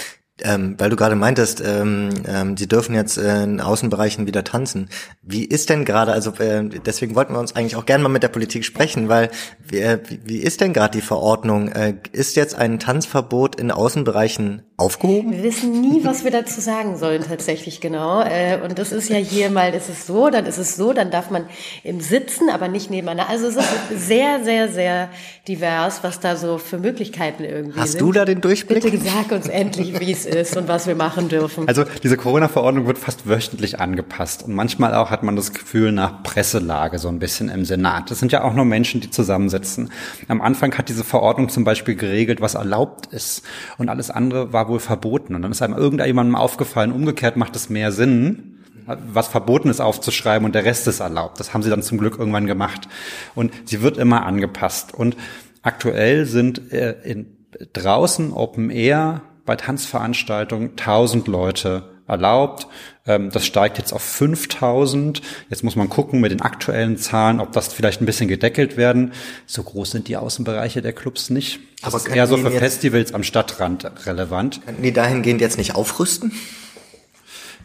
Ähm, 0.43 0.75
weil 0.77 0.91
du 0.91 0.95
gerade 0.95 1.15
meintest, 1.15 1.63
ähm, 1.65 2.09
ähm, 2.27 2.57
sie 2.57 2.67
dürfen 2.67 2.93
jetzt 2.93 3.17
äh, 3.17 3.43
in 3.43 3.59
Außenbereichen 3.59 4.27
wieder 4.27 4.43
tanzen. 4.43 4.87
Wie 5.23 5.43
ist 5.43 5.69
denn 5.69 5.83
gerade, 5.83 6.11
also 6.11 6.31
äh, 6.35 6.63
deswegen 6.85 7.15
wollten 7.15 7.33
wir 7.33 7.39
uns 7.39 7.55
eigentlich 7.55 7.75
auch 7.75 7.87
gerne 7.87 8.03
mal 8.03 8.09
mit 8.09 8.21
der 8.21 8.27
Politik 8.27 8.63
sprechen, 8.63 9.09
weil 9.09 9.31
äh, 9.71 9.97
wie, 10.25 10.37
ist 10.37 10.61
denn 10.61 10.73
gerade 10.73 10.95
die 10.95 11.01
Verordnung? 11.01 11.69
Äh, 11.69 11.95
ist 12.11 12.35
jetzt 12.35 12.53
ein 12.53 12.77
Tanzverbot 12.77 13.59
in 13.59 13.71
Außenbereichen 13.71 14.61
aufgehoben? 14.79 15.31
Wir 15.31 15.41
wissen 15.41 15.81
nie, 15.81 16.03
was 16.03 16.23
wir 16.23 16.29
dazu 16.29 16.61
sagen 16.61 16.97
sollen 16.97 17.23
tatsächlich 17.27 17.81
genau. 17.81 18.21
Äh, 18.21 18.59
und 18.63 18.77
das 18.77 18.91
ist 18.91 19.09
ja 19.09 19.17
hier 19.17 19.49
mal, 19.49 19.73
ist 19.73 19.89
es 19.89 20.05
so, 20.05 20.29
dann 20.29 20.45
ist 20.45 20.59
es 20.59 20.75
so, 20.75 20.93
dann 20.93 21.09
darf 21.09 21.31
man 21.31 21.45
im 21.83 21.99
Sitzen, 21.99 22.51
aber 22.51 22.67
nicht 22.67 22.91
nebeneinander. 22.91 23.31
Also 23.31 23.47
es 23.47 23.55
ist 23.55 24.07
sehr, 24.07 24.43
sehr, 24.43 24.69
sehr 24.69 25.09
divers, 25.47 26.03
was 26.03 26.19
da 26.19 26.35
so 26.35 26.59
für 26.59 26.77
Möglichkeiten 26.77 27.43
irgendwie 27.43 27.79
Hast 27.79 27.93
sind. 27.93 28.01
du 28.01 28.11
da 28.11 28.23
den 28.23 28.39
Durchblick? 28.39 28.83
Bitte 28.83 28.99
sag 28.99 29.31
uns 29.31 29.47
endlich, 29.47 29.99
wie 29.99 30.11
es 30.11 30.27
ist 30.27 30.55
und 30.55 30.67
was 30.67 30.85
wir 30.85 30.93
machen 30.93 31.27
dürfen. 31.27 31.67
Also 31.67 31.83
diese 32.03 32.15
Corona-Verordnung 32.15 32.85
wird 32.85 32.99
fast 32.99 33.27
wöchentlich 33.27 33.79
angepasst 33.79 34.43
und 34.43 34.53
manchmal 34.53 34.93
auch 34.93 35.09
hat 35.09 35.23
man 35.23 35.35
das 35.35 35.53
Gefühl 35.53 35.91
nach 35.91 36.21
Presselage 36.21 36.99
so 36.99 37.07
ein 37.07 37.17
bisschen 37.17 37.49
im 37.49 37.65
Senat. 37.65 38.11
Das 38.11 38.19
sind 38.19 38.31
ja 38.31 38.43
auch 38.43 38.53
nur 38.53 38.65
Menschen, 38.65 39.01
die 39.01 39.09
zusammensitzen. 39.09 39.89
Am 40.27 40.39
Anfang 40.39 40.77
hat 40.77 40.87
diese 40.87 41.03
Verordnung 41.03 41.49
zum 41.49 41.63
Beispiel 41.63 41.95
geregelt, 41.95 42.41
was 42.41 42.53
erlaubt 42.53 43.07
ist 43.07 43.41
und 43.79 43.89
alles 43.89 44.11
andere 44.11 44.53
war 44.53 44.66
wohl 44.67 44.79
verboten. 44.79 45.35
Und 45.35 45.41
dann 45.41 45.51
ist 45.51 45.61
einem 45.61 45.75
irgendjemandem 45.75 46.35
aufgefallen, 46.35 46.91
umgekehrt 46.91 47.37
macht 47.37 47.55
es 47.55 47.69
mehr 47.69 47.91
Sinn, 47.91 48.63
was 48.85 49.27
verboten 49.27 49.69
ist 49.69 49.81
aufzuschreiben 49.81 50.45
und 50.45 50.55
der 50.55 50.65
Rest 50.65 50.87
ist 50.87 51.01
erlaubt. 51.01 51.39
Das 51.39 51.53
haben 51.53 51.61
sie 51.61 51.69
dann 51.69 51.83
zum 51.83 51.97
Glück 51.97 52.17
irgendwann 52.17 52.47
gemacht. 52.47 52.87
Und 53.35 53.51
sie 53.65 53.81
wird 53.81 53.97
immer 53.97 54.25
angepasst. 54.25 54.93
Und 54.93 55.17
aktuell 55.61 56.25
sind 56.25 56.71
äh, 56.71 56.95
in, 57.03 57.37
draußen 57.73 58.31
Open 58.33 58.69
Air 58.69 59.21
bei 59.45 59.55
Tanzveranstaltungen 59.55 60.71
1000 60.71 61.27
Leute 61.27 61.96
erlaubt. 62.07 62.67
Ähm, 63.05 63.29
das 63.31 63.45
steigt 63.45 63.77
jetzt 63.77 63.93
auf 63.93 64.01
5000. 64.01 65.21
Jetzt 65.49 65.63
muss 65.63 65.75
man 65.75 65.89
gucken 65.89 66.19
mit 66.21 66.31
den 66.31 66.41
aktuellen 66.41 66.97
Zahlen, 66.97 67.39
ob 67.39 67.51
das 67.51 67.73
vielleicht 67.73 68.01
ein 68.01 68.05
bisschen 68.05 68.27
gedeckelt 68.27 68.77
werden. 68.77 69.13
So 69.45 69.63
groß 69.63 69.91
sind 69.91 70.07
die 70.07 70.17
Außenbereiche 70.17 70.81
der 70.81 70.93
Clubs 70.93 71.29
nicht. 71.29 71.59
Das 71.81 71.93
Aber 71.93 71.97
ist 71.97 72.15
eher 72.15 72.27
so 72.27 72.37
für 72.37 72.51
Festivals 72.51 73.13
am 73.13 73.23
Stadtrand 73.23 73.91
relevant. 74.05 74.65
Könnten 74.65 74.83
die 74.83 74.93
dahingehend 74.93 75.41
jetzt 75.41 75.57
nicht 75.57 75.75
aufrüsten? 75.75 76.31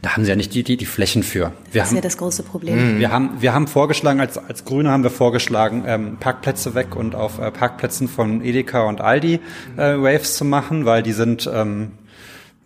Da 0.02 0.16
haben 0.16 0.24
sie 0.24 0.30
ja 0.30 0.36
nicht 0.36 0.52
die, 0.52 0.64
die, 0.64 0.76
die 0.76 0.84
Flächen 0.84 1.22
für. 1.22 1.52
Wir 1.70 1.80
das 1.80 1.84
ist 1.84 1.88
haben, 1.90 1.96
ja 1.96 2.00
das 2.00 2.16
große 2.16 2.42
Problem. 2.42 2.96
Mhm. 2.96 2.98
Wir 2.98 3.12
haben, 3.12 3.40
wir 3.40 3.54
haben 3.54 3.68
vorgeschlagen, 3.68 4.18
als, 4.18 4.36
als 4.36 4.64
Grüne 4.64 4.90
haben 4.90 5.04
wir 5.04 5.10
vorgeschlagen, 5.10 5.84
ähm, 5.86 6.16
Parkplätze 6.18 6.74
weg 6.74 6.96
und 6.96 7.14
auf 7.14 7.38
äh, 7.38 7.52
Parkplätzen 7.52 8.08
von 8.08 8.44
Edeka 8.44 8.82
und 8.82 9.00
Aldi 9.00 9.38
äh, 9.76 9.94
Waves 9.94 10.36
zu 10.36 10.44
machen, 10.44 10.86
weil 10.86 11.04
die 11.04 11.12
sind, 11.12 11.48
ähm, 11.52 11.92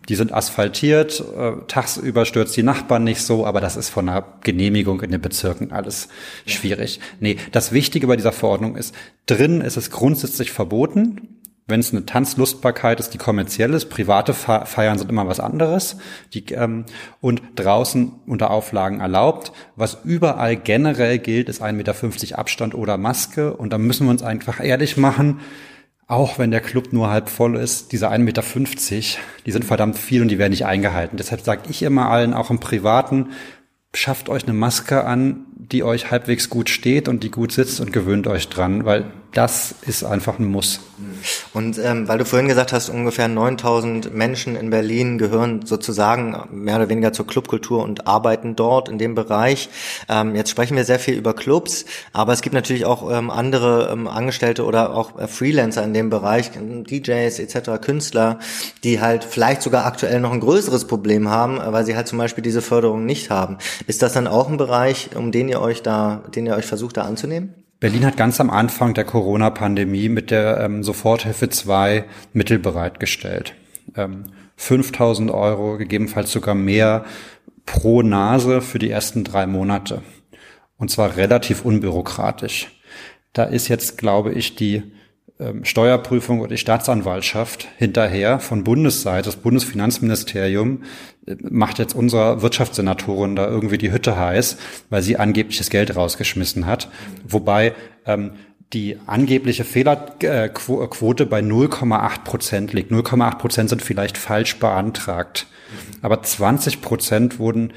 die 0.09 0.15
sind 0.15 0.33
asphaltiert, 0.33 1.23
äh, 1.37 1.53
tagsüber 1.67 2.25
stürzt 2.25 2.55
die 2.55 2.63
Nachbarn 2.63 3.03
nicht 3.03 3.21
so, 3.21 3.45
aber 3.45 3.61
das 3.61 3.75
ist 3.75 3.89
von 3.89 4.07
einer 4.07 4.25
Genehmigung 4.41 5.01
in 5.01 5.11
den 5.11 5.21
Bezirken 5.21 5.71
alles 5.71 6.07
schwierig. 6.45 6.99
Nee, 7.19 7.37
das 7.51 7.71
Wichtige 7.71 8.07
bei 8.07 8.15
dieser 8.15 8.31
Verordnung 8.31 8.75
ist, 8.75 8.95
drin 9.25 9.61
ist 9.61 9.77
es 9.77 9.91
grundsätzlich 9.91 10.51
verboten, 10.51 11.37
wenn 11.67 11.81
es 11.81 11.91
eine 11.91 12.05
Tanzlustbarkeit 12.05 13.01
ist, 13.01 13.13
die 13.13 13.17
kommerziell 13.17 13.73
ist, 13.73 13.89
private 13.89 14.33
Feiern 14.33 14.97
sind 14.97 15.11
immer 15.11 15.27
was 15.27 15.41
anderes, 15.41 15.97
die, 16.33 16.45
ähm, 16.53 16.85
und 17.19 17.41
draußen 17.55 18.13
unter 18.25 18.51
Auflagen 18.51 19.01
erlaubt. 19.01 19.51
Was 19.75 19.97
überall 20.05 20.55
generell 20.55 21.19
gilt, 21.19 21.49
ist 21.49 21.61
1,50 21.61 21.73
Meter 21.73 22.39
Abstand 22.39 22.73
oder 22.73 22.97
Maske. 22.97 23.53
Und 23.53 23.73
da 23.73 23.77
müssen 23.77 24.07
wir 24.07 24.11
uns 24.11 24.23
einfach 24.23 24.63
ehrlich 24.63 24.95
machen, 24.95 25.41
auch 26.07 26.39
wenn 26.39 26.51
der 26.51 26.61
Club 26.61 26.93
nur 26.93 27.09
halb 27.09 27.29
voll 27.29 27.57
ist, 27.57 27.91
diese 27.91 28.09
1,50 28.09 28.19
Meter, 28.19 28.43
die 29.45 29.51
sind 29.51 29.65
verdammt 29.65 29.97
viel 29.97 30.21
und 30.21 30.29
die 30.29 30.37
werden 30.37 30.51
nicht 30.51 30.65
eingehalten. 30.65 31.17
Deshalb 31.17 31.41
sage 31.41 31.63
ich 31.69 31.83
immer 31.83 32.09
allen, 32.09 32.33
auch 32.33 32.49
im 32.49 32.59
Privaten, 32.59 33.31
schafft 33.93 34.29
euch 34.29 34.43
eine 34.43 34.53
Maske 34.53 35.03
an, 35.03 35.45
die 35.55 35.83
euch 35.83 36.09
halbwegs 36.09 36.49
gut 36.49 36.69
steht 36.69 37.09
und 37.09 37.23
die 37.23 37.31
gut 37.31 37.51
sitzt 37.51 37.81
und 37.81 37.91
gewöhnt 37.91 38.27
euch 38.27 38.47
dran, 38.47 38.85
weil 38.85 39.05
das 39.37 39.75
ist 39.81 40.03
einfach 40.03 40.39
ein 40.39 40.47
Muss. 40.47 40.79
Und 41.53 41.77
ähm, 41.77 42.07
weil 42.07 42.17
du 42.17 42.25
vorhin 42.25 42.47
gesagt 42.47 42.73
hast, 42.73 42.89
ungefähr 42.89 43.27
9000 43.27 44.11
Menschen 44.11 44.55
in 44.55 44.71
Berlin 44.71 45.19
gehören 45.19 45.63
sozusagen 45.63 46.35
mehr 46.51 46.77
oder 46.77 46.89
weniger 46.89 47.13
zur 47.13 47.27
Clubkultur 47.27 47.83
und 47.83 48.07
arbeiten 48.07 48.55
dort 48.55 48.89
in 48.89 48.97
dem 48.97 49.13
Bereich. 49.13 49.69
Ähm, 50.09 50.35
jetzt 50.35 50.49
sprechen 50.49 50.75
wir 50.75 50.85
sehr 50.85 50.97
viel 50.97 51.13
über 51.13 51.35
Clubs, 51.35 51.85
aber 52.13 52.33
es 52.33 52.41
gibt 52.41 52.55
natürlich 52.55 52.85
auch 52.85 53.11
ähm, 53.11 53.29
andere 53.29 53.89
ähm, 53.91 54.07
Angestellte 54.07 54.65
oder 54.65 54.95
auch 54.95 55.19
äh, 55.19 55.27
Freelancer 55.27 55.83
in 55.83 55.93
dem 55.93 56.09
Bereich, 56.09 56.49
DJs 56.55 57.37
etc., 57.37 57.79
Künstler, 57.79 58.39
die 58.83 59.01
halt 59.01 59.23
vielleicht 59.23 59.61
sogar 59.61 59.85
aktuell 59.85 60.19
noch 60.19 60.31
ein 60.31 60.39
größeres 60.39 60.85
Problem 60.85 61.29
haben, 61.29 61.59
weil 61.63 61.85
sie 61.85 61.95
halt 61.95 62.07
zum 62.07 62.17
Beispiel 62.17 62.41
diese 62.41 62.63
Förderung 62.63 63.05
nicht 63.05 63.29
haben. 63.29 63.59
Ist 63.85 64.01
das 64.01 64.13
dann 64.13 64.25
auch 64.25 64.49
ein 64.49 64.57
Bereich, 64.57 65.11
um 65.15 65.31
den 65.31 65.47
ihr 65.47 65.61
euch 65.61 65.83
da, 65.83 66.23
den 66.33 66.47
ihr 66.47 66.55
euch 66.55 66.65
versucht 66.65 66.97
da 66.97 67.03
anzunehmen? 67.03 67.66
Berlin 67.79 68.05
hat 68.05 68.17
ganz 68.17 68.39
am 68.39 68.49
Anfang 68.49 68.95
der 68.95 69.03
Corona-Pandemie 69.03 70.09
mit 70.09 70.31
der 70.31 70.59
ähm, 70.61 70.83
Soforthilfe 70.83 71.49
2 71.49 72.05
Mittel 72.33 72.57
bereitgestellt. 72.57 73.53
Ähm, 73.95 74.23
5000 74.55 75.29
Euro, 75.29 75.77
gegebenenfalls 75.77 76.31
sogar 76.31 76.55
mehr 76.55 77.05
pro 77.67 78.01
Nase 78.01 78.61
für 78.61 78.79
die 78.79 78.89
ersten 78.89 79.23
drei 79.23 79.45
Monate. 79.45 80.01
Und 80.77 80.89
zwar 80.89 81.17
relativ 81.17 81.63
unbürokratisch. 81.63 82.71
Da 83.33 83.43
ist 83.43 83.67
jetzt, 83.67 83.99
glaube 83.99 84.33
ich, 84.33 84.55
die 84.55 84.81
Steuerprüfung 85.61 86.39
oder 86.39 86.49
die 86.49 86.57
Staatsanwaltschaft 86.57 87.67
hinterher 87.77 88.39
von 88.39 88.63
Bundesseite, 88.63 89.25
das 89.25 89.35
Bundesfinanzministerium 89.35 90.83
äh, 91.27 91.35
macht 91.49 91.77
jetzt 91.79 91.93
unserer 91.93 92.41
Wirtschaftssenatorin 92.41 93.35
da 93.35 93.47
irgendwie 93.47 93.77
die 93.77 93.91
Hütte 93.91 94.17
heiß, 94.17 94.57
weil 94.89 95.03
sie 95.03 95.17
angeblich 95.17 95.57
das 95.59 95.69
Geld 95.69 95.95
rausgeschmissen 95.95 96.65
hat. 96.65 96.89
Wobei 97.27 97.73
ähm, 98.05 98.31
die 98.73 98.97
angebliche 99.05 99.63
Fehlerquote 99.63 101.25
bei 101.25 101.39
0,8 101.39 102.23
Prozent 102.23 102.73
liegt. 102.73 102.91
0,8 102.91 103.37
Prozent 103.37 103.69
sind 103.69 103.81
vielleicht 103.81 104.17
falsch 104.17 104.57
beantragt. 104.57 105.47
Aber 106.01 106.21
20 106.21 106.81
Prozent 106.81 107.39
wurden 107.39 107.73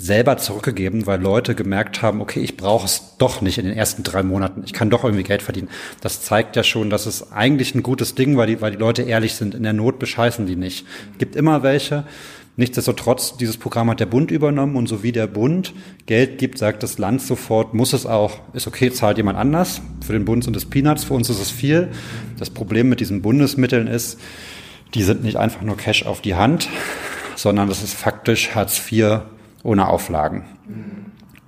selber 0.00 0.36
zurückgegeben, 0.36 1.06
weil 1.06 1.20
Leute 1.20 1.54
gemerkt 1.56 2.02
haben, 2.02 2.20
okay, 2.20 2.40
ich 2.40 2.56
brauche 2.56 2.86
es 2.86 3.16
doch 3.18 3.40
nicht 3.40 3.58
in 3.58 3.64
den 3.64 3.76
ersten 3.76 4.04
drei 4.04 4.22
Monaten. 4.22 4.62
Ich 4.64 4.72
kann 4.72 4.90
doch 4.90 5.02
irgendwie 5.02 5.24
Geld 5.24 5.42
verdienen. 5.42 5.68
Das 6.00 6.22
zeigt 6.22 6.54
ja 6.54 6.62
schon, 6.62 6.88
dass 6.88 7.06
es 7.06 7.32
eigentlich 7.32 7.74
ein 7.74 7.82
gutes 7.82 8.14
Ding, 8.14 8.36
weil 8.36 8.46
die, 8.46 8.60
weil 8.60 8.70
die 8.70 8.76
Leute 8.76 9.02
ehrlich 9.02 9.34
sind. 9.34 9.56
In 9.56 9.64
der 9.64 9.72
Not 9.72 9.98
bescheißen 9.98 10.46
die 10.46 10.54
nicht. 10.54 10.86
Gibt 11.18 11.34
immer 11.34 11.64
welche. 11.64 12.04
Nichtsdestotrotz, 12.56 13.36
dieses 13.36 13.56
Programm 13.56 13.90
hat 13.90 14.00
der 14.00 14.06
Bund 14.06 14.30
übernommen 14.30 14.76
und 14.76 14.88
so 14.88 15.02
wie 15.02 15.12
der 15.12 15.26
Bund 15.26 15.74
Geld 16.06 16.38
gibt, 16.38 16.58
sagt 16.58 16.82
das 16.82 16.98
Land 16.98 17.20
sofort, 17.20 17.74
muss 17.74 17.92
es 17.92 18.06
auch, 18.06 18.40
ist 18.52 18.66
okay, 18.66 18.90
zahlt 18.90 19.16
jemand 19.16 19.38
anders. 19.38 19.80
Für 20.04 20.12
den 20.12 20.24
Bund 20.24 20.44
sind 20.44 20.56
es 20.56 20.64
Peanuts, 20.64 21.04
für 21.04 21.14
uns 21.14 21.28
ist 21.28 21.40
es 21.40 21.50
viel. 21.50 21.88
Das 22.38 22.50
Problem 22.50 22.88
mit 22.88 23.00
diesen 23.00 23.22
Bundesmitteln 23.22 23.88
ist, 23.88 24.18
die 24.94 25.02
sind 25.02 25.24
nicht 25.24 25.36
einfach 25.36 25.62
nur 25.62 25.76
Cash 25.76 26.06
auf 26.06 26.20
die 26.20 26.34
Hand, 26.34 26.68
sondern 27.36 27.68
das 27.68 27.82
ist 27.82 27.94
faktisch 27.94 28.54
Hartz 28.54 28.80
IV 28.90 29.22
ohne 29.62 29.88
Auflagen. 29.88 30.44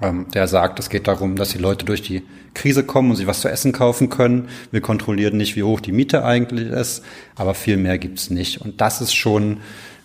Ähm, 0.02 0.26
der 0.32 0.48
sagt, 0.48 0.78
es 0.78 0.88
geht 0.88 1.08
darum, 1.08 1.36
dass 1.36 1.50
die 1.50 1.58
Leute 1.58 1.84
durch 1.84 2.02
die 2.02 2.22
Krise 2.54 2.84
kommen 2.84 3.10
und 3.10 3.16
sich 3.16 3.26
was 3.26 3.40
zu 3.40 3.48
essen 3.48 3.72
kaufen 3.72 4.08
können. 4.08 4.48
Wir 4.70 4.80
kontrollieren 4.80 5.36
nicht, 5.36 5.56
wie 5.56 5.62
hoch 5.62 5.80
die 5.80 5.92
Miete 5.92 6.24
eigentlich 6.24 6.68
ist, 6.68 7.02
aber 7.36 7.54
viel 7.54 7.76
mehr 7.76 7.98
gibt's 7.98 8.30
nicht. 8.30 8.60
Und 8.60 8.80
das 8.80 9.00
ist 9.00 9.14
schon 9.14 9.58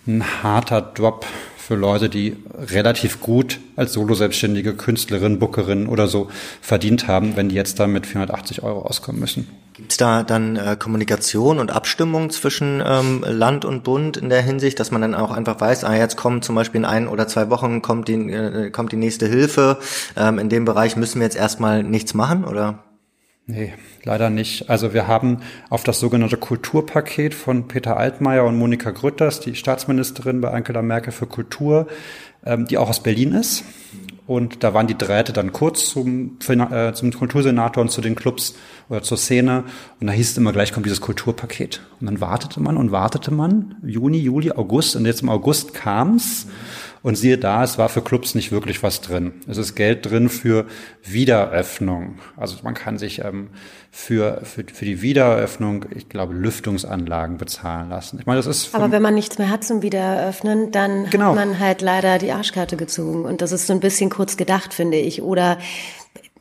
ein 0.06 0.42
harter 0.42 0.82
Drop 0.82 1.26
für 1.56 1.74
Leute, 1.74 2.08
die 2.08 2.36
relativ 2.54 3.20
gut 3.20 3.58
als 3.74 3.92
Solo-Selbstständige 3.94 4.74
Künstlerin, 4.74 5.40
Bookerin 5.40 5.88
oder 5.88 6.06
so 6.06 6.28
verdient 6.60 7.08
haben, 7.08 7.34
wenn 7.36 7.48
die 7.48 7.56
jetzt 7.56 7.80
da 7.80 7.86
mit 7.88 8.06
480 8.06 8.62
Euro 8.62 8.82
auskommen 8.82 9.20
müssen. 9.20 9.48
Gibt 9.76 9.92
es 9.92 9.98
da 9.98 10.22
dann 10.22 10.56
äh, 10.56 10.74
Kommunikation 10.78 11.58
und 11.58 11.70
Abstimmung 11.70 12.30
zwischen 12.30 12.82
ähm, 12.82 13.22
Land 13.28 13.66
und 13.66 13.84
Bund 13.84 14.16
in 14.16 14.30
der 14.30 14.40
Hinsicht, 14.40 14.80
dass 14.80 14.90
man 14.90 15.02
dann 15.02 15.14
auch 15.14 15.30
einfach 15.30 15.60
weiß, 15.60 15.84
ah, 15.84 15.94
jetzt 15.94 16.16
kommt 16.16 16.46
zum 16.46 16.54
Beispiel 16.54 16.78
in 16.78 16.86
ein 16.86 17.08
oder 17.08 17.28
zwei 17.28 17.50
Wochen 17.50 17.82
kommt 17.82 18.08
die, 18.08 18.14
äh, 18.14 18.70
kommt 18.70 18.92
die 18.92 18.96
nächste 18.96 19.26
Hilfe, 19.26 19.78
ähm, 20.16 20.38
in 20.38 20.48
dem 20.48 20.64
Bereich 20.64 20.96
müssen 20.96 21.20
wir 21.20 21.26
jetzt 21.26 21.36
erstmal 21.36 21.82
nichts 21.82 22.14
machen, 22.14 22.46
oder? 22.46 22.84
Nee, 23.44 23.74
leider 24.02 24.30
nicht. 24.30 24.70
Also 24.70 24.94
wir 24.94 25.06
haben 25.08 25.42
auf 25.68 25.84
das 25.84 26.00
sogenannte 26.00 26.38
Kulturpaket 26.38 27.34
von 27.34 27.68
Peter 27.68 27.98
Altmaier 27.98 28.44
und 28.44 28.56
Monika 28.56 28.92
Grütters, 28.92 29.40
die 29.40 29.54
Staatsministerin 29.54 30.40
bei 30.40 30.52
Angela 30.52 30.80
Merkel 30.80 31.12
für 31.12 31.26
Kultur, 31.26 31.86
ähm, 32.46 32.66
die 32.66 32.78
auch 32.78 32.88
aus 32.88 33.02
Berlin 33.02 33.32
ist. 33.32 33.62
Und 34.26 34.64
da 34.64 34.74
waren 34.74 34.88
die 34.88 34.98
Drähte 34.98 35.32
dann 35.32 35.52
kurz 35.52 35.90
zum, 35.90 36.38
äh, 36.48 36.92
zum 36.92 37.12
Kultursenator 37.12 37.80
und 37.80 37.90
zu 37.90 38.00
den 38.00 38.16
Clubs 38.16 38.56
oder 38.88 39.02
zur 39.02 39.16
Szene. 39.16 39.64
Und 40.00 40.08
da 40.08 40.12
hieß 40.12 40.32
es 40.32 40.36
immer 40.36 40.52
gleich, 40.52 40.72
kommt 40.72 40.84
dieses 40.84 41.00
Kulturpaket. 41.00 41.82
Und 42.00 42.06
dann 42.06 42.20
wartete 42.20 42.60
man 42.60 42.76
und 42.76 42.90
wartete 42.90 43.30
man. 43.30 43.76
Juni, 43.84 44.18
Juli, 44.18 44.50
August. 44.50 44.96
Und 44.96 45.06
jetzt 45.06 45.22
im 45.22 45.28
August 45.28 45.74
kam's. 45.74 46.48
Und 47.06 47.14
siehe 47.14 47.38
da, 47.38 47.62
es 47.62 47.78
war 47.78 47.88
für 47.88 48.02
Clubs 48.02 48.34
nicht 48.34 48.50
wirklich 48.50 48.82
was 48.82 49.00
drin. 49.00 49.34
Es 49.46 49.58
ist 49.58 49.76
Geld 49.76 50.10
drin 50.10 50.28
für 50.28 50.66
Wiederöffnung. 51.04 52.18
Also 52.36 52.56
man 52.64 52.74
kann 52.74 52.98
sich 52.98 53.20
ähm, 53.20 53.50
für, 53.92 54.40
für, 54.42 54.64
für 54.72 54.84
die 54.84 55.02
Wiedereröffnung, 55.02 55.84
ich 55.94 56.08
glaube, 56.08 56.34
Lüftungsanlagen 56.34 57.38
bezahlen 57.38 57.90
lassen. 57.90 58.18
Ich 58.18 58.26
meine, 58.26 58.40
das 58.40 58.48
ist. 58.48 58.74
Aber 58.74 58.90
wenn 58.90 59.02
man 59.02 59.14
nichts 59.14 59.38
mehr 59.38 59.50
hat 59.50 59.62
zum 59.62 59.82
Wiedereröffnen, 59.82 60.72
dann 60.72 61.08
genau. 61.08 61.26
hat 61.26 61.36
man 61.36 61.60
halt 61.60 61.80
leider 61.80 62.18
die 62.18 62.32
Arschkarte 62.32 62.76
gezogen. 62.76 63.24
Und 63.24 63.40
das 63.40 63.52
ist 63.52 63.68
so 63.68 63.72
ein 63.72 63.78
bisschen 63.78 64.10
kurz 64.10 64.36
gedacht, 64.36 64.74
finde 64.74 64.96
ich. 64.96 65.22
Oder 65.22 65.58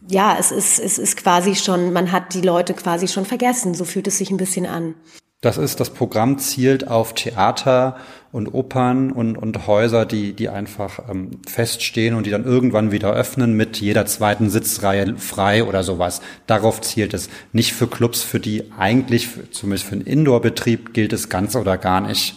ja, 0.09 0.35
es 0.39 0.51
ist, 0.51 0.79
es 0.79 0.97
ist 0.97 1.15
quasi 1.15 1.53
schon, 1.53 1.93
man 1.93 2.11
hat 2.11 2.33
die 2.33 2.41
Leute 2.41 2.73
quasi 2.73 3.07
schon 3.07 3.25
vergessen. 3.25 3.75
So 3.75 3.85
fühlt 3.85 4.07
es 4.07 4.17
sich 4.17 4.31
ein 4.31 4.37
bisschen 4.37 4.65
an. 4.65 4.95
Das 5.41 5.59
ist, 5.59 5.79
das 5.79 5.91
Programm 5.91 6.39
zielt 6.39 6.87
auf 6.87 7.13
Theater 7.13 7.97
und 8.35 8.53
Opern 8.53 9.13
und, 9.13 9.37
und 9.37 9.65
Häuser, 9.65 10.05
die, 10.05 10.33
die 10.33 10.49
einfach 10.49 11.09
ähm, 11.09 11.31
feststehen 11.47 12.15
und 12.15 12.25
die 12.25 12.31
dann 12.31 12.43
irgendwann 12.43 12.91
wieder 12.91 13.13
öffnen 13.13 13.53
mit 13.53 13.77
jeder 13.77 14.05
zweiten 14.07 14.49
Sitzreihe 14.49 15.15
frei 15.15 15.63
oder 15.63 15.83
sowas. 15.83 16.19
Darauf 16.45 16.81
zielt 16.81 17.13
es. 17.13 17.29
Nicht 17.53 17.71
für 17.71 17.87
Clubs, 17.87 18.23
für 18.23 18.41
die 18.41 18.73
eigentlich, 18.77 19.29
zumindest 19.51 19.85
für 19.85 19.93
einen 19.93 20.01
Indoor-Betrieb, 20.01 20.93
gilt 20.93 21.13
es 21.13 21.29
ganz 21.29 21.55
oder 21.55 21.77
gar 21.77 22.01
nicht. 22.01 22.35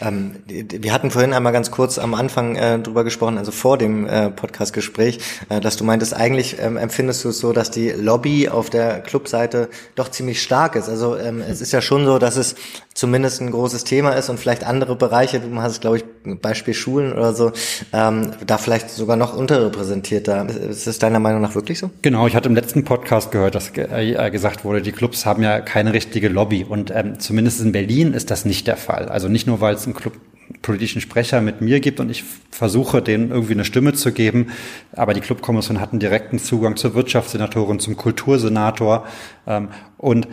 Ähm, 0.00 0.36
wir 0.46 0.92
hatten 0.92 1.10
vorhin 1.10 1.32
einmal 1.32 1.52
ganz 1.52 1.70
kurz 1.70 1.98
am 1.98 2.14
Anfang 2.14 2.56
äh, 2.56 2.78
drüber 2.78 3.04
gesprochen, 3.04 3.38
also 3.38 3.52
vor 3.52 3.78
dem 3.78 4.06
äh, 4.06 4.30
Podcast-Gespräch, 4.30 5.18
äh, 5.48 5.60
dass 5.60 5.76
du 5.76 5.84
meintest, 5.84 6.14
eigentlich 6.14 6.56
ähm, 6.60 6.76
empfindest 6.76 7.24
du 7.24 7.30
es 7.30 7.38
so, 7.38 7.52
dass 7.52 7.70
die 7.70 7.90
Lobby 7.90 8.48
auf 8.48 8.70
der 8.70 9.00
Clubseite 9.00 9.68
doch 9.94 10.10
ziemlich 10.10 10.42
stark 10.42 10.76
ist. 10.76 10.88
Also 10.88 11.16
ähm, 11.16 11.42
es 11.46 11.60
ist 11.60 11.72
ja 11.72 11.80
schon 11.80 12.04
so, 12.04 12.18
dass 12.18 12.36
es 12.36 12.54
zumindest 12.94 13.40
ein 13.40 13.50
großes 13.50 13.84
Thema 13.84 14.12
ist 14.12 14.30
und 14.30 14.38
vielleicht 14.40 14.64
andere 14.64 14.96
Bereiche, 14.96 15.40
du 15.40 15.54
hast 15.60 15.80
glaube 15.80 15.98
ich 15.98 16.04
Beispiel 16.40 16.74
Schulen 16.74 17.12
oder 17.12 17.34
so, 17.34 17.52
ähm, 17.92 18.32
da 18.46 18.58
vielleicht 18.58 18.90
sogar 18.90 19.16
noch 19.16 19.36
unterrepräsentiert 19.36 20.26
da. 20.26 20.42
Ist 20.42 20.86
das 20.86 20.98
deiner 20.98 21.20
Meinung 21.20 21.40
nach 21.40 21.54
wirklich 21.54 21.78
so? 21.78 21.90
Genau, 22.02 22.26
ich 22.26 22.34
hatte 22.34 22.48
im 22.48 22.54
letzten 22.54 22.84
Podcast 22.84 23.30
gehört, 23.30 23.54
dass 23.54 23.70
äh, 23.76 24.30
gesagt 24.30 24.64
wurde, 24.64 24.82
die 24.82 24.92
Clubs 24.92 25.26
haben 25.26 25.42
ja 25.42 25.60
keine 25.60 25.92
richtige 25.92 26.28
Lobby 26.28 26.64
und 26.68 26.90
ähm, 26.94 27.20
zumindest 27.20 27.60
in 27.60 27.72
Berlin 27.72 28.12
ist 28.12 28.30
das 28.30 28.44
nicht 28.44 28.66
der 28.66 28.76
Fall. 28.76 29.08
Also 29.08 29.28
nicht 29.28 29.46
nur, 29.46 29.55
weil 29.60 29.74
es 29.74 29.84
einen 29.84 29.94
Club 29.94 30.14
politischen 30.62 31.00
Sprecher 31.00 31.40
mit 31.40 31.60
mir 31.60 31.80
gibt 31.80 32.00
und 32.00 32.10
ich 32.10 32.24
versuche, 32.50 33.02
denen 33.02 33.30
irgendwie 33.30 33.54
eine 33.54 33.64
Stimme 33.64 33.94
zu 33.94 34.12
geben. 34.12 34.48
Aber 34.92 35.14
die 35.14 35.20
Clubkommission 35.20 35.80
hat 35.80 35.90
einen 35.90 36.00
direkten 36.00 36.38
Zugang 36.38 36.76
zur 36.76 36.94
Wirtschaftssenatorin, 36.94 37.80
zum 37.80 37.96
Kultursenator. 37.96 39.06
Ähm, 39.46 39.68
und 39.98 40.28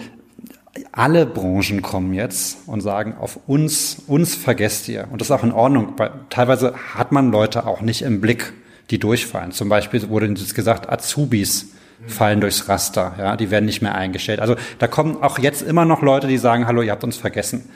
alle 0.91 1.25
Branchen 1.25 1.81
kommen 1.81 2.13
jetzt 2.13 2.67
und 2.67 2.81
sagen, 2.81 3.15
auf 3.19 3.39
uns, 3.47 4.03
uns 4.07 4.35
vergesst 4.35 4.87
ihr. 4.87 5.07
Und 5.11 5.21
das 5.21 5.27
ist 5.27 5.31
auch 5.31 5.43
in 5.43 5.51
Ordnung. 5.51 5.93
Weil 5.97 6.11
teilweise 6.29 6.73
hat 6.93 7.11
man 7.11 7.31
Leute 7.31 7.67
auch 7.67 7.81
nicht 7.81 8.01
im 8.01 8.21
Blick, 8.21 8.53
die 8.89 8.99
durchfallen. 8.99 9.51
Zum 9.51 9.69
Beispiel 9.69 10.09
wurde 10.09 10.27
jetzt 10.27 10.55
gesagt, 10.55 10.89
Azubis 10.89 11.73
fallen 12.07 12.41
durchs 12.41 12.67
Raster, 12.67 13.15
ja, 13.17 13.37
die 13.37 13.49
werden 13.49 13.65
nicht 13.65 13.81
mehr 13.81 13.95
eingestellt. 13.95 14.39
Also 14.39 14.55
da 14.79 14.87
kommen 14.87 15.21
auch 15.21 15.39
jetzt 15.39 15.61
immer 15.61 15.85
noch 15.85 16.01
Leute, 16.01 16.27
die 16.27 16.37
sagen, 16.37 16.67
hallo, 16.67 16.81
ihr 16.81 16.91
habt 16.91 17.03
uns 17.03 17.17
vergessen. 17.17 17.69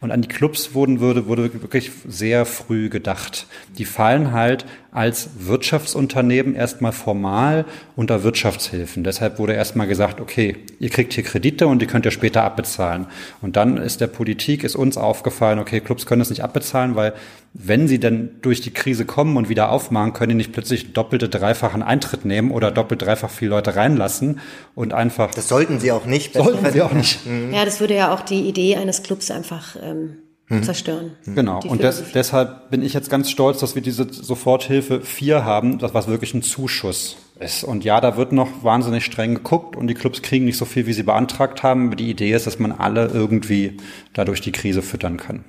Und 0.00 0.10
an 0.10 0.22
die 0.22 0.28
Clubs 0.28 0.74
wurden, 0.74 1.00
wurde, 1.00 1.26
wurde 1.26 1.52
wirklich 1.62 1.90
sehr 2.06 2.44
früh 2.44 2.88
gedacht. 2.88 3.46
Die 3.78 3.84
fallen 3.84 4.32
halt 4.32 4.66
als 4.90 5.30
Wirtschaftsunternehmen 5.38 6.54
erstmal 6.54 6.92
formal 6.92 7.64
unter 7.96 8.22
Wirtschaftshilfen. 8.22 9.04
Deshalb 9.04 9.38
wurde 9.38 9.54
erstmal 9.54 9.86
gesagt, 9.86 10.20
okay, 10.20 10.56
ihr 10.78 10.90
kriegt 10.90 11.12
hier 11.12 11.24
Kredite 11.24 11.66
und 11.66 11.80
die 11.80 11.86
könnt 11.86 12.04
ihr 12.04 12.10
später 12.10 12.42
abbezahlen. 12.42 13.06
Und 13.40 13.56
dann 13.56 13.76
ist 13.76 14.00
der 14.00 14.08
Politik, 14.08 14.64
ist 14.64 14.76
uns 14.76 14.96
aufgefallen, 14.96 15.58
okay, 15.58 15.80
Clubs 15.80 16.04
können 16.04 16.20
das 16.20 16.30
nicht 16.30 16.44
abbezahlen, 16.44 16.94
weil 16.94 17.14
wenn 17.54 17.86
sie 17.86 18.00
denn 18.00 18.36
durch 18.40 18.60
die 18.62 18.70
Krise 18.70 19.04
kommen 19.04 19.36
und 19.36 19.48
wieder 19.48 19.70
aufmachen, 19.70 20.14
können 20.14 20.30
die 20.30 20.34
nicht 20.36 20.52
plötzlich 20.52 20.92
doppelte, 20.94 21.28
dreifachen 21.28 21.82
Eintritt 21.82 22.24
nehmen 22.24 22.50
oder 22.50 22.70
doppelt, 22.70 23.02
dreifach 23.02 23.30
viele 23.30 23.50
Leute 23.50 23.76
reinlassen 23.76 24.40
und 24.74 24.94
einfach. 24.94 25.34
Das 25.34 25.48
sollten 25.48 25.78
sie 25.78 25.92
auch 25.92 26.06
nicht. 26.06 26.32
Sollten 26.32 26.72
sie 26.72 26.82
auch 26.82 26.92
nicht. 26.92 27.20
Ja, 27.52 27.64
das 27.64 27.80
würde 27.80 27.94
ja 27.94 28.14
auch 28.14 28.22
die 28.22 28.48
Idee 28.48 28.76
eines 28.76 29.02
Clubs 29.02 29.30
einfach 29.30 29.76
ähm, 29.82 30.16
mhm. 30.48 30.62
zerstören. 30.62 31.12
Genau. 31.26 31.60
Und 31.66 31.82
des, 31.82 32.04
deshalb 32.14 32.70
bin 32.70 32.82
ich 32.82 32.94
jetzt 32.94 33.10
ganz 33.10 33.30
stolz, 33.30 33.58
dass 33.60 33.74
wir 33.74 33.82
diese 33.82 34.10
Soforthilfe 34.10 35.02
4 35.02 35.44
haben, 35.44 35.78
das 35.78 35.92
was 35.92 36.08
wirklich 36.08 36.32
ein 36.34 36.42
Zuschuss 36.42 37.16
ist. 37.42 37.64
Und 37.64 37.84
ja, 37.84 38.00
da 38.00 38.16
wird 38.16 38.32
noch 38.32 38.62
wahnsinnig 38.62 39.04
streng 39.04 39.34
geguckt 39.34 39.76
und 39.76 39.86
die 39.86 39.94
Clubs 39.94 40.22
kriegen 40.22 40.44
nicht 40.44 40.56
so 40.56 40.64
viel, 40.64 40.86
wie 40.86 40.92
sie 40.92 41.02
beantragt 41.02 41.62
haben. 41.62 41.88
Aber 41.88 41.96
die 41.96 42.10
Idee 42.10 42.32
ist, 42.32 42.46
dass 42.46 42.58
man 42.58 42.72
alle 42.72 43.08
irgendwie 43.08 43.76
dadurch 44.14 44.40
die 44.40 44.52
Krise 44.52 44.82
füttern 44.82 45.16
kann. 45.16 45.44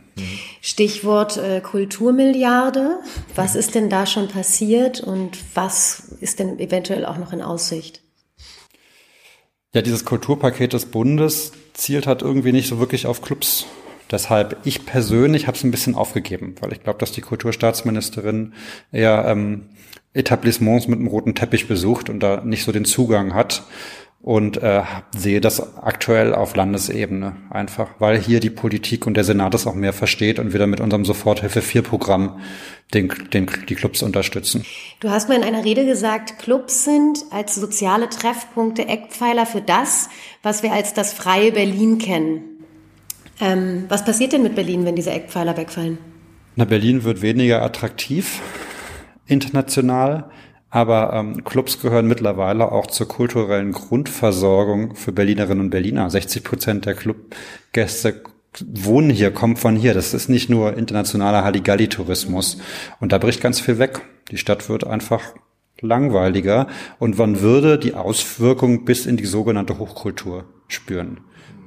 Stichwort 0.61 1.37
äh, 1.37 1.61
Kulturmilliarde. 1.61 2.99
Was 3.35 3.55
ist 3.55 3.75
denn 3.75 3.89
da 3.89 4.05
schon 4.05 4.27
passiert 4.27 5.01
und 5.01 5.37
was 5.53 5.99
ist 6.19 6.39
denn 6.39 6.59
eventuell 6.59 7.05
auch 7.05 7.17
noch 7.17 7.33
in 7.33 7.41
Aussicht? 7.41 8.01
Ja, 9.73 9.81
dieses 9.81 10.05
Kulturpaket 10.05 10.73
des 10.73 10.85
Bundes 10.85 11.51
zielt 11.73 12.05
halt 12.05 12.21
irgendwie 12.21 12.51
nicht 12.51 12.67
so 12.67 12.79
wirklich 12.79 13.07
auf 13.07 13.21
Clubs 13.21 13.65
Deshalb, 14.13 14.57
ich 14.63 14.85
persönlich 14.85 15.47
habe 15.47 15.57
es 15.57 15.63
ein 15.63 15.71
bisschen 15.71 15.95
aufgegeben, 15.95 16.53
weil 16.61 16.71
ich 16.71 16.83
glaube, 16.83 16.99
dass 16.99 17.11
die 17.11 17.21
Kulturstaatsministerin 17.21 18.53
eher 18.91 19.25
ähm, 19.27 19.63
Etablissements 20.13 20.87
mit 20.87 20.99
einem 20.99 21.07
roten 21.07 21.33
Teppich 21.33 21.67
besucht 21.67 22.11
und 22.11 22.21
da 22.21 22.41
nicht 22.45 22.63
so 22.63 22.71
den 22.71 22.85
Zugang 22.85 23.33
hat. 23.33 23.63
und 24.23 24.55
äh, 24.63 24.83
sehe 25.13 25.41
das 25.41 25.75
aktuell 25.75 26.33
auf 26.33 26.55
Landesebene 26.55 27.35
einfach, 27.49 27.89
weil 27.99 28.17
hier 28.17 28.39
die 28.39 28.49
Politik 28.49 29.05
und 29.05 29.15
der 29.15 29.25
Senat 29.25 29.53
das 29.53 29.67
auch 29.67 29.75
mehr 29.75 29.91
versteht 29.91 30.39
und 30.39 30.53
wir 30.53 30.59
dann 30.61 30.69
mit 30.69 30.79
unserem 30.79 31.03
Soforthilfe 31.03 31.61
4 31.61 31.81
Programm 31.81 32.39
den, 32.93 33.11
den, 33.33 33.49
die 33.67 33.75
Clubs 33.75 34.01
unterstützen. 34.01 34.65
Du 35.01 35.09
hast 35.09 35.27
mal 35.27 35.35
in 35.35 35.43
einer 35.43 35.65
Rede 35.65 35.85
gesagt, 35.85 36.39
Clubs 36.39 36.85
sind 36.85 37.25
als 37.31 37.55
soziale 37.55 38.07
Treffpunkte 38.07 38.87
Eckpfeiler 38.87 39.45
für 39.45 39.61
das, 39.61 40.07
was 40.41 40.63
wir 40.63 40.71
als 40.71 40.93
das 40.93 41.11
freie 41.11 41.51
Berlin 41.51 41.97
kennen. 41.97 42.52
Ähm, 43.39 43.85
was 43.89 44.05
passiert 44.05 44.33
denn 44.33 44.43
mit 44.43 44.55
Berlin, 44.55 44.85
wenn 44.85 44.95
diese 44.95 45.11
Eckpfeiler 45.11 45.57
wegfallen? 45.57 45.97
Na, 46.55 46.65
Berlin 46.65 47.03
wird 47.03 47.21
weniger 47.21 47.61
attraktiv 47.61 48.41
international. 49.27 50.29
Aber 50.69 51.13
ähm, 51.13 51.43
Clubs 51.43 51.79
gehören 51.79 52.07
mittlerweile 52.07 52.71
auch 52.71 52.87
zur 52.87 53.07
kulturellen 53.07 53.73
Grundversorgung 53.73 54.95
für 54.95 55.11
Berlinerinnen 55.11 55.65
und 55.65 55.69
Berliner. 55.69 56.09
60 56.09 56.43
Prozent 56.43 56.85
der 56.87 56.95
Clubgäste 56.95 58.23
wohnen 58.65 59.11
hier, 59.11 59.29
kommen 59.29 59.55
von 59.55 59.75
hier. 59.75 59.93
Das 59.93 60.15
ist 60.15 60.29
nicht 60.29 60.49
nur 60.49 60.75
internationaler 60.75 61.43
Halligalli-Tourismus. 61.43 62.57
Und 62.99 63.11
da 63.11 63.19
bricht 63.19 63.39
ganz 63.39 63.59
viel 63.59 63.77
weg. 63.77 64.01
Die 64.31 64.39
Stadt 64.39 64.67
wird 64.67 64.87
einfach 64.87 65.21
langweiliger 65.79 66.67
und 66.97 67.19
man 67.19 67.41
würde 67.41 67.77
die 67.77 67.93
Auswirkungen 67.93 68.83
bis 68.83 69.05
in 69.05 69.17
die 69.17 69.25
sogenannte 69.25 69.77
Hochkultur 69.77 70.45
spüren 70.67 71.19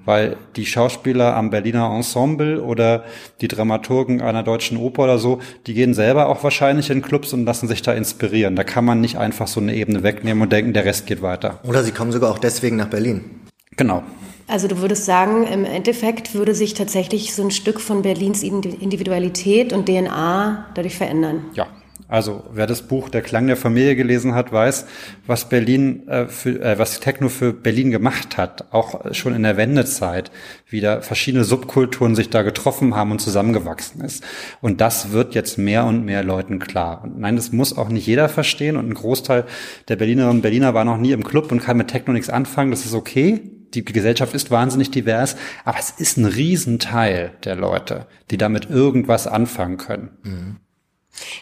weil 0.07 0.39
die 0.57 0.65
Schauspieler 0.65 1.37
am 1.37 1.51
Berliner 1.51 1.95
Ensemble 1.95 2.63
oder 2.63 3.05
die 3.43 3.49
Dramaturgen 3.49 4.23
einer 4.23 4.43
deutschen 4.43 4.79
Oper 4.79 5.05
oder 5.05 5.19
so, 5.19 5.41
die 5.67 5.75
gehen 5.75 5.93
selber 5.93 6.29
auch 6.29 6.43
wahrscheinlich 6.43 6.89
in 6.89 7.03
Clubs 7.03 7.35
und 7.35 7.45
lassen 7.45 7.69
sich 7.69 7.83
da 7.83 7.93
inspirieren. 7.93 8.57
Da 8.57 8.65
kann 8.65 8.87
man 8.87 9.03
nicht 9.03 9.19
einfach 9.19 9.47
so 9.47 9.61
eine 9.61 9.75
Ebene 9.75 10.03
wegnehmen 10.03 10.43
und 10.43 10.53
denken, 10.53 10.73
der 10.73 10.87
Rest 10.87 11.07
geht 11.07 11.21
weiter. 11.21 11.61
Oder 11.65 11.85
sie 11.85 11.93
kommen 11.93 12.13
sogar 12.13 12.31
auch 12.31 12.39
deswegen 12.39 12.77
nach 12.77 12.89
Berlin. 12.89 13.43
Genau. 13.77 14.03
Also 14.49 14.69
du 14.69 14.79
würdest 14.79 15.05
sagen, 15.05 15.45
im 15.45 15.65
Endeffekt 15.65 16.35
würde 16.35 16.55
sich 16.55 16.75
tatsächlich 16.75 17.35
so 17.35 17.43
ein 17.43 17.51
Stück 17.51 17.81
von 17.81 18.03
Berlins 18.03 18.45
Individualität 18.45 19.73
und 19.73 19.87
DNA 19.87 20.67
dadurch 20.75 20.97
verändern. 20.97 21.47
Ja, 21.55 21.67
also 22.09 22.45
wer 22.53 22.67
das 22.67 22.83
Buch 22.83 23.09
Der 23.09 23.23
Klang 23.23 23.49
der 23.49 23.57
Familie 23.57 23.97
gelesen 23.97 24.35
hat, 24.35 24.53
weiß, 24.53 24.87
was 25.27 25.49
Berlin 25.49 26.07
äh, 26.09 26.27
für, 26.27 26.61
äh, 26.61 26.79
was 26.79 27.01
Techno 27.01 27.29
für 27.29 27.53
Berlin 27.53 27.91
gemacht 27.91 28.37
hat, 28.37 28.73
auch 28.73 29.13
schon 29.13 29.35
in 29.35 29.43
der 29.43 29.57
Wendezeit, 29.57 30.31
wie 30.69 30.81
da 30.81 31.01
verschiedene 31.01 31.45
Subkulturen 31.45 32.15
sich 32.15 32.31
da 32.31 32.43
getroffen 32.43 32.95
haben 32.95 33.11
und 33.11 33.21
zusammengewachsen 33.21 34.03
ist. 34.03 34.23
Und 34.61 34.81
das 34.81 35.11
wird 35.11 35.35
jetzt 35.35 35.59
mehr 35.59 35.85
und 35.85 36.05
mehr 36.05 36.23
Leuten 36.23 36.61
klar. 36.61 37.03
Und 37.03 37.19
nein, 37.19 37.37
das 37.37 37.51
muss 37.51 37.77
auch 37.77 37.89
nicht 37.89 38.07
jeder 38.07 38.29
verstehen 38.29 38.77
und 38.77 38.89
ein 38.89 38.95
Großteil 38.95 39.45
der 39.89 39.97
Berlinerinnen 39.97 40.37
und 40.37 40.43
Berliner 40.43 40.75
war 40.75 40.85
noch 40.85 40.99
nie 40.99 41.13
im 41.13 41.25
Club 41.25 41.51
und 41.51 41.61
kann 41.61 41.77
mit 41.77 41.89
Techno 41.89 42.13
nichts 42.13 42.31
anfangen. 42.31 42.71
Das 42.71 42.85
ist 42.85 42.95
okay. 42.95 43.51
Die 43.75 43.85
Gesellschaft 43.85 44.33
ist 44.33 44.53
wahnsinnig 44.53 44.93
divers, 44.93 45.37
aber 45.65 45.79
es 45.79 45.91
ist 45.91 46.17
ein 46.17 46.25
Riesenteil 46.25 47.33
der 47.45 47.57
Leute, 47.57 48.07
die 48.31 48.39
damit 48.39 48.71
irgendwas 48.71 49.27
anfangen 49.27 49.77
können. 49.77 50.11
Mhm. 50.23 50.57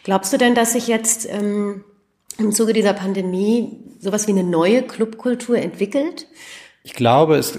Glaubst 0.03 0.33
du 0.33 0.37
denn, 0.37 0.55
dass 0.55 0.73
sich 0.73 0.89
jetzt 0.89 1.29
ähm, 1.31 1.85
im 2.39 2.53
Zuge 2.53 2.73
dieser 2.73 2.95
Pandemie 2.95 3.79
sowas 3.99 4.27
wie 4.27 4.33
eine 4.33 4.45
neue 4.45 4.83
Clubkultur 4.83 5.59
entwickelt? 5.59 6.27
Ich 6.83 6.93
glaube, 6.93 7.37
es 7.37 7.59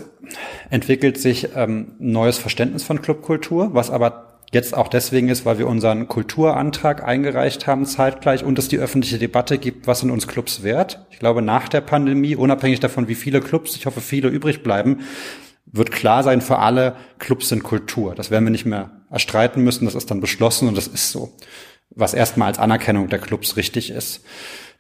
entwickelt 0.69 1.19
sich 1.19 1.49
ähm, 1.55 1.93
neues 1.97 2.37
Verständnis 2.37 2.83
von 2.83 3.01
Clubkultur, 3.01 3.73
was 3.73 3.89
aber 3.89 4.39
jetzt 4.51 4.75
auch 4.75 4.87
deswegen 4.87 5.29
ist, 5.29 5.45
weil 5.45 5.57
wir 5.57 5.67
unseren 5.67 6.07
Kulturantrag 6.07 7.03
eingereicht 7.03 7.67
haben 7.67 7.85
zeitgleich 7.85 8.43
und 8.43 8.59
es 8.59 8.67
die 8.67 8.77
öffentliche 8.77 9.17
Debatte 9.17 9.57
gibt, 9.57 9.87
was 9.87 10.01
sind 10.01 10.11
uns 10.11 10.27
Clubs 10.27 10.63
wert. 10.63 11.05
Ich 11.09 11.19
glaube, 11.19 11.41
nach 11.41 11.67
der 11.67 11.81
Pandemie, 11.81 12.35
unabhängig 12.35 12.79
davon, 12.79 13.07
wie 13.07 13.15
viele 13.15 13.41
Clubs, 13.41 13.75
ich 13.75 13.85
hoffe, 13.85 14.01
viele 14.01 14.29
übrig 14.29 14.61
bleiben, 14.61 14.99
wird 15.65 15.91
klar 15.91 16.23
sein 16.23 16.41
für 16.41 16.59
alle, 16.59 16.95
Clubs 17.17 17.49
sind 17.49 17.63
Kultur. 17.63 18.15
Das 18.15 18.31
werden 18.31 18.45
wir 18.45 18.51
nicht 18.51 18.65
mehr 18.65 18.91
erstreiten 19.09 19.63
müssen, 19.63 19.85
das 19.85 19.95
ist 19.95 20.11
dann 20.11 20.21
beschlossen 20.21 20.67
und 20.67 20.77
das 20.77 20.87
ist 20.87 21.11
so 21.11 21.33
was 21.89 22.13
erstmal 22.13 22.47
als 22.47 22.59
Anerkennung 22.59 23.09
der 23.09 23.19
Clubs 23.19 23.57
richtig 23.57 23.89
ist. 23.89 24.23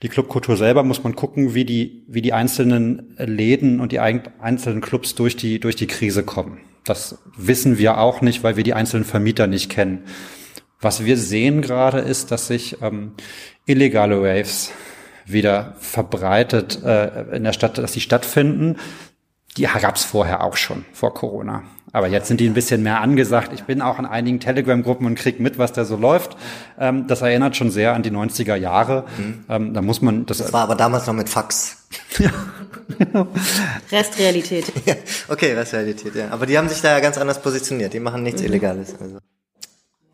Die 0.01 0.09
Clubkultur 0.09 0.57
selber 0.57 0.83
muss 0.83 1.03
man 1.03 1.15
gucken, 1.15 1.53
wie 1.53 1.65
die, 1.65 2.03
wie 2.07 2.21
die 2.21 2.33
einzelnen 2.33 3.15
Läden 3.17 3.79
und 3.79 3.91
die 3.91 3.99
einzelnen 3.99 4.81
Clubs 4.81 5.15
durch 5.15 5.37
die, 5.37 5.59
durch 5.59 5.75
die 5.75 5.87
Krise 5.87 6.23
kommen. 6.23 6.59
Das 6.83 7.17
wissen 7.37 7.77
wir 7.77 7.97
auch 7.97 8.21
nicht, 8.21 8.43
weil 8.43 8.57
wir 8.57 8.63
die 8.63 8.73
einzelnen 8.73 9.05
Vermieter 9.05 9.47
nicht 9.47 9.71
kennen. 9.71 10.03
Was 10.79 11.05
wir 11.05 11.17
sehen 11.17 11.61
gerade 11.61 11.99
ist, 11.99 12.31
dass 12.31 12.47
sich 12.47 12.81
ähm, 12.81 13.13
illegale 13.65 14.21
Waves 14.21 14.71
wieder 15.25 15.75
verbreitet 15.79 16.83
äh, 16.83 17.35
in 17.35 17.43
der 17.43 17.53
Stadt, 17.53 17.77
dass 17.77 17.93
die 17.93 18.01
stattfinden. 18.01 18.77
Die 19.57 19.63
gab 19.63 19.95
es 19.95 20.03
vorher 20.03 20.43
auch 20.43 20.57
schon, 20.57 20.85
vor 20.91 21.13
Corona. 21.13 21.63
Aber 21.95 22.07
jetzt 22.07 22.27
sind 22.27 22.41
die 22.41 22.49
ein 22.49 22.53
bisschen 22.53 22.83
mehr 22.83 22.99
angesagt. 22.99 23.53
Ich 23.53 23.63
bin 23.63 23.81
auch 23.81 23.99
in 23.99 24.05
einigen 24.05 24.41
Telegram-Gruppen 24.41 25.07
und 25.07 25.15
krieg 25.15 25.39
mit, 25.39 25.57
was 25.57 25.71
da 25.71 25.85
so 25.85 25.95
läuft. 25.95 26.35
Ähm, 26.77 27.07
das 27.07 27.21
erinnert 27.21 27.55
schon 27.55 27.71
sehr 27.71 27.93
an 27.93 28.03
die 28.03 28.11
90er 28.11 28.55
Jahre. 28.57 29.05
Mhm. 29.17 29.45
Ähm, 29.47 29.73
da 29.73 29.81
muss 29.81 30.01
man 30.01 30.25
das. 30.25 30.39
Das 30.39 30.51
war 30.51 30.63
aber 30.63 30.75
damals 30.75 31.07
noch 31.07 31.13
mit 31.13 31.29
Fax. 31.29 31.87
Restrealität. 33.93 34.73
Ja, 34.85 34.95
okay, 35.29 35.53
Restrealität, 35.53 36.15
ja. 36.15 36.31
Aber 36.31 36.45
die 36.45 36.57
haben 36.57 36.67
sich 36.67 36.81
da 36.81 36.91
ja 36.91 36.99
ganz 36.99 37.17
anders 37.17 37.41
positioniert. 37.41 37.93
Die 37.93 38.01
machen 38.01 38.23
nichts 38.23 38.41
mhm. 38.41 38.47
Illegales. 38.47 38.93
Also. 38.99 39.19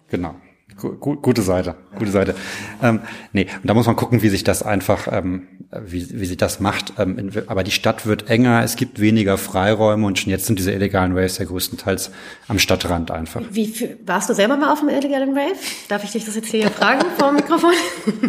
Genau 0.08 0.36
gute 0.82 1.42
Seite, 1.42 1.76
gute 1.98 2.12
Seite. 2.12 2.36
Ähm, 2.82 3.02
nee, 3.34 3.48
und 3.62 3.68
da 3.68 3.74
muss 3.74 3.88
man 3.88 3.96
gucken, 3.96 4.22
wie 4.22 4.30
sich 4.30 4.44
das 4.44 4.64
einfach, 4.64 5.08
ähm, 5.12 5.48
wie, 5.86 6.20
wie 6.20 6.26
sich 6.26 6.38
das 6.38 6.60
macht. 6.60 6.94
Ähm, 6.98 7.18
in, 7.18 7.48
aber 7.48 7.64
die 7.64 7.72
Stadt 7.72 8.06
wird 8.06 8.30
enger, 8.30 8.64
es 8.64 8.76
gibt 8.76 9.00
weniger 9.00 9.38
Freiräume 9.38 10.06
und 10.06 10.20
schon 10.20 10.32
jetzt 10.32 10.46
sind 10.46 10.60
diese 10.60 10.72
illegalen 10.72 11.18
Raves 11.18 11.38
ja 11.38 11.46
größtenteils 11.46 12.12
am 12.48 12.60
Stadtrand 12.60 13.12
einfach. 13.12 13.42
Wie, 13.52 13.80
wie 13.80 13.98
warst 14.06 14.30
du 14.30 14.34
selber 14.34 14.58
mal 14.58 14.74
auf 14.74 14.82
einem 14.82 14.90
illegalen 14.90 15.38
Rave? 15.38 15.56
Darf 15.88 16.04
ich 16.04 16.12
dich 16.12 16.26
das 16.26 16.36
jetzt 16.36 16.50
hier 16.50 16.70
fragen 16.70 17.06
vor 17.18 17.30
dem 17.30 17.38
Mikrofon? 17.38 17.74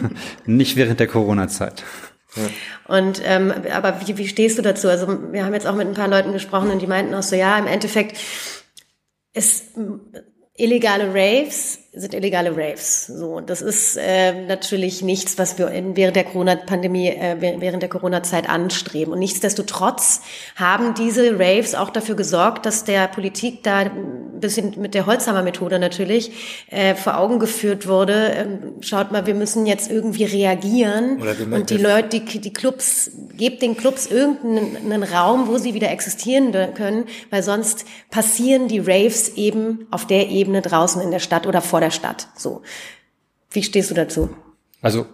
Nicht 0.46 0.76
während 0.76 1.00
der 1.00 1.08
Corona-Zeit. 1.08 1.84
Ja. 2.36 2.42
Und 2.88 3.20
ähm, 3.24 3.52
aber 3.72 4.00
wie, 4.06 4.16
wie 4.16 4.28
stehst 4.28 4.58
du 4.58 4.62
dazu? 4.62 4.88
Also 4.88 5.06
wir 5.32 5.44
haben 5.44 5.54
jetzt 5.54 5.66
auch 5.66 5.74
mit 5.74 5.86
ein 5.86 5.94
paar 5.94 6.08
Leuten 6.08 6.32
gesprochen 6.32 6.70
und 6.70 6.80
die 6.80 6.86
meinten 6.86 7.14
auch 7.14 7.22
so, 7.22 7.36
ja, 7.36 7.58
im 7.58 7.66
Endeffekt 7.66 8.18
ist 9.34 9.64
illegale 10.56 11.08
Raves 11.14 11.78
sind 11.94 12.14
illegale 12.14 12.56
Raves. 12.56 13.06
So, 13.06 13.40
das 13.40 13.60
ist 13.60 13.98
äh, 13.98 14.46
natürlich 14.46 15.02
nichts, 15.02 15.36
was 15.36 15.58
wir 15.58 15.70
während 15.94 16.16
der 16.16 16.24
Corona-Pandemie, 16.24 17.08
äh, 17.08 17.36
während 17.38 17.82
der 17.82 17.90
Corona-Zeit 17.90 18.48
anstreben. 18.48 19.12
Und 19.12 19.18
nichtsdestotrotz 19.18 20.22
haben 20.56 20.94
diese 20.94 21.38
Raves 21.38 21.74
auch 21.74 21.90
dafür 21.90 22.14
gesorgt, 22.14 22.64
dass 22.64 22.84
der 22.84 23.08
Politik 23.08 23.62
da 23.62 23.80
ein 23.80 24.40
bisschen 24.40 24.80
mit 24.80 24.94
der 24.94 25.04
Holzhammer-Methode 25.04 25.78
natürlich 25.78 26.64
äh, 26.70 26.94
vor 26.94 27.18
Augen 27.18 27.38
geführt 27.38 27.86
wurde. 27.86 28.32
Ähm, 28.36 28.58
schaut 28.80 29.12
mal, 29.12 29.26
wir 29.26 29.34
müssen 29.34 29.66
jetzt 29.66 29.90
irgendwie 29.90 30.24
reagieren 30.24 31.20
und 31.52 31.68
die 31.68 31.76
Leute, 31.76 32.20
die, 32.20 32.40
die 32.40 32.52
Clubs, 32.54 33.10
gebt 33.36 33.60
den 33.60 33.76
Clubs 33.76 34.06
irgendeinen 34.06 35.02
Raum, 35.02 35.46
wo 35.46 35.58
sie 35.58 35.74
wieder 35.74 35.90
existieren 35.90 36.52
können, 36.74 37.04
weil 37.28 37.42
sonst 37.42 37.84
passieren 38.10 38.68
die 38.68 38.78
Raves 38.78 39.36
eben 39.36 39.86
auf 39.90 40.06
der 40.06 40.30
Ebene 40.30 40.62
draußen 40.62 41.02
in 41.02 41.10
der 41.10 41.18
Stadt 41.18 41.46
oder 41.46 41.60
vor 41.60 41.81
der 41.82 41.90
Stadt. 41.90 42.28
So. 42.36 42.62
Wie 43.50 43.62
stehst 43.62 43.90
du 43.90 43.94
dazu? 43.94 44.30
Also 44.80 45.06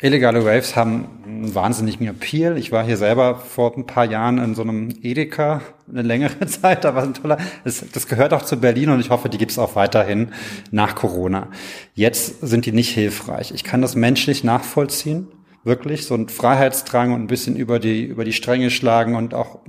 illegale 0.00 0.44
Raves 0.44 0.74
haben 0.74 1.22
einen 1.24 1.54
wahnsinnigen 1.54 2.08
Appeal. 2.08 2.56
Ich 2.56 2.72
war 2.72 2.84
hier 2.84 2.96
selber 2.96 3.36
vor 3.36 3.76
ein 3.76 3.86
paar 3.86 4.04
Jahren 4.04 4.38
in 4.38 4.54
so 4.54 4.62
einem 4.62 4.88
Edeka 5.02 5.60
eine 5.88 6.02
längere 6.02 6.46
Zeit. 6.46 6.84
War 6.84 7.02
ein 7.02 7.14
toller. 7.14 7.38
Das, 7.64 7.84
das 7.92 8.08
gehört 8.08 8.32
auch 8.32 8.42
zu 8.42 8.56
Berlin 8.56 8.90
und 8.90 9.00
ich 9.00 9.10
hoffe, 9.10 9.28
die 9.28 9.38
gibt 9.38 9.52
es 9.52 9.58
auch 9.58 9.76
weiterhin 9.76 10.32
nach 10.70 10.94
Corona. 10.94 11.48
Jetzt 11.94 12.40
sind 12.40 12.66
die 12.66 12.72
nicht 12.72 12.90
hilfreich. 12.90 13.52
Ich 13.52 13.64
kann 13.64 13.82
das 13.82 13.94
menschlich 13.94 14.42
nachvollziehen 14.42 15.28
wirklich 15.64 16.06
so 16.06 16.14
ein 16.14 16.28
Freiheitsdrang 16.28 17.12
und 17.12 17.22
ein 17.22 17.26
bisschen 17.26 17.56
über 17.56 17.78
die, 17.78 18.04
über 18.04 18.24
die 18.24 18.32
Stränge 18.32 18.70
schlagen 18.70 19.14
und 19.14 19.34
auch 19.34 19.60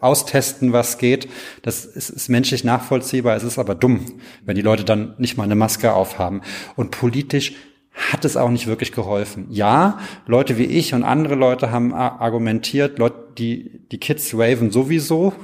austesten, 0.00 0.72
was 0.72 0.98
geht. 0.98 1.28
Das 1.62 1.84
ist, 1.84 2.10
ist 2.10 2.28
menschlich 2.28 2.64
nachvollziehbar. 2.64 3.36
Es 3.36 3.42
ist 3.42 3.58
aber 3.58 3.74
dumm, 3.74 4.06
wenn 4.44 4.54
die 4.54 4.62
Leute 4.62 4.84
dann 4.84 5.14
nicht 5.18 5.36
mal 5.36 5.44
eine 5.44 5.54
Maske 5.54 5.92
aufhaben. 5.92 6.42
Und 6.76 6.90
politisch 6.90 7.54
hat 7.94 8.24
es 8.24 8.36
auch 8.36 8.50
nicht 8.50 8.66
wirklich 8.66 8.92
geholfen. 8.92 9.46
Ja, 9.50 9.98
Leute 10.26 10.56
wie 10.58 10.64
ich 10.64 10.94
und 10.94 11.02
andere 11.04 11.34
Leute 11.34 11.70
haben 11.70 11.92
argumentiert, 11.92 12.98
Leute, 12.98 13.16
die, 13.36 13.80
die 13.90 13.98
Kids 13.98 14.36
waven 14.36 14.70
sowieso, 14.70 15.34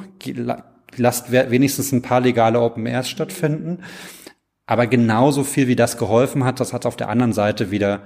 lasst 0.96 1.30
wenigstens 1.30 1.92
ein 1.92 2.02
paar 2.02 2.20
legale 2.20 2.60
Open 2.60 2.86
Airs 2.86 3.08
stattfinden. 3.08 3.80
Aber 4.68 4.86
genauso 4.86 5.44
viel 5.44 5.66
wie 5.66 5.76
das 5.76 5.96
geholfen 5.96 6.44
hat, 6.44 6.60
das 6.60 6.74
hat 6.74 6.84
auf 6.84 6.94
der 6.94 7.08
anderen 7.08 7.32
Seite 7.32 7.70
wieder 7.70 8.00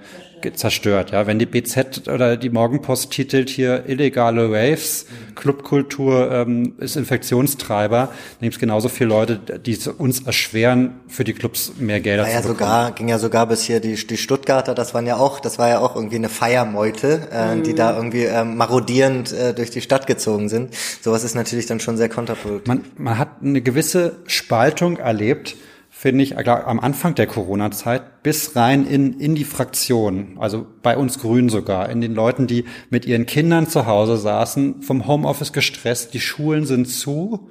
zerstört. 0.55 1.11
Ja, 1.11 1.27
wenn 1.27 1.41
die 1.41 1.47
BZ 1.47 2.07
oder 2.07 2.37
die 2.37 2.51
Morgenpost 2.51 3.11
titelt 3.11 3.51
hier 3.51 3.89
illegale 3.89 4.53
Waves, 4.53 5.07
Clubkultur 5.35 6.31
ähm, 6.31 6.75
ist 6.79 6.95
Infektionstreiber, 6.95 8.07
dann 8.07 8.41
gibt 8.41 8.55
es 8.55 8.61
genauso 8.61 8.89
viele 8.89 9.09
Leute, 9.09 9.39
die 9.39 9.73
es 9.73 9.89
uns 9.89 10.21
erschweren, 10.25 11.01
für 11.09 11.25
die 11.25 11.33
Clubs 11.33 11.73
mehr 11.81 11.99
Gelder 12.01 12.29
ja 12.29 12.43
zu 12.43 12.49
bekommen. 12.49 12.59
sogar 12.59 12.93
ging 12.93 13.09
ja 13.09 13.19
sogar 13.19 13.49
bis 13.49 13.63
hier 13.63 13.81
die 13.81 13.95
die 13.95 14.17
Stuttgarter, 14.17 14.77
das 14.77 14.95
waren 14.95 15.07
ja 15.07 15.17
auch, 15.17 15.41
das 15.41 15.59
war 15.59 15.69
ja 15.69 15.81
auch 15.81 15.97
irgendwie 15.97 16.17
eine 16.17 16.29
Feiermeute, 16.29 17.29
äh, 17.33 17.61
die 17.61 17.75
da 17.75 17.97
irgendwie 17.97 18.25
äh, 18.25 18.45
marodierend 18.45 19.33
äh, 19.33 19.53
durch 19.53 19.71
die 19.71 19.81
Stadt 19.81 20.07
gezogen 20.07 20.49
sind. 20.49 20.75
Sowas 21.01 21.25
ist 21.25 21.35
natürlich 21.35 21.67
dann 21.67 21.81
schon 21.81 21.97
sehr 21.97 22.09
kontraproduktiv. 22.09 22.69
Man, 22.69 22.85
man 22.97 23.19
hat 23.19 23.43
eine 23.43 23.63
gewisse 23.63 24.17
Spaltung 24.29 24.99
erlebt 24.99 25.57
finde 26.03 26.25
ich, 26.25 26.37
am 26.37 26.81
Anfang 26.81 27.15
der 27.15 27.29
Corona-Zeit 27.29 28.25
bis 28.25 28.57
rein 28.57 28.87
in, 28.87 29.21
in 29.21 29.37
die 29.37 29.45
Fraktion, 29.45 30.37
also 30.41 30.67
bei 30.83 30.97
uns 30.97 31.21
Grünen 31.21 31.49
sogar, 31.49 31.91
in 31.91 32.01
den 32.01 32.13
Leuten, 32.13 32.49
die 32.49 32.65
mit 32.91 33.07
ihren 33.07 33.25
Kindern 33.25 33.69
zu 33.69 33.87
Hause 33.87 34.17
saßen, 34.17 34.83
vom 34.83 35.07
Homeoffice 35.07 35.53
gestresst, 35.53 36.13
die 36.13 36.19
Schulen 36.19 36.67
sind 36.67 36.89
zu 36.89 37.49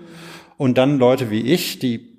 und 0.58 0.78
dann 0.78 1.00
Leute 1.00 1.32
wie 1.32 1.40
ich, 1.40 1.80
die 1.80 2.10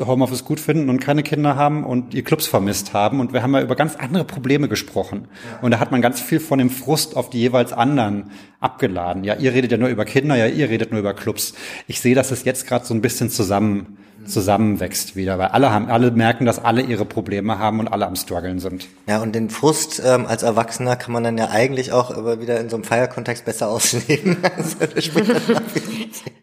Homeoffice 0.00 0.46
gut 0.46 0.60
finden 0.60 0.88
und 0.88 0.98
keine 0.98 1.22
Kinder 1.22 1.56
haben 1.56 1.84
und 1.84 2.14
ihr 2.14 2.24
Clubs 2.24 2.46
vermisst 2.46 2.94
haben. 2.94 3.20
Und 3.20 3.34
wir 3.34 3.42
haben 3.42 3.54
ja 3.54 3.60
über 3.60 3.76
ganz 3.76 3.96
andere 3.96 4.24
Probleme 4.24 4.68
gesprochen. 4.68 5.28
Und 5.62 5.70
da 5.70 5.78
hat 5.78 5.90
man 5.90 6.02
ganz 6.02 6.20
viel 6.20 6.40
von 6.40 6.58
dem 6.58 6.68
Frust 6.68 7.16
auf 7.16 7.30
die 7.30 7.40
jeweils 7.40 7.72
anderen 7.72 8.30
abgeladen. 8.60 9.24
Ja, 9.24 9.34
ihr 9.34 9.52
redet 9.52 9.72
ja 9.72 9.78
nur 9.78 9.88
über 9.88 10.04
Kinder, 10.04 10.36
ja, 10.36 10.46
ihr 10.46 10.68
redet 10.68 10.90
nur 10.90 11.00
über 11.00 11.14
Clubs. 11.14 11.54
Ich 11.86 12.00
sehe, 12.00 12.14
dass 12.14 12.30
es 12.30 12.44
jetzt 12.44 12.66
gerade 12.66 12.84
so 12.84 12.92
ein 12.92 13.00
bisschen 13.00 13.30
zusammen 13.30 13.98
zusammenwächst 14.26 15.16
wieder, 15.16 15.38
weil 15.38 15.48
alle 15.48 15.72
haben, 15.72 15.88
alle 15.90 16.10
merken, 16.10 16.44
dass 16.46 16.62
alle 16.62 16.82
ihre 16.82 17.04
Probleme 17.04 17.58
haben 17.58 17.80
und 17.80 17.88
alle 17.88 18.06
am 18.06 18.16
struggeln 18.16 18.58
sind. 18.58 18.88
Ja, 19.06 19.20
und 19.22 19.34
den 19.34 19.50
Frust 19.50 20.02
ähm, 20.04 20.26
als 20.26 20.42
Erwachsener 20.42 20.96
kann 20.96 21.12
man 21.12 21.24
dann 21.24 21.38
ja 21.38 21.48
eigentlich 21.50 21.92
auch 21.92 22.10
aber 22.10 22.40
wieder 22.40 22.60
in 22.60 22.68
so 22.68 22.76
einem 22.76 22.84
Feierkontext 22.84 23.44
besser 23.44 23.68
ausleben. 23.70 24.36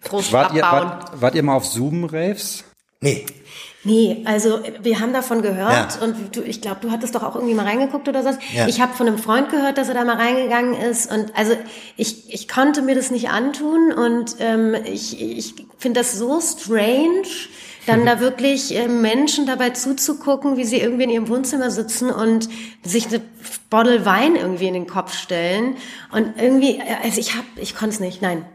Frust 0.02 0.34
wart, 0.34 0.54
ihr, 0.54 0.64
wart, 0.64 1.22
wart 1.22 1.36
ihr 1.36 1.44
mal 1.44 1.56
auf 1.56 1.66
Zoom-Raves? 1.66 2.64
Nee. 3.02 3.26
Nee, 3.86 4.24
also 4.24 4.60
wir 4.82 5.02
haben 5.02 5.12
davon 5.12 5.42
gehört 5.42 5.98
ja. 5.98 6.02
und 6.02 6.38
du, 6.38 6.42
ich 6.42 6.62
glaube, 6.62 6.78
du 6.82 6.90
hattest 6.90 7.16
doch 7.16 7.24
auch 7.24 7.36
irgendwie 7.36 7.54
mal 7.54 7.66
reingeguckt 7.66 8.08
oder 8.08 8.24
so. 8.24 8.30
Ja. 8.54 8.66
Ich 8.68 8.80
habe 8.80 8.94
von 8.94 9.08
einem 9.08 9.18
Freund 9.18 9.50
gehört, 9.50 9.78
dass 9.78 9.90
er 9.90 9.94
da 9.94 10.06
mal 10.06 10.16
reingegangen 10.16 10.74
ist 10.74 11.12
und 11.12 11.36
also 11.36 11.54
ich, 11.98 12.34
ich 12.34 12.48
konnte 12.48 12.82
mir 12.82 12.96
das 12.96 13.12
nicht 13.12 13.30
antun 13.30 13.92
und 13.92 14.38
ähm, 14.40 14.74
ich, 14.86 15.20
ich 15.20 15.56
finde 15.78 16.00
das 16.00 16.18
so 16.18 16.40
strange, 16.40 17.28
dann 17.86 18.06
da 18.06 18.20
wirklich 18.20 18.76
äh, 18.76 18.88
Menschen 18.88 19.46
dabei 19.46 19.72
zuzugucken, 19.72 20.58
wie 20.58 20.64
sie 20.64 20.80
irgendwie 20.80 21.04
in 21.04 21.10
ihrem 21.10 21.28
Wohnzimmer 21.28 21.72
sitzen 21.72 22.10
und 22.10 22.50
sich 22.84 23.08
eine 23.08 23.22
Bottle 23.70 24.06
Wein 24.06 24.36
irgendwie 24.36 24.68
in 24.68 24.74
den 24.74 24.88
Kopf 24.88 25.14
stellen 25.14 25.76
und 26.12 26.34
irgendwie, 26.38 26.78
äh, 26.78 26.96
also 27.04 27.20
ich 27.20 27.36
hab, 27.36 27.46
ich 27.58 27.76
konnte 27.76 27.96
es 27.96 28.00
nicht, 28.00 28.22
nein. 28.22 28.46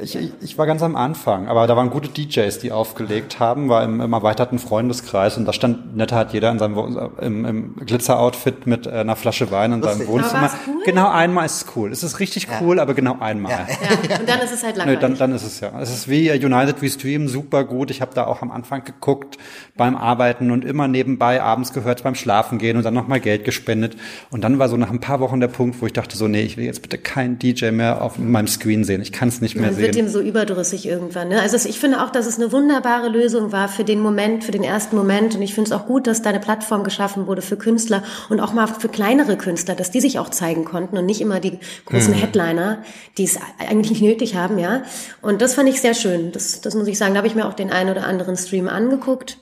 Ich, 0.00 0.16
ich, 0.40 0.58
war 0.58 0.66
ganz 0.66 0.80
am 0.84 0.94
Anfang, 0.94 1.48
aber 1.48 1.66
da 1.66 1.76
waren 1.76 1.90
gute 1.90 2.08
DJs, 2.08 2.56
die 2.60 2.70
aufgelegt 2.70 3.40
haben, 3.40 3.68
war 3.68 3.82
im, 3.82 4.00
im 4.00 4.12
erweiterten 4.12 4.60
Freundeskreis 4.60 5.36
und 5.36 5.44
da 5.44 5.52
stand 5.52 5.96
netter 5.96 6.14
hat 6.14 6.32
jeder 6.32 6.52
in 6.52 6.60
seinem 6.60 7.10
im, 7.20 7.44
im 7.44 7.76
Glitzer-Outfit 7.84 8.68
mit 8.68 8.86
äh, 8.86 8.90
einer 8.90 9.16
Flasche 9.16 9.50
Wein 9.50 9.72
in 9.72 9.80
Lustig. 9.80 10.06
seinem 10.06 10.08
Wohnzimmer. 10.08 10.50
Cool? 10.68 10.82
Genau 10.84 11.10
einmal 11.10 11.46
ist 11.46 11.56
es 11.56 11.66
cool. 11.74 11.90
Es 11.90 12.04
ist 12.04 12.20
richtig 12.20 12.44
ja. 12.44 12.60
cool, 12.60 12.78
aber 12.78 12.94
genau 12.94 13.18
einmal. 13.18 13.50
Ja. 13.50 13.66
ja. 14.08 14.20
Und 14.20 14.28
dann 14.28 14.38
ist 14.38 14.52
es 14.52 14.62
halt 14.62 14.76
langweilig. 14.76 15.00
Nö, 15.00 15.08
dann, 15.08 15.18
dann 15.18 15.32
ist 15.32 15.42
es 15.42 15.58
ja. 15.58 15.72
Es 15.80 15.92
ist 15.92 16.08
wie 16.08 16.30
United 16.30 16.80
We 16.80 16.88
Stream, 16.88 17.26
super 17.26 17.64
gut. 17.64 17.90
Ich 17.90 18.00
habe 18.00 18.14
da 18.14 18.28
auch 18.28 18.40
am 18.40 18.52
Anfang 18.52 18.84
geguckt 18.84 19.36
beim 19.76 19.96
Arbeiten 19.96 20.52
und 20.52 20.64
immer 20.64 20.86
nebenbei 20.86 21.42
abends 21.42 21.72
gehört 21.72 22.04
beim 22.04 22.14
Schlafen 22.14 22.58
gehen 22.58 22.76
und 22.76 22.84
dann 22.84 22.94
nochmal 22.94 23.18
Geld 23.18 23.44
gespendet. 23.44 23.96
Und 24.30 24.44
dann 24.44 24.60
war 24.60 24.68
so 24.68 24.76
nach 24.76 24.90
ein 24.92 25.00
paar 25.00 25.18
Wochen 25.18 25.40
der 25.40 25.48
Punkt, 25.48 25.82
wo 25.82 25.86
ich 25.86 25.92
dachte 25.92 26.16
so, 26.16 26.28
nee, 26.28 26.42
ich 26.42 26.56
will 26.56 26.66
jetzt 26.66 26.82
bitte 26.82 26.98
keinen 26.98 27.40
DJ 27.40 27.72
mehr 27.72 28.00
auf 28.00 28.16
meinem 28.16 28.46
Screen 28.46 28.84
sehen. 28.84 29.02
Ich 29.02 29.10
kann 29.10 29.26
es 29.26 29.40
nicht 29.40 29.56
mehr 29.56 29.71
man 29.72 29.82
wird 29.82 29.96
ihm 29.96 30.08
so 30.08 30.20
überdrüssig 30.20 30.86
irgendwann. 30.86 31.28
Ne? 31.28 31.40
Also 31.40 31.68
ich 31.68 31.78
finde 31.78 32.02
auch, 32.02 32.10
dass 32.10 32.26
es 32.26 32.38
eine 32.38 32.52
wunderbare 32.52 33.08
Lösung 33.08 33.52
war 33.52 33.68
für 33.68 33.84
den 33.84 34.00
Moment, 34.00 34.44
für 34.44 34.52
den 34.52 34.64
ersten 34.64 34.96
Moment. 34.96 35.34
Und 35.34 35.42
ich 35.42 35.54
finde 35.54 35.68
es 35.68 35.72
auch 35.72 35.86
gut, 35.86 36.06
dass 36.06 36.22
da 36.22 36.30
eine 36.30 36.40
Plattform 36.40 36.84
geschaffen 36.84 37.26
wurde 37.26 37.42
für 37.42 37.56
Künstler 37.56 38.02
und 38.28 38.40
auch 38.40 38.52
mal 38.52 38.66
für 38.66 38.88
kleinere 38.88 39.36
Künstler, 39.36 39.74
dass 39.74 39.90
die 39.90 40.00
sich 40.00 40.18
auch 40.18 40.30
zeigen 40.30 40.64
konnten 40.64 40.96
und 40.96 41.06
nicht 41.06 41.20
immer 41.20 41.40
die 41.40 41.58
großen 41.86 42.14
mhm. 42.14 42.18
Headliner, 42.18 42.82
die 43.18 43.24
es 43.24 43.38
eigentlich 43.58 43.90
nicht 43.90 44.02
nötig 44.02 44.36
haben, 44.36 44.58
ja. 44.58 44.82
Und 45.20 45.42
das 45.42 45.54
fand 45.54 45.68
ich 45.68 45.80
sehr 45.80 45.94
schön. 45.94 46.32
Das, 46.32 46.60
das 46.60 46.74
muss 46.74 46.86
ich 46.86 46.98
sagen. 46.98 47.14
Da 47.14 47.18
habe 47.18 47.28
ich 47.28 47.34
mir 47.34 47.46
auch 47.46 47.54
den 47.54 47.70
einen 47.70 47.90
oder 47.90 48.06
anderen 48.06 48.36
Stream 48.36 48.68
angeguckt. 48.68 49.38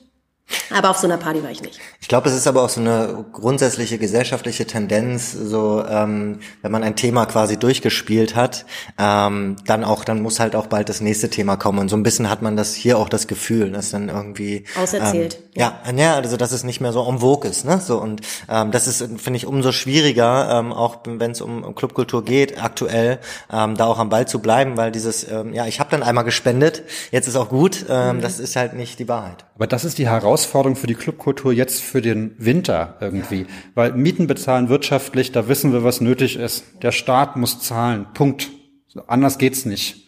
Aber 0.69 0.89
auf 0.89 0.97
so 0.97 1.07
einer 1.07 1.17
Party 1.17 1.43
war 1.43 1.51
ich 1.51 1.61
nicht. 1.61 1.79
Ich 1.99 2.07
glaube, 2.07 2.29
es 2.29 2.35
ist 2.35 2.47
aber 2.47 2.63
auch 2.63 2.69
so 2.69 2.81
eine 2.81 3.25
grundsätzliche 3.31 3.97
gesellschaftliche 3.97 4.65
Tendenz, 4.65 5.31
so 5.31 5.83
ähm, 5.87 6.39
wenn 6.61 6.71
man 6.71 6.83
ein 6.83 6.95
Thema 6.95 7.25
quasi 7.25 7.57
durchgespielt 7.57 8.35
hat, 8.35 8.65
ähm, 8.97 9.55
dann 9.65 9.83
auch, 9.83 10.03
dann 10.03 10.21
muss 10.21 10.39
halt 10.39 10.55
auch 10.55 10.67
bald 10.67 10.89
das 10.89 11.01
nächste 11.01 11.29
Thema 11.29 11.55
kommen. 11.55 11.79
Und 11.79 11.89
so 11.89 11.95
ein 11.95 12.03
bisschen 12.03 12.29
hat 12.29 12.41
man 12.41 12.57
das 12.57 12.73
hier 12.73 12.97
auch 12.97 13.09
das 13.09 13.27
Gefühl, 13.27 13.71
dass 13.71 13.91
dann 13.91 14.09
irgendwie 14.09 14.65
auserzählt. 14.79 15.35
Ähm, 15.35 15.41
ja. 15.55 15.81
ja, 15.85 15.93
ja, 15.93 16.15
also 16.15 16.37
dass 16.37 16.51
es 16.51 16.63
nicht 16.63 16.81
mehr 16.81 16.93
so 16.93 17.07
en 17.07 17.19
vogue 17.19 17.49
ist, 17.49 17.65
ne? 17.65 17.79
So 17.79 18.01
und 18.01 18.21
ähm, 18.49 18.71
das 18.71 18.87
ist, 18.87 18.99
finde 19.17 19.37
ich, 19.37 19.45
umso 19.45 19.71
schwieriger, 19.71 20.59
ähm, 20.59 20.73
auch 20.73 20.99
wenn 21.05 21.31
es 21.31 21.41
um, 21.41 21.63
um 21.63 21.75
Clubkultur 21.75 22.23
geht, 22.23 22.61
aktuell 22.61 23.19
ähm, 23.51 23.75
da 23.75 23.85
auch 23.85 23.99
am 23.99 24.09
Ball 24.09 24.27
zu 24.27 24.39
bleiben, 24.39 24.77
weil 24.77 24.91
dieses, 24.91 25.29
ähm, 25.29 25.53
ja, 25.53 25.65
ich 25.65 25.79
habe 25.79 25.91
dann 25.91 26.03
einmal 26.03 26.23
gespendet, 26.23 26.83
jetzt 27.11 27.27
ist 27.27 27.35
auch 27.35 27.49
gut. 27.49 27.85
Ähm, 27.89 28.17
mhm. 28.17 28.21
Das 28.21 28.39
ist 28.39 28.55
halt 28.55 28.73
nicht 28.73 28.99
die 28.99 29.07
Wahrheit. 29.07 29.45
Aber 29.61 29.67
das 29.67 29.85
ist 29.85 29.99
die 29.99 30.09
Herausforderung 30.09 30.75
für 30.75 30.87
die 30.87 30.95
Clubkultur 30.95 31.53
jetzt 31.53 31.83
für 31.83 32.01
den 32.01 32.33
Winter 32.39 32.97
irgendwie. 32.99 33.45
Weil 33.75 33.91
Mieten 33.93 34.25
bezahlen 34.25 34.69
wirtschaftlich, 34.69 35.31
da 35.33 35.47
wissen 35.47 35.71
wir, 35.71 35.83
was 35.83 36.01
nötig 36.01 36.35
ist. 36.35 36.63
Der 36.81 36.91
Staat 36.91 37.35
muss 37.37 37.59
zahlen. 37.59 38.07
Punkt. 38.15 38.49
Anders 39.05 39.37
geht's 39.37 39.65
nicht. 39.65 40.07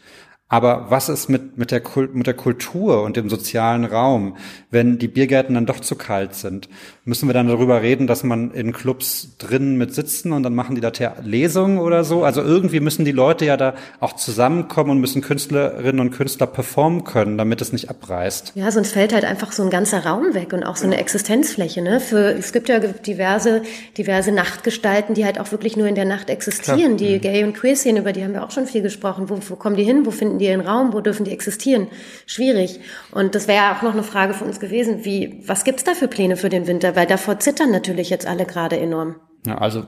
Aber 0.50 0.92
was 0.92 1.10
ist 1.10 1.30
mit, 1.30 1.58
mit, 1.58 1.72
der 1.72 1.80
Kult, 1.80 2.14
mit 2.14 2.28
der 2.28 2.36
Kultur 2.36 3.02
und 3.02 3.18
dem 3.18 3.28
sozialen 3.28 3.86
Raum, 3.86 4.38
wenn 4.70 5.00
die 5.00 5.08
Biergärten 5.08 5.56
dann 5.56 5.66
doch 5.66 5.80
zu 5.80 5.96
kalt 5.96 6.36
sind? 6.36 6.70
Müssen 7.06 7.28
wir 7.28 7.34
dann 7.34 7.48
darüber 7.48 7.82
reden, 7.82 8.06
dass 8.06 8.24
man 8.24 8.52
in 8.52 8.72
Clubs 8.72 9.36
drinnen 9.40 9.80
mit 9.80 9.96
sitzen 9.96 10.32
und 10.32 10.44
dann 10.44 10.54
machen 10.54 10.76
die 10.76 10.82
da 10.82 10.92
Lesungen 11.24 11.80
oder 11.80 12.04
so? 12.04 12.24
Also 12.24 12.44
irgendwie 12.44 12.82
müssen 12.82 13.04
die 13.04 13.12
Leute 13.12 13.46
ja 13.46 13.58
da 13.58 13.74
auch 14.00 14.14
zusammenkommen 14.14 14.92
und 14.92 15.00
müssen 15.00 15.24
Künstlerinnen 15.24 16.00
und 16.00 16.12
Künstler 16.12 16.46
performen 16.46 17.04
können, 17.04 17.36
damit 17.38 17.60
es 17.62 17.74
nicht 17.74 17.90
abreißt. 17.90 18.52
Ja, 18.54 18.70
sonst 18.70 18.92
fällt 18.92 19.12
halt 19.12 19.26
einfach 19.26 19.54
so 19.54 19.64
ein 19.64 19.72
ganzer 19.72 20.06
Raum 20.06 20.36
weg 20.36 20.54
und 20.54 20.64
auch 20.64 20.76
so 20.76 20.86
eine 20.86 20.98
Existenzfläche. 20.98 21.82
Ne? 21.82 22.00
Für, 22.00 22.32
es 22.32 22.54
gibt 22.54 22.70
ja 22.70 22.78
diverse, 22.78 23.64
diverse 23.98 24.32
Nachtgestalten, 24.32 25.16
die 25.16 25.26
halt 25.26 25.40
auch 25.40 25.52
wirklich 25.52 25.78
nur 25.78 25.88
in 25.88 25.96
der 25.96 26.06
Nacht 26.06 26.30
existieren. 26.30 26.98
Klar. 26.98 27.10
Die 27.10 27.16
mhm. 27.16 27.22
Gay- 27.22 27.44
und 27.44 27.54
Queer-Szene, 27.54 28.02
über 28.02 28.14
die 28.14 28.24
haben 28.24 28.34
wir 28.34 28.44
auch 28.44 28.52
schon 28.52 28.68
viel 28.68 28.84
gesprochen. 28.84 29.30
Wo, 29.30 29.40
wo 29.50 29.56
kommen 29.56 29.78
die 29.78 29.84
hin? 29.84 30.06
Wo 30.06 30.12
finden 30.12 30.33
die 30.40 30.46
die 30.46 30.52
einen 30.52 30.68
Raum? 30.68 30.94
Wo 30.94 31.02
dürfen 31.02 31.26
die 31.26 31.32
existieren? 31.32 31.88
Schwierig. 32.26 32.80
Und 33.12 33.36
das 33.36 33.48
wäre 33.48 33.58
ja 33.58 33.78
auch 33.78 33.82
noch 33.82 33.94
eine 33.94 34.04
Frage 34.04 34.34
von 34.34 34.48
uns 34.48 34.60
gewesen. 34.60 35.06
Wie, 35.06 35.42
was 35.46 35.64
gibt's 35.64 35.84
da 35.84 35.94
für 35.94 36.08
Pläne 36.08 36.36
für 36.36 36.50
den 36.50 36.68
Winter? 36.68 36.96
Weil 36.96 37.08
davor 37.08 37.40
zittern 37.40 37.72
natürlich 37.72 38.10
jetzt 38.10 38.28
alle 38.28 38.46
gerade 38.46 38.80
enorm. 38.80 39.16
Ja, 39.46 39.58
also 39.58 39.86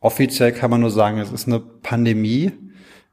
offiziell 0.00 0.52
kann 0.52 0.70
man 0.70 0.80
nur 0.80 0.90
sagen, 0.90 1.18
es 1.18 1.32
ist 1.32 1.46
eine 1.46 1.60
Pandemie. 1.60 2.52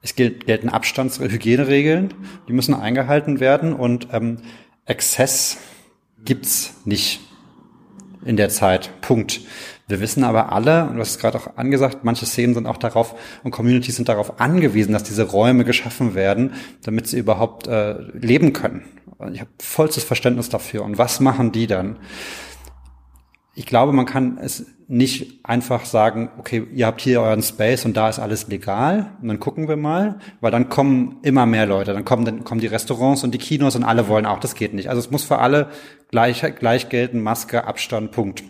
Es 0.02 0.16
gelten 0.16 0.70
Abstands- 0.70 1.20
und 1.20 1.30
Hygieneregeln, 1.30 2.14
die 2.48 2.54
müssen 2.54 2.74
eingehalten 2.74 3.42
werden 3.42 3.74
und 3.74 4.08
ähm, 4.14 4.38
Exzess 4.86 5.58
gibt's 6.24 6.76
nicht 6.86 7.20
in 8.24 8.38
der 8.38 8.50
Zeit. 8.50 8.90
Punkt. 9.02 9.42
Wir 9.90 10.00
wissen 10.00 10.24
aber 10.24 10.54
alle, 10.54 10.86
und 10.86 10.96
du 10.96 11.02
hast 11.02 11.10
es 11.10 11.18
gerade 11.18 11.40
auch 11.40 11.58
angesagt, 11.58 12.04
manche 12.04 12.28
Szenen 12.28 12.54
sind 12.54 12.68
auch 12.68 12.78
darauf 12.78 13.16
und 13.44 13.50
Communities 13.50 13.96
sind 13.96 14.08
darauf 14.08 14.40
angewiesen, 14.40 14.94
dass 14.94 15.02
diese 15.02 15.24
Räume 15.24 15.66
geschaffen 15.66 16.14
werden, 16.14 16.54
damit 16.84 17.08
sie 17.08 17.18
überhaupt 17.18 17.66
äh, 17.68 17.96
leben 18.14 18.54
können. 18.54 18.84
Ich 19.34 19.42
habe 19.42 19.50
vollstes 19.60 20.04
Verständnis 20.04 20.48
dafür. 20.50 20.84
Und 20.84 21.00
was 21.00 21.20
machen 21.20 21.52
die 21.52 21.66
dann? 21.66 21.98
Ich 23.56 23.66
glaube, 23.66 23.92
man 23.92 24.06
kann 24.06 24.38
es 24.38 24.68
nicht 24.88 25.44
einfach 25.44 25.86
sagen, 25.86 26.30
okay, 26.38 26.68
ihr 26.74 26.86
habt 26.86 27.02
hier 27.02 27.22
euren 27.22 27.42
Space 27.42 27.84
und 27.84 27.98
da 27.98 28.10
ist 28.10 28.20
alles 28.20 28.48
legal 28.48 29.18
und 29.22 29.28
dann 29.28 29.40
gucken 29.40 29.68
wir 29.68 29.76
mal, 29.76 30.20
weil 30.40 30.52
dann 30.52 30.70
kommen 30.70 31.18
immer 31.24 31.48
mehr 31.48 31.66
Leute, 31.66 31.94
dann 31.94 32.06
kommen, 32.06 32.26
dann 32.26 32.44
kommen 32.44 32.62
die 32.62 32.68
Restaurants 32.68 33.24
und 33.24 33.32
die 33.32 33.38
Kinos 33.40 33.76
und 33.76 33.84
alle 33.84 34.08
wollen 34.08 34.28
auch, 34.28 34.40
das 34.40 34.54
geht 34.54 34.74
nicht. 34.74 34.90
Also 34.90 35.00
es 35.00 35.12
muss 35.12 35.24
für 35.24 35.40
alle 35.40 35.70
gleich, 36.12 36.44
gleich 36.58 36.90
gelten, 36.90 37.22
Maske, 37.22 37.66
Abstand, 37.66 38.12
Punkt. 38.12 38.44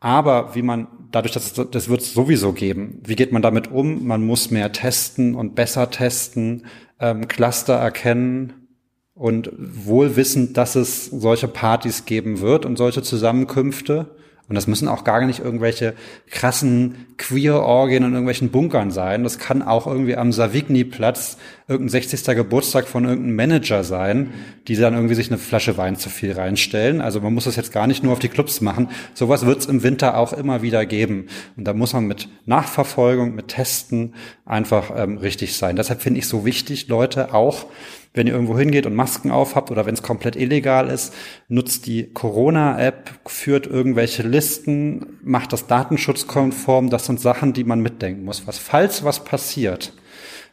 Aber 0.00 0.54
wie 0.54 0.62
man, 0.62 0.88
dadurch, 1.10 1.32
dass 1.32 1.56
es, 1.56 1.70
das 1.70 1.88
wird 1.88 2.00
es 2.02 2.12
sowieso 2.12 2.52
geben, 2.52 3.00
wie 3.04 3.16
geht 3.16 3.32
man 3.32 3.42
damit 3.42 3.70
um? 3.70 4.06
Man 4.06 4.24
muss 4.24 4.50
mehr 4.50 4.72
testen 4.72 5.34
und 5.34 5.54
besser 5.54 5.90
testen, 5.90 6.66
ähm, 7.00 7.28
Cluster 7.28 7.74
erkennen 7.74 8.68
und 9.14 9.50
wohl 9.56 10.16
wissend, 10.16 10.56
dass 10.56 10.74
es 10.74 11.06
solche 11.06 11.48
Partys 11.48 12.04
geben 12.04 12.40
wird 12.40 12.66
und 12.66 12.76
solche 12.76 13.02
Zusammenkünfte. 13.02 14.15
Und 14.48 14.54
das 14.54 14.68
müssen 14.68 14.86
auch 14.86 15.02
gar 15.02 15.24
nicht 15.26 15.40
irgendwelche 15.40 15.94
krassen 16.30 17.06
Queer-Orgien 17.18 18.04
in 18.04 18.12
irgendwelchen 18.12 18.50
Bunkern 18.50 18.92
sein. 18.92 19.24
Das 19.24 19.40
kann 19.40 19.62
auch 19.62 19.88
irgendwie 19.88 20.16
am 20.16 20.32
Savigny-Platz 20.32 21.36
irgendein 21.66 21.88
60. 21.88 22.36
Geburtstag 22.36 22.86
von 22.86 23.04
irgendeinem 23.04 23.34
Manager 23.34 23.82
sein, 23.82 24.32
die 24.68 24.76
dann 24.76 24.94
irgendwie 24.94 25.16
sich 25.16 25.30
eine 25.30 25.38
Flasche 25.38 25.76
Wein 25.76 25.96
zu 25.96 26.10
viel 26.10 26.32
reinstellen. 26.32 27.00
Also 27.00 27.20
man 27.20 27.34
muss 27.34 27.44
das 27.44 27.56
jetzt 27.56 27.72
gar 27.72 27.88
nicht 27.88 28.04
nur 28.04 28.12
auf 28.12 28.20
die 28.20 28.28
Clubs 28.28 28.60
machen. 28.60 28.88
Sowas 29.14 29.46
wird 29.46 29.58
es 29.58 29.66
im 29.66 29.82
Winter 29.82 30.16
auch 30.16 30.32
immer 30.32 30.62
wieder 30.62 30.86
geben. 30.86 31.26
Und 31.56 31.64
da 31.64 31.72
muss 31.72 31.92
man 31.92 32.06
mit 32.06 32.28
Nachverfolgung, 32.44 33.34
mit 33.34 33.48
Testen 33.48 34.14
einfach 34.44 34.92
ähm, 34.96 35.18
richtig 35.18 35.56
sein. 35.56 35.74
Deshalb 35.74 36.02
finde 36.02 36.20
ich 36.20 36.28
so 36.28 36.44
wichtig, 36.44 36.86
Leute 36.86 37.34
auch 37.34 37.66
wenn 38.16 38.26
ihr 38.26 38.32
irgendwo 38.32 38.58
hingeht 38.58 38.86
und 38.86 38.94
Masken 38.94 39.30
aufhabt 39.30 39.70
oder 39.70 39.84
wenn 39.86 39.94
es 39.94 40.02
komplett 40.02 40.36
illegal 40.36 40.88
ist, 40.88 41.14
nutzt 41.48 41.86
die 41.86 42.10
Corona-App, 42.12 43.10
führt 43.26 43.66
irgendwelche 43.66 44.22
Listen, 44.22 45.18
macht 45.22 45.52
das 45.52 45.66
datenschutzkonform. 45.66 46.88
Das 46.88 47.04
sind 47.04 47.20
Sachen, 47.20 47.52
die 47.52 47.64
man 47.64 47.80
mitdenken 47.80 48.24
muss. 48.24 48.46
Was, 48.46 48.58
falls 48.58 49.04
was 49.04 49.22
passiert, 49.22 49.92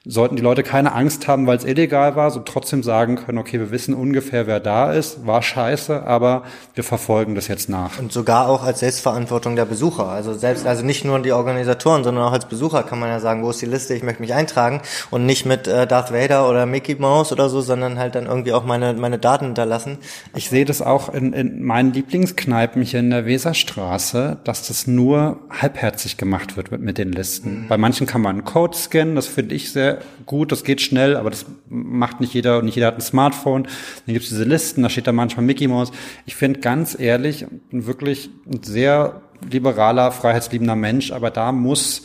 sollten 0.05 0.35
die 0.35 0.41
Leute 0.41 0.63
keine 0.63 0.93
Angst 0.93 1.29
haben, 1.29 1.47
weil 1.47 1.55
es 1.55 1.63
illegal 1.63 2.17
war, 2.17 2.29
so 2.29 2.41
trotzdem 2.41 2.83
sagen 2.83 3.15
können, 3.15 3.37
okay, 3.37 3.57
wir 3.57 3.71
wissen 3.71 3.93
ungefähr, 3.93 4.47
wer 4.47 4.59
da 4.59 4.91
ist, 4.91 5.25
war 5.25 5.41
scheiße, 5.41 6.03
aber 6.05 6.43
wir 6.75 6.83
verfolgen 6.83 7.35
das 7.35 7.47
jetzt 7.47 7.69
nach. 7.69 7.99
Und 7.99 8.11
sogar 8.11 8.49
auch 8.49 8.63
als 8.63 8.81
Selbstverantwortung 8.81 9.55
der 9.55 9.63
Besucher. 9.63 10.07
Also 10.07 10.33
selbst, 10.33 10.67
also 10.67 10.83
nicht 10.83 11.05
nur 11.05 11.19
die 11.19 11.31
Organisatoren, 11.31 12.03
sondern 12.03 12.25
auch 12.25 12.33
als 12.33 12.49
Besucher 12.49 12.83
kann 12.83 12.99
man 12.99 13.07
ja 13.07 13.21
sagen, 13.21 13.43
wo 13.43 13.49
ist 13.49 13.61
die 13.61 13.65
Liste, 13.65 13.93
ich 13.93 14.03
möchte 14.03 14.21
mich 14.21 14.33
eintragen 14.33 14.81
und 15.09 15.25
nicht 15.25 15.45
mit 15.45 15.69
äh, 15.69 15.87
Darth 15.87 16.11
Vader 16.11 16.49
oder 16.49 16.65
Mickey 16.65 16.95
Mouse 16.95 17.31
oder 17.31 17.47
so, 17.47 17.61
sondern 17.61 17.97
halt 17.97 18.15
dann 18.15 18.25
irgendwie 18.25 18.51
auch 18.51 18.65
meine, 18.65 18.93
meine 18.95 19.19
Daten 19.19 19.45
hinterlassen. 19.45 19.99
Ich 20.35 20.49
sehe 20.49 20.65
das 20.65 20.81
auch 20.81 21.13
in, 21.13 21.31
in 21.31 21.63
meinen 21.63 21.93
Lieblingskneipen 21.93 22.81
hier 22.81 22.99
in 22.99 23.09
der 23.09 23.25
Weserstraße, 23.25 24.37
dass 24.43 24.67
das 24.67 24.85
nur 24.85 25.39
halbherzig 25.49 26.17
gemacht 26.17 26.57
wird 26.57 26.71
mit, 26.71 26.81
mit 26.81 26.97
den 26.97 27.13
Listen. 27.13 27.63
Mhm. 27.63 27.67
Bei 27.69 27.77
manchen 27.77 28.05
kann 28.05 28.19
man 28.19 28.33
einen 28.33 28.43
Code 28.43 28.75
scannen, 28.75 29.15
das 29.15 29.27
finde 29.27 29.55
ich 29.55 29.71
sehr 29.71 29.92
gut, 30.25 30.51
das 30.51 30.63
geht 30.63 30.81
schnell, 30.81 31.15
aber 31.15 31.29
das 31.29 31.45
macht 31.69 32.19
nicht 32.21 32.33
jeder 32.33 32.59
und 32.59 32.65
nicht 32.65 32.75
jeder 32.75 32.87
hat 32.87 32.95
ein 32.95 33.01
Smartphone. 33.01 33.63
Dann 34.05 34.13
gibt 34.13 34.23
es 34.23 34.29
diese 34.29 34.43
Listen, 34.43 34.83
da 34.83 34.89
steht 34.89 35.07
da 35.07 35.11
manchmal 35.11 35.45
Mickey 35.45 35.67
Mouse. 35.67 35.91
Ich 36.25 36.35
finde 36.35 36.59
ganz 36.59 36.97
ehrlich, 36.99 37.45
bin 37.69 37.85
wirklich 37.85 38.29
ein 38.45 38.63
sehr 38.63 39.21
liberaler, 39.49 40.11
freiheitsliebender 40.11 40.75
Mensch, 40.75 41.11
aber 41.11 41.31
da 41.31 41.51
muss 41.51 42.03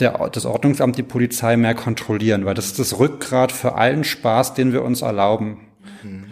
der, 0.00 0.28
das 0.32 0.44
Ordnungsamt, 0.44 0.98
die 0.98 1.02
Polizei 1.02 1.56
mehr 1.56 1.74
kontrollieren, 1.74 2.44
weil 2.44 2.54
das 2.54 2.66
ist 2.66 2.78
das 2.78 2.98
Rückgrat 2.98 3.52
für 3.52 3.76
allen 3.76 4.04
Spaß, 4.04 4.54
den 4.54 4.72
wir 4.72 4.82
uns 4.82 5.02
erlauben. 5.02 5.58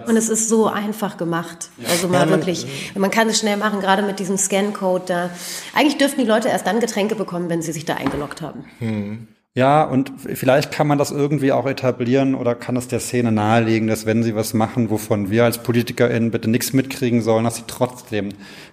Und 0.06 0.16
es 0.16 0.28
ist 0.28 0.48
so 0.48 0.66
einfach 0.66 1.16
gemacht. 1.16 1.70
Also 1.88 2.08
mal 2.08 2.20
man, 2.20 2.30
wirklich, 2.30 2.66
man 2.94 3.10
kann 3.10 3.28
es 3.28 3.38
schnell 3.38 3.56
machen, 3.56 3.80
gerade 3.80 4.02
mit 4.02 4.18
diesem 4.18 4.36
Scan-Code 4.36 5.04
da. 5.06 5.30
Eigentlich 5.74 5.96
dürften 5.96 6.20
die 6.20 6.26
Leute 6.26 6.48
erst 6.48 6.66
dann 6.66 6.80
Getränke 6.80 7.14
bekommen, 7.14 7.48
wenn 7.48 7.62
sie 7.62 7.72
sich 7.72 7.84
da 7.84 7.94
eingeloggt 7.94 8.42
haben. 8.42 8.64
Hm. 8.80 9.28
Ja, 9.54 9.84
und 9.84 10.12
vielleicht 10.16 10.72
kann 10.72 10.86
man 10.86 10.96
das 10.96 11.10
irgendwie 11.10 11.52
auch 11.52 11.66
etablieren 11.66 12.34
oder 12.34 12.54
kann 12.54 12.74
es 12.76 12.88
der 12.88 13.00
Szene 13.00 13.32
nahelegen, 13.32 13.86
dass 13.86 14.06
wenn 14.06 14.22
sie 14.22 14.34
was 14.34 14.54
machen, 14.54 14.88
wovon 14.88 15.30
wir 15.30 15.44
als 15.44 15.62
PolitikerInnen 15.62 16.30
bitte 16.30 16.48
nichts 16.48 16.72
mitkriegen 16.72 17.20
sollen, 17.20 17.44
dass 17.44 17.56
sie 17.56 17.64
trotzdem 17.66 18.30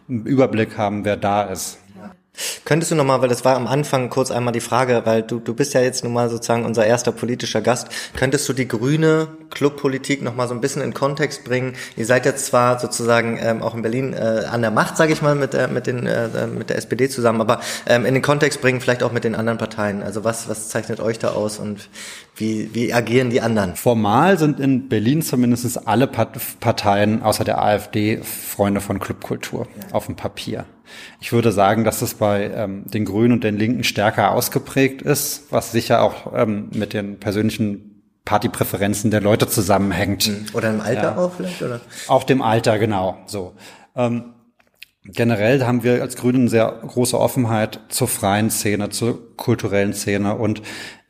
einen 0.07 0.25
Überblick 0.25 0.77
haben, 0.77 1.03
wer 1.03 1.17
da 1.17 1.43
ist. 1.43 1.80
Könntest 2.66 2.92
du 2.92 2.96
nochmal, 2.96 3.22
weil 3.22 3.30
das 3.30 3.46
war 3.46 3.56
am 3.56 3.68
Anfang 3.68 4.10
kurz 4.10 4.32
einmal 4.32 4.54
die 4.54 4.60
Frage, 4.60 5.02
weil 5.06 5.24
du, 5.24 5.40
du 5.40 5.54
bist 5.54 5.74
ja 5.74 5.82
jetzt 5.82 6.04
nun 6.04 6.14
mal 6.14 6.30
sozusagen 6.30 6.66
unser 6.66 6.86
erster 6.86 7.12
politischer 7.12 7.62
Gast, 7.62 7.90
könntest 8.16 8.48
du 8.50 8.54
die 8.54 8.68
grüne 8.68 9.28
Clubpolitik 9.50 10.22
nochmal 10.22 10.48
so 10.48 10.54
ein 10.54 10.62
bisschen 10.62 10.82
in 10.82 10.94
Kontext 10.94 11.44
bringen? 11.44 11.74
Ihr 11.96 12.06
seid 12.06 12.26
jetzt 12.26 12.46
zwar 12.46 12.80
sozusagen 12.80 13.40
ähm, 13.42 13.62
auch 13.62 13.76
in 13.76 13.82
Berlin 13.82 14.14
äh, 14.14 14.46
an 14.50 14.62
der 14.62 14.72
Macht, 14.72 14.98
sage 14.98 15.14
ich 15.14 15.22
mal, 15.22 15.36
mit, 15.36 15.54
äh, 15.54 15.68
mit, 15.68 15.88
den, 15.88 16.06
äh, 16.06 16.48
mit 16.48 16.70
der 16.70 16.78
SPD 16.78 17.10
zusammen, 17.10 17.42
aber 17.42 17.62
ähm, 17.86 18.06
in 18.06 18.14
den 18.14 18.24
Kontext 18.24 18.62
bringen 18.62 18.82
vielleicht 18.82 19.04
auch 19.04 19.12
mit 19.12 19.24
den 19.24 19.36
anderen 19.36 19.58
Parteien. 19.58 20.04
Also 20.04 20.24
was, 20.24 20.50
was 20.50 20.70
zeichnet 20.70 21.00
euch 21.00 21.20
da 21.20 21.30
aus 21.30 21.60
und 21.60 21.90
wie, 22.36 22.70
wie 22.74 22.94
agieren 22.94 23.30
die 23.30 23.42
anderen? 23.42 23.76
Formal 23.76 24.38
sind 24.38 24.60
in 24.60 24.88
Berlin 24.88 25.22
zumindest 25.22 25.88
alle 25.88 26.08
Parteien 26.08 27.22
außer 27.22 27.44
der 27.44 27.62
AfD 27.62 28.22
Freunde 28.24 28.82
von 28.82 29.00
Clubkultur 29.00 29.68
ja. 29.76 29.94
auf 29.94 30.06
dem 30.06 30.16
Papier. 30.16 30.66
Ich 31.20 31.32
würde 31.32 31.52
sagen, 31.52 31.84
dass 31.84 32.02
es 32.02 32.16
bei 32.16 32.52
ähm, 32.54 32.84
den 32.86 33.06
Grünen 33.06 33.34
und 33.34 33.44
den 33.44 33.58
Linken 33.58 33.84
stärker 33.84 34.32
ausgeprägt 34.32 35.02
ist, 35.02 35.52
was 35.52 35.72
sicher 35.72 36.02
auch 36.02 36.34
ähm, 36.36 36.70
mit 36.74 36.94
den 36.94 37.20
persönlichen 37.20 38.04
Partypräferenzen 38.26 39.12
der 39.12 39.22
Leute 39.22 39.48
zusammenhängt. 39.48 40.24
Hm. 40.26 40.46
Oder 40.54 40.70
im 40.70 40.82
Alter 40.82 41.02
ja. 41.02 41.18
auch 41.18 41.34
vielleicht, 41.34 41.62
oder? 41.62 41.82
Auch 42.08 42.24
dem 42.24 42.42
Alter, 42.42 42.78
genau, 42.78 43.18
so. 43.26 43.54
Ähm, 43.96 44.34
generell 45.04 45.66
haben 45.66 45.84
wir 45.84 46.02
als 46.02 46.16
Grünen 46.16 46.48
sehr 46.48 46.72
große 46.86 47.20
Offenheit 47.20 47.80
zur 47.90 48.08
freien 48.08 48.52
Szene, 48.52 48.90
zur 48.90 49.36
kulturellen 49.36 49.94
Szene 49.94 50.36
und 50.36 50.62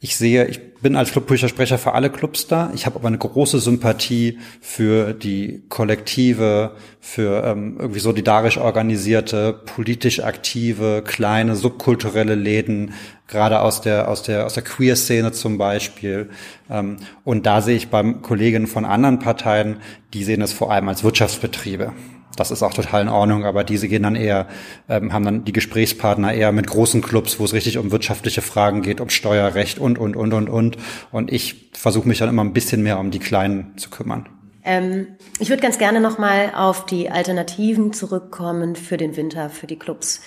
ich 0.01 0.15
sehe, 0.15 0.45
ich 0.45 0.75
bin 0.75 0.95
als 0.95 1.11
Clubbüchersprecher 1.11 1.77
für 1.77 1.93
alle 1.93 2.09
Clubs 2.09 2.47
da. 2.47 2.71
Ich 2.73 2.85
habe 2.85 2.95
aber 2.95 3.09
eine 3.09 3.17
große 3.17 3.59
Sympathie 3.59 4.39
für 4.61 5.13
die 5.13 5.63
Kollektive, 5.67 6.71
für 7.01 7.43
ähm, 7.43 7.75
irgendwie 7.77 7.99
solidarisch 7.99 8.57
organisierte, 8.57 9.51
politisch 9.65 10.21
aktive, 10.21 11.03
kleine, 11.05 11.57
subkulturelle 11.57 12.35
Läden, 12.35 12.93
gerade 13.27 13.59
aus 13.59 13.81
der 13.81 14.07
aus 14.07 14.23
der 14.23 14.45
aus 14.45 14.53
der 14.53 14.63
Queer-Szene 14.63 15.33
zum 15.33 15.57
Beispiel. 15.57 16.29
Ähm, 16.69 16.97
und 17.25 17.45
da 17.45 17.61
sehe 17.61 17.75
ich 17.75 17.89
beim 17.89 18.21
Kollegen 18.21 18.67
von 18.67 18.85
anderen 18.85 19.19
Parteien, 19.19 19.81
die 20.13 20.23
sehen 20.23 20.41
es 20.41 20.53
vor 20.53 20.71
allem 20.71 20.87
als 20.87 21.03
Wirtschaftsbetriebe. 21.03 21.91
Das 22.39 22.51
ist 22.51 22.63
auch 22.63 22.73
total 22.73 23.01
in 23.01 23.09
Ordnung, 23.09 23.45
aber 23.45 23.63
diese 23.63 23.87
gehen 23.87 24.03
dann 24.03 24.15
eher, 24.15 24.47
ähm, 24.87 25.11
haben 25.11 25.25
dann 25.25 25.43
die 25.43 25.53
Gesprächspartner 25.53 26.33
eher 26.33 26.51
mit 26.51 26.67
großen 26.67 27.01
Clubs, 27.01 27.39
wo 27.39 27.45
es 27.45 27.53
richtig 27.53 27.77
um 27.77 27.91
wirtschaftliche 27.91 28.41
Fragen 28.41 28.81
geht, 28.81 29.01
um 29.01 29.09
Steuerrecht 29.09 29.79
und, 29.79 29.97
und, 29.97 30.15
und, 30.15 30.33
und, 30.33 30.49
und. 30.49 30.77
Und 31.11 31.31
ich 31.31 31.69
versuche 31.73 32.07
mich 32.07 32.19
dann 32.19 32.29
immer 32.29 32.43
ein 32.43 32.53
bisschen 32.53 32.81
mehr 32.81 32.99
um 32.99 33.11
die 33.11 33.19
Kleinen 33.19 33.77
zu 33.77 33.89
kümmern. 33.89 34.29
Ähm, 34.63 35.07
ich 35.39 35.49
würde 35.49 35.61
ganz 35.61 35.77
gerne 35.77 35.99
nochmal 35.99 36.51
auf 36.55 36.85
die 36.85 37.09
Alternativen 37.09 37.91
zurückkommen 37.91 38.75
für 38.75 38.97
den 38.97 39.17
Winter, 39.17 39.49
für 39.49 39.67
die 39.67 39.79
Clubs. 39.79 40.21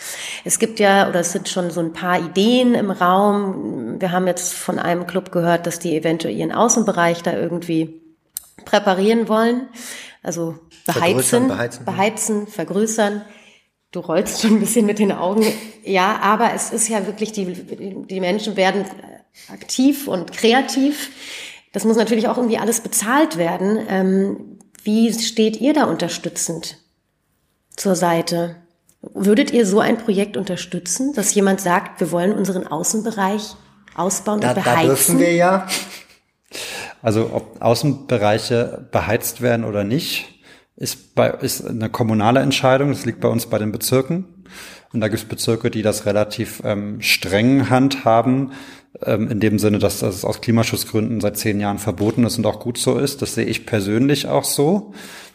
Es 0.45 0.59
gibt 0.59 0.81
ja, 0.81 1.09
oder 1.09 1.21
es 1.21 1.33
sind 1.33 1.49
schon 1.49 1.71
so 1.71 1.81
ein 1.81 1.93
paar 1.93 2.19
Ideen 2.19 2.75
im 2.75 2.91
Raum. 2.91 4.01
Wir 4.01 4.11
haben 4.11 4.27
jetzt 4.27 4.53
von 4.53 4.79
einem 4.79 5.07
Club 5.07 5.33
gehört, 5.33 5.67
dass 5.67 5.79
die 5.79 5.97
eventuell 5.97 6.35
ihren 6.35 6.53
Außenbereich 6.53 7.23
da 7.23 7.35
irgendwie 7.35 8.01
präparieren 8.65 9.29
wollen. 9.29 9.69
Also 10.23 10.59
beheizen, 10.87 11.49
beheizen, 11.49 11.85
beheizen, 11.85 12.47
vergrößern. 12.47 13.23
Du 13.91 14.01
rollst 14.01 14.41
schon 14.41 14.53
ein 14.53 14.61
bisschen 14.61 14.87
mit 14.87 14.99
den 14.99 15.13
Augen. 15.13 15.45
Ja, 15.85 16.21
aber 16.23 16.55
es 16.55 16.71
ist 16.71 16.89
ja 16.89 17.07
wirklich, 17.07 17.33
die, 17.33 17.47
die 18.09 18.21
Menschen 18.21 18.57
werden 18.57 18.85
aktiv 19.49 20.09
und 20.09 20.33
kreativ. 20.33 21.11
Das 21.73 21.85
muss 21.85 21.97
natürlich 21.97 22.29
auch 22.29 22.37
irgendwie 22.37 22.59
alles 22.59 22.81
bezahlt 22.81 23.37
werden. 23.37 23.79
Ähm, 23.89 24.59
wie 24.85 25.13
steht 25.13 25.61
ihr 25.61 25.75
da 25.75 25.85
unterstützend 25.85 26.79
zur 27.77 27.97
Seite? 27.97 28.57
Würdet 29.01 29.51
ihr 29.51 29.67
so 29.67 29.81
ein 29.81 29.99
Projekt 29.99 30.37
unterstützen, 30.37 31.13
dass 31.15 31.35
jemand 31.35 31.61
sagt, 31.61 32.01
wir 32.01 32.13
wollen 32.13 32.33
unseren 32.33 32.67
Außenbereich 32.67 33.57
ausbauen 33.95 34.41
da, 34.41 34.51
und 34.51 34.55
beheizen? 34.55 34.77
Da 34.77 34.95
dürfen 34.95 35.19
wir 35.19 35.35
ja. 35.35 35.67
Also 37.03 37.31
ob 37.33 37.61
Außenbereiche 37.61 38.89
beheizt 38.91 39.41
werden 39.43 39.65
oder 39.65 39.85
nicht, 39.85 40.41
ist, 40.77 41.15
bei, 41.15 41.31
ist 41.31 41.67
eine 41.67 41.91
kommunale 41.91 42.41
Entscheidung. 42.41 42.91
Das 42.91 43.05
liegt 43.05 43.21
bei 43.21 43.29
uns 43.29 43.47
bei 43.47 43.59
den 43.59 43.73
Bezirken. 43.73 44.25
Und 44.93 45.01
da 45.01 45.09
gibt 45.09 45.23
es 45.23 45.29
Bezirke, 45.29 45.71
die 45.71 45.83
das 45.83 46.07
relativ 46.07 46.63
ähm, 46.65 47.01
streng 47.01 47.71
handhaben, 47.71 48.53
ähm, 49.05 49.31
in 49.31 49.41
dem 49.41 49.59
Sinne, 49.59 49.79
dass 49.79 50.01
das 50.01 50.25
aus 50.25 50.41
Klimaschutzgründen 50.41 51.21
seit 51.21 51.39
zehn 51.39 51.61
Jahren 51.61 51.79
verboten 51.79 52.25
ist 52.25 52.39
und 52.39 52.47
auch 52.47 52.61
gut 52.61 52.79
so 52.79 52.99
ist. 52.99 53.23
Das 53.23 53.35
sehe 53.35 53.47
ich 53.47 53.67
persönlich 53.67 54.29
auch 54.29 54.45
so. 54.45 54.93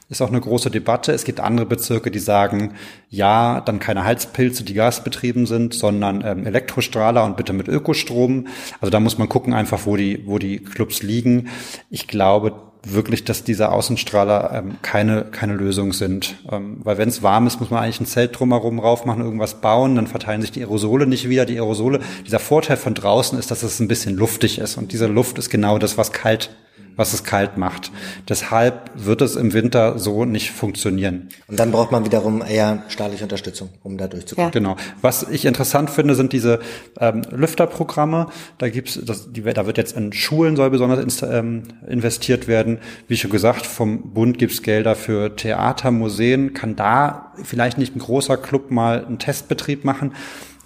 Ist 0.09 0.21
auch 0.21 0.29
eine 0.29 0.39
große 0.39 0.71
Debatte. 0.71 1.11
Es 1.11 1.25
gibt 1.25 1.41
andere 1.41 1.65
Bezirke, 1.65 2.11
die 2.11 2.19
sagen, 2.19 2.75
ja, 3.09 3.59
dann 3.59 3.79
keine 3.79 4.05
Heizpilze, 4.05 4.63
die 4.63 4.73
gasbetrieben 4.73 5.45
sind, 5.45 5.73
sondern 5.73 6.23
ähm, 6.25 6.45
Elektrostrahler 6.45 7.25
und 7.25 7.35
bitte 7.35 7.51
mit 7.51 7.67
Ökostrom. 7.67 8.47
Also 8.79 8.89
da 8.89 9.01
muss 9.01 9.17
man 9.17 9.27
gucken 9.27 9.53
einfach, 9.53 9.85
wo 9.85 9.97
die, 9.97 10.23
wo 10.25 10.39
die 10.39 10.59
Clubs 10.59 11.03
liegen. 11.03 11.49
Ich 11.89 12.07
glaube, 12.07 12.53
wirklich, 12.85 13.25
dass 13.25 13.43
diese 13.43 13.69
Außenstrahler 13.71 14.51
ähm, 14.53 14.77
keine, 14.81 15.23
keine 15.25 15.55
Lösung 15.55 15.91
sind. 15.91 16.35
Ähm, 16.49 16.77
weil 16.83 16.97
wenn 16.97 17.09
es 17.09 17.21
warm 17.21 17.47
ist, 17.47 17.59
muss 17.59 17.69
man 17.69 17.83
eigentlich 17.83 17.99
ein 17.99 18.05
Zelt 18.05 18.39
drumherum 18.39 18.79
raufmachen, 18.79 19.21
irgendwas 19.21 19.61
bauen, 19.61 19.95
dann 19.95 20.07
verteilen 20.07 20.41
sich 20.41 20.53
die 20.53 20.61
Aerosole 20.61 21.05
nicht 21.05 21.27
wieder. 21.27 21.45
Die 21.45 21.57
Aerosole, 21.57 21.99
dieser 22.25 22.39
Vorteil 22.39 22.77
von 22.77 22.93
draußen 22.93 23.37
ist, 23.37 23.51
dass 23.51 23.63
es 23.63 23.81
ein 23.81 23.89
bisschen 23.89 24.15
luftig 24.15 24.59
ist. 24.59 24.77
Und 24.77 24.93
diese 24.93 25.07
Luft 25.07 25.37
ist 25.37 25.49
genau 25.49 25.77
das, 25.77 25.97
was 25.97 26.13
kalt 26.13 26.49
was 26.97 27.13
es 27.13 27.23
kalt 27.23 27.57
macht. 27.57 27.91
Deshalb 28.27 28.91
wird 28.95 29.21
es 29.21 29.37
im 29.37 29.53
Winter 29.53 29.97
so 29.97 30.25
nicht 30.25 30.51
funktionieren. 30.51 31.29
Und 31.47 31.59
dann 31.59 31.71
braucht 31.71 31.91
man 31.91 32.03
wiederum 32.03 32.41
eher 32.41 32.83
staatliche 32.89 33.23
Unterstützung, 33.23 33.69
um 33.83 33.97
da 33.97 34.07
durchzukommen. 34.07 34.49
Ja. 34.49 34.51
Genau. 34.51 34.75
Was 35.01 35.23
ich 35.29 35.45
interessant 35.45 35.89
finde, 35.89 36.15
sind 36.15 36.33
diese 36.33 36.59
ähm, 36.99 37.21
Lüfterprogramme. 37.29 38.27
Da 38.57 38.67
gibt's, 38.67 38.99
das, 39.05 39.31
die, 39.31 39.41
da 39.41 39.65
wird 39.65 39.77
jetzt 39.77 39.95
in 39.95 40.11
Schulen 40.11 40.55
soll 40.55 40.71
besonders 40.71 41.21
ähm, 41.21 41.63
investiert 41.87 42.47
werden. 42.47 42.79
Wie 43.07 43.15
schon 43.15 43.31
gesagt, 43.31 43.65
vom 43.65 44.13
Bund 44.13 44.37
gibt's 44.37 44.61
Gelder 44.61 44.95
für 44.95 45.35
Theater, 45.35 45.91
Museen. 45.91 46.53
Kann 46.53 46.75
da 46.75 47.31
vielleicht 47.43 47.77
nicht 47.77 47.95
ein 47.95 47.99
großer 47.99 48.37
Club 48.37 48.71
mal 48.71 49.05
einen 49.05 49.19
Testbetrieb 49.19 49.85
machen? 49.85 50.13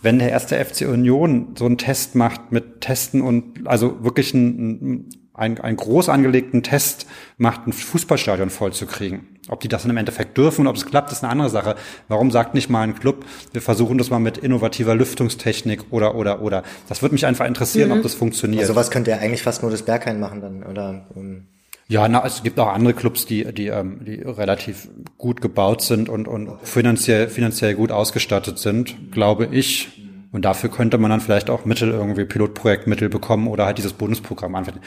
wenn 0.02 0.18
der 0.20 0.32
erste 0.32 0.64
FC 0.64 0.88
Union 0.88 1.54
so 1.58 1.66
einen 1.66 1.78
Test 1.78 2.16
macht 2.16 2.52
mit 2.52 2.82
Testen 2.82 3.22
und 3.22 3.68
also 3.68 4.04
wirklich 4.04 4.34
ein, 4.34 5.10
einen, 5.34 5.60
einen 5.60 5.78
groß 5.78 6.10
angelegten 6.10 6.64
Test 6.64 7.08
macht, 7.38 7.68
ein 7.68 7.74
Fußballstadion 7.74 8.50
vollzukriegen. 8.50 9.28
Ob 9.48 9.60
die 9.62 9.68
das 9.68 9.84
dann 9.84 9.92
im 9.92 9.98
Endeffekt 9.98 10.38
dürfen 10.38 10.62
und 10.62 10.68
ob 10.68 10.76
es 10.76 10.86
klappt, 10.86 11.12
ist 11.12 11.24
eine 11.24 11.32
andere 11.32 11.50
Sache. 11.50 11.76
Warum 12.08 12.32
sagt 12.32 12.54
nicht 12.54 12.70
mal 12.70 12.82
ein 12.82 12.96
Club, 12.96 13.26
wir 13.54 13.62
versuchen 13.62 13.98
das 13.98 14.10
mal 14.10 14.20
mit 14.20 14.38
innovativer 14.38 14.96
Lüftungstechnik 14.96 15.86
oder, 15.92 16.16
oder, 16.16 16.42
oder. 16.42 16.64
Das 16.90 17.02
würde 17.02 17.14
mich 17.14 17.26
einfach 17.26 17.46
interessieren, 17.46 17.90
mhm. 17.90 17.98
ob 17.98 18.04
das 18.04 18.14
funktioniert. 18.14 18.62
Also 18.62 18.76
was 18.76 18.92
könnte 18.92 19.12
ja 19.12 19.18
eigentlich 19.18 19.44
fast 19.44 19.62
nur 19.62 19.72
das 19.72 19.84
Berghain 19.84 20.20
machen 20.20 20.42
dann, 20.42 20.64
oder? 20.64 21.08
Um 21.16 21.48
ja, 21.92 22.08
na, 22.08 22.26
es 22.26 22.42
gibt 22.42 22.58
auch 22.58 22.70
andere 22.70 22.94
Clubs, 22.94 23.26
die, 23.26 23.44
die, 23.54 23.68
ähm, 23.68 24.00
die 24.06 24.22
relativ 24.22 24.88
gut 25.18 25.42
gebaut 25.42 25.82
sind 25.82 26.08
und, 26.08 26.26
und 26.26 26.50
finanziell, 26.64 27.28
finanziell 27.28 27.76
gut 27.76 27.92
ausgestattet 27.92 28.60
sind, 28.60 29.12
glaube 29.12 29.50
ich. 29.52 30.01
Und 30.32 30.46
dafür 30.46 30.70
könnte 30.70 30.98
man 30.98 31.12
dann 31.12 31.20
vielleicht 31.20 31.50
auch 31.50 31.66
Mittel 31.66 31.92
irgendwie, 31.92 32.24
Pilotprojektmittel 32.24 33.10
bekommen 33.10 33.48
oder 33.48 33.66
halt 33.66 33.78
dieses 33.78 33.94
Bundesprogramm 33.94 34.56
anwenden. 34.56 34.80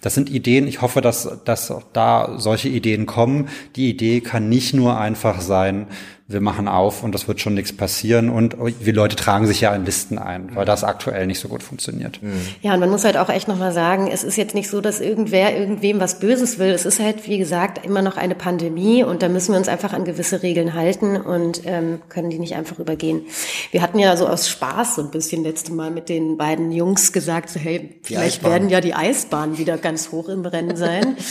Das 0.00 0.14
sind 0.14 0.30
Ideen. 0.30 0.68
Ich 0.68 0.80
hoffe, 0.80 1.00
dass, 1.00 1.40
dass 1.44 1.74
da 1.92 2.38
solche 2.38 2.68
Ideen 2.68 3.06
kommen. 3.06 3.48
Die 3.74 3.90
Idee 3.90 4.20
kann 4.20 4.48
nicht 4.48 4.74
nur 4.74 4.98
einfach 4.98 5.40
sein, 5.40 5.88
wir 6.32 6.40
machen 6.40 6.68
auf 6.68 7.02
und 7.02 7.12
das 7.12 7.28
wird 7.28 7.40
schon 7.40 7.54
nichts 7.54 7.72
passieren 7.72 8.30
und 8.30 8.56
wir 8.58 8.92
Leute 8.92 9.16
tragen 9.16 9.46
sich 9.46 9.60
ja 9.60 9.74
in 9.74 9.84
Listen 9.84 10.18
ein, 10.18 10.54
weil 10.54 10.64
das 10.64 10.84
aktuell 10.84 11.26
nicht 11.26 11.40
so 11.40 11.48
gut 11.48 11.62
funktioniert. 11.62 12.22
Mhm. 12.22 12.40
Ja, 12.62 12.74
und 12.74 12.80
man 12.80 12.90
muss 12.90 13.04
halt 13.04 13.16
auch 13.16 13.28
echt 13.28 13.48
nochmal 13.48 13.72
sagen, 13.72 14.08
es 14.12 14.24
ist 14.24 14.36
jetzt 14.36 14.54
nicht 14.54 14.68
so, 14.68 14.80
dass 14.80 15.00
irgendwer 15.00 15.56
irgendwem 15.56 16.00
was 16.00 16.20
Böses 16.20 16.58
will. 16.58 16.70
Es 16.70 16.84
ist 16.84 17.00
halt, 17.00 17.26
wie 17.26 17.38
gesagt, 17.38 17.84
immer 17.84 18.02
noch 18.02 18.16
eine 18.16 18.34
Pandemie 18.34 19.04
und 19.04 19.22
da 19.22 19.28
müssen 19.28 19.52
wir 19.52 19.58
uns 19.58 19.68
einfach 19.68 19.92
an 19.92 20.04
gewisse 20.04 20.42
Regeln 20.42 20.74
halten 20.74 21.16
und 21.16 21.62
ähm, 21.64 22.00
können 22.08 22.30
die 22.30 22.38
nicht 22.38 22.54
einfach 22.54 22.78
übergehen. 22.78 23.22
Wir 23.70 23.82
hatten 23.82 23.98
ja 23.98 24.16
so 24.16 24.26
aus 24.26 24.48
Spaß 24.48 24.96
so 24.96 25.02
ein 25.02 25.10
bisschen 25.10 25.42
letzte 25.42 25.72
Mal 25.72 25.90
mit 25.90 26.08
den 26.08 26.36
beiden 26.36 26.72
Jungs 26.72 27.12
gesagt, 27.12 27.50
so, 27.50 27.60
hey, 27.60 28.00
vielleicht 28.02 28.44
werden 28.44 28.68
ja 28.68 28.80
die 28.80 28.94
Eisbahnen 28.94 29.58
wieder 29.58 29.78
ganz 29.78 30.12
hoch 30.12 30.28
im 30.28 30.44
Rennen 30.44 30.76
sein. 30.76 31.16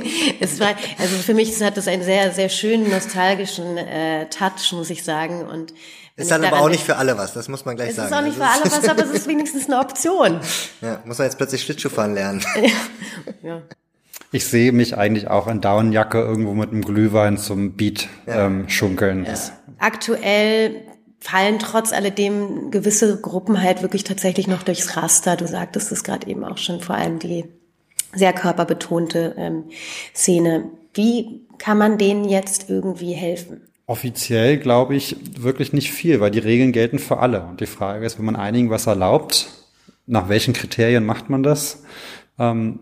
es 0.40 0.60
war, 0.60 0.74
also 0.98 1.16
für 1.16 1.34
mich 1.34 1.60
hat 1.62 1.76
das 1.76 1.88
einen 1.88 2.02
sehr, 2.02 2.32
sehr 2.32 2.48
schönen 2.48 2.90
nostalgischen 2.90 3.76
äh, 3.76 3.99
Touch, 4.30 4.72
muss 4.72 4.90
ich 4.90 5.04
sagen. 5.04 5.46
Und 5.46 5.72
ist 6.16 6.30
dann 6.30 6.44
aber 6.44 6.60
auch 6.60 6.68
nicht 6.68 6.84
für 6.84 6.96
alle 6.96 7.16
was, 7.16 7.32
das 7.32 7.48
muss 7.48 7.64
man 7.64 7.76
gleich 7.76 7.90
es 7.90 7.96
sagen. 7.96 8.06
Es 8.06 8.12
ist 8.12 8.18
auch 8.18 8.22
nicht 8.22 8.40
also 8.40 8.68
für 8.68 8.76
alle 8.76 8.82
was, 8.82 8.88
aber 8.88 9.04
es 9.04 9.20
ist 9.20 9.26
wenigstens 9.26 9.66
eine 9.66 9.78
Option. 9.78 10.40
Ja, 10.80 11.00
muss 11.04 11.18
man 11.18 11.26
jetzt 11.26 11.36
plötzlich 11.36 11.62
Schlittschuhfahren 11.62 12.14
lernen. 12.14 12.42
ja. 13.42 13.62
Ich 14.32 14.46
sehe 14.46 14.72
mich 14.72 14.96
eigentlich 14.96 15.28
auch 15.28 15.46
in 15.46 15.60
Daunenjacke 15.60 16.18
irgendwo 16.18 16.54
mit 16.54 16.70
einem 16.70 16.82
Glühwein 16.82 17.36
zum 17.36 17.72
Beat 17.72 18.08
ja. 18.26 18.46
ähm, 18.46 18.68
schunkeln. 18.68 19.26
Ja. 19.26 19.34
Aktuell 19.78 20.82
fallen 21.20 21.58
trotz 21.58 21.92
alledem 21.92 22.70
gewisse 22.70 23.20
Gruppen 23.20 23.62
halt 23.62 23.82
wirklich 23.82 24.04
tatsächlich 24.04 24.46
noch 24.46 24.62
durchs 24.62 24.96
Raster. 24.96 25.36
Du 25.36 25.46
sagtest 25.46 25.92
es 25.92 26.02
gerade 26.02 26.26
eben 26.28 26.44
auch 26.44 26.58
schon, 26.58 26.80
vor 26.80 26.94
allem 26.94 27.18
die 27.18 27.44
sehr 28.14 28.32
körperbetonte 28.32 29.34
ähm, 29.36 29.64
Szene. 30.14 30.70
Wie 30.94 31.46
kann 31.58 31.78
man 31.78 31.98
denen 31.98 32.24
jetzt 32.24 32.70
irgendwie 32.70 33.12
helfen? 33.12 33.62
Offiziell 33.90 34.58
glaube 34.58 34.94
ich 34.94 35.16
wirklich 35.36 35.72
nicht 35.72 35.90
viel, 35.90 36.20
weil 36.20 36.30
die 36.30 36.38
Regeln 36.38 36.70
gelten 36.70 37.00
für 37.00 37.18
alle. 37.18 37.42
Und 37.42 37.60
die 37.60 37.66
Frage 37.66 38.06
ist, 38.06 38.18
wenn 38.18 38.24
man 38.24 38.36
einigen 38.36 38.70
was 38.70 38.86
erlaubt, 38.86 39.48
nach 40.06 40.28
welchen 40.28 40.54
Kriterien 40.54 41.04
macht 41.04 41.28
man 41.28 41.42
das? 41.42 41.82
Ähm, 42.38 42.78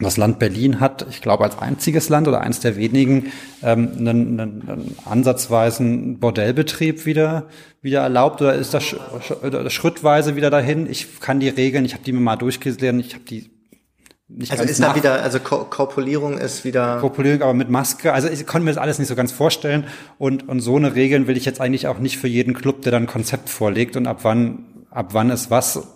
das 0.00 0.16
Land 0.16 0.38
Berlin 0.38 0.80
hat, 0.80 1.04
ich 1.10 1.20
glaube, 1.20 1.44
als 1.44 1.58
einziges 1.58 2.08
Land 2.08 2.26
oder 2.26 2.40
eins 2.40 2.60
der 2.60 2.76
wenigen 2.76 3.32
ähm, 3.62 3.90
einen, 3.98 4.40
einen, 4.40 4.68
einen 4.70 4.96
ansatzweisen 5.04 6.20
Bordellbetrieb 6.20 7.04
wieder 7.04 7.48
wieder 7.82 8.00
erlaubt 8.00 8.40
oder 8.40 8.54
ist 8.54 8.72
das 8.72 8.82
sch 8.82 8.96
schrittweise 9.68 10.36
wieder 10.36 10.48
dahin? 10.48 10.90
Ich 10.90 11.20
kann 11.20 11.38
die 11.38 11.50
Regeln, 11.50 11.84
ich 11.84 11.92
habe 11.92 12.02
die 12.02 12.12
mir 12.12 12.20
mal 12.20 12.36
durchgelesen, 12.36 12.98
ich 13.00 13.12
habe 13.12 13.24
die 13.24 13.50
nicht 14.28 14.50
also 14.50 14.64
ist 14.64 14.82
da 14.82 14.96
wieder, 14.96 15.22
also 15.22 15.38
Ko 15.38 15.64
Korpulierung 15.64 16.38
ist 16.38 16.64
wieder. 16.64 16.98
Korpulierung, 17.00 17.42
aber 17.42 17.54
mit 17.54 17.70
Maske. 17.70 18.12
Also 18.12 18.28
ich 18.28 18.44
konnte 18.44 18.64
mir 18.64 18.72
das 18.72 18.78
alles 18.78 18.98
nicht 18.98 19.08
so 19.08 19.14
ganz 19.14 19.30
vorstellen. 19.30 19.84
Und, 20.18 20.48
und 20.48 20.60
so 20.60 20.76
eine 20.76 20.96
Regeln 20.96 21.28
will 21.28 21.36
ich 21.36 21.44
jetzt 21.44 21.60
eigentlich 21.60 21.86
auch 21.86 21.98
nicht 21.98 22.18
für 22.18 22.26
jeden 22.26 22.52
Club, 22.52 22.82
der 22.82 22.92
dann 22.92 23.04
ein 23.04 23.08
Konzept 23.08 23.48
vorlegt 23.48 23.96
und 23.96 24.08
ab 24.08 24.20
wann, 24.22 24.64
ab 24.90 25.10
wann 25.12 25.30
ist 25.30 25.50
was. 25.50 25.86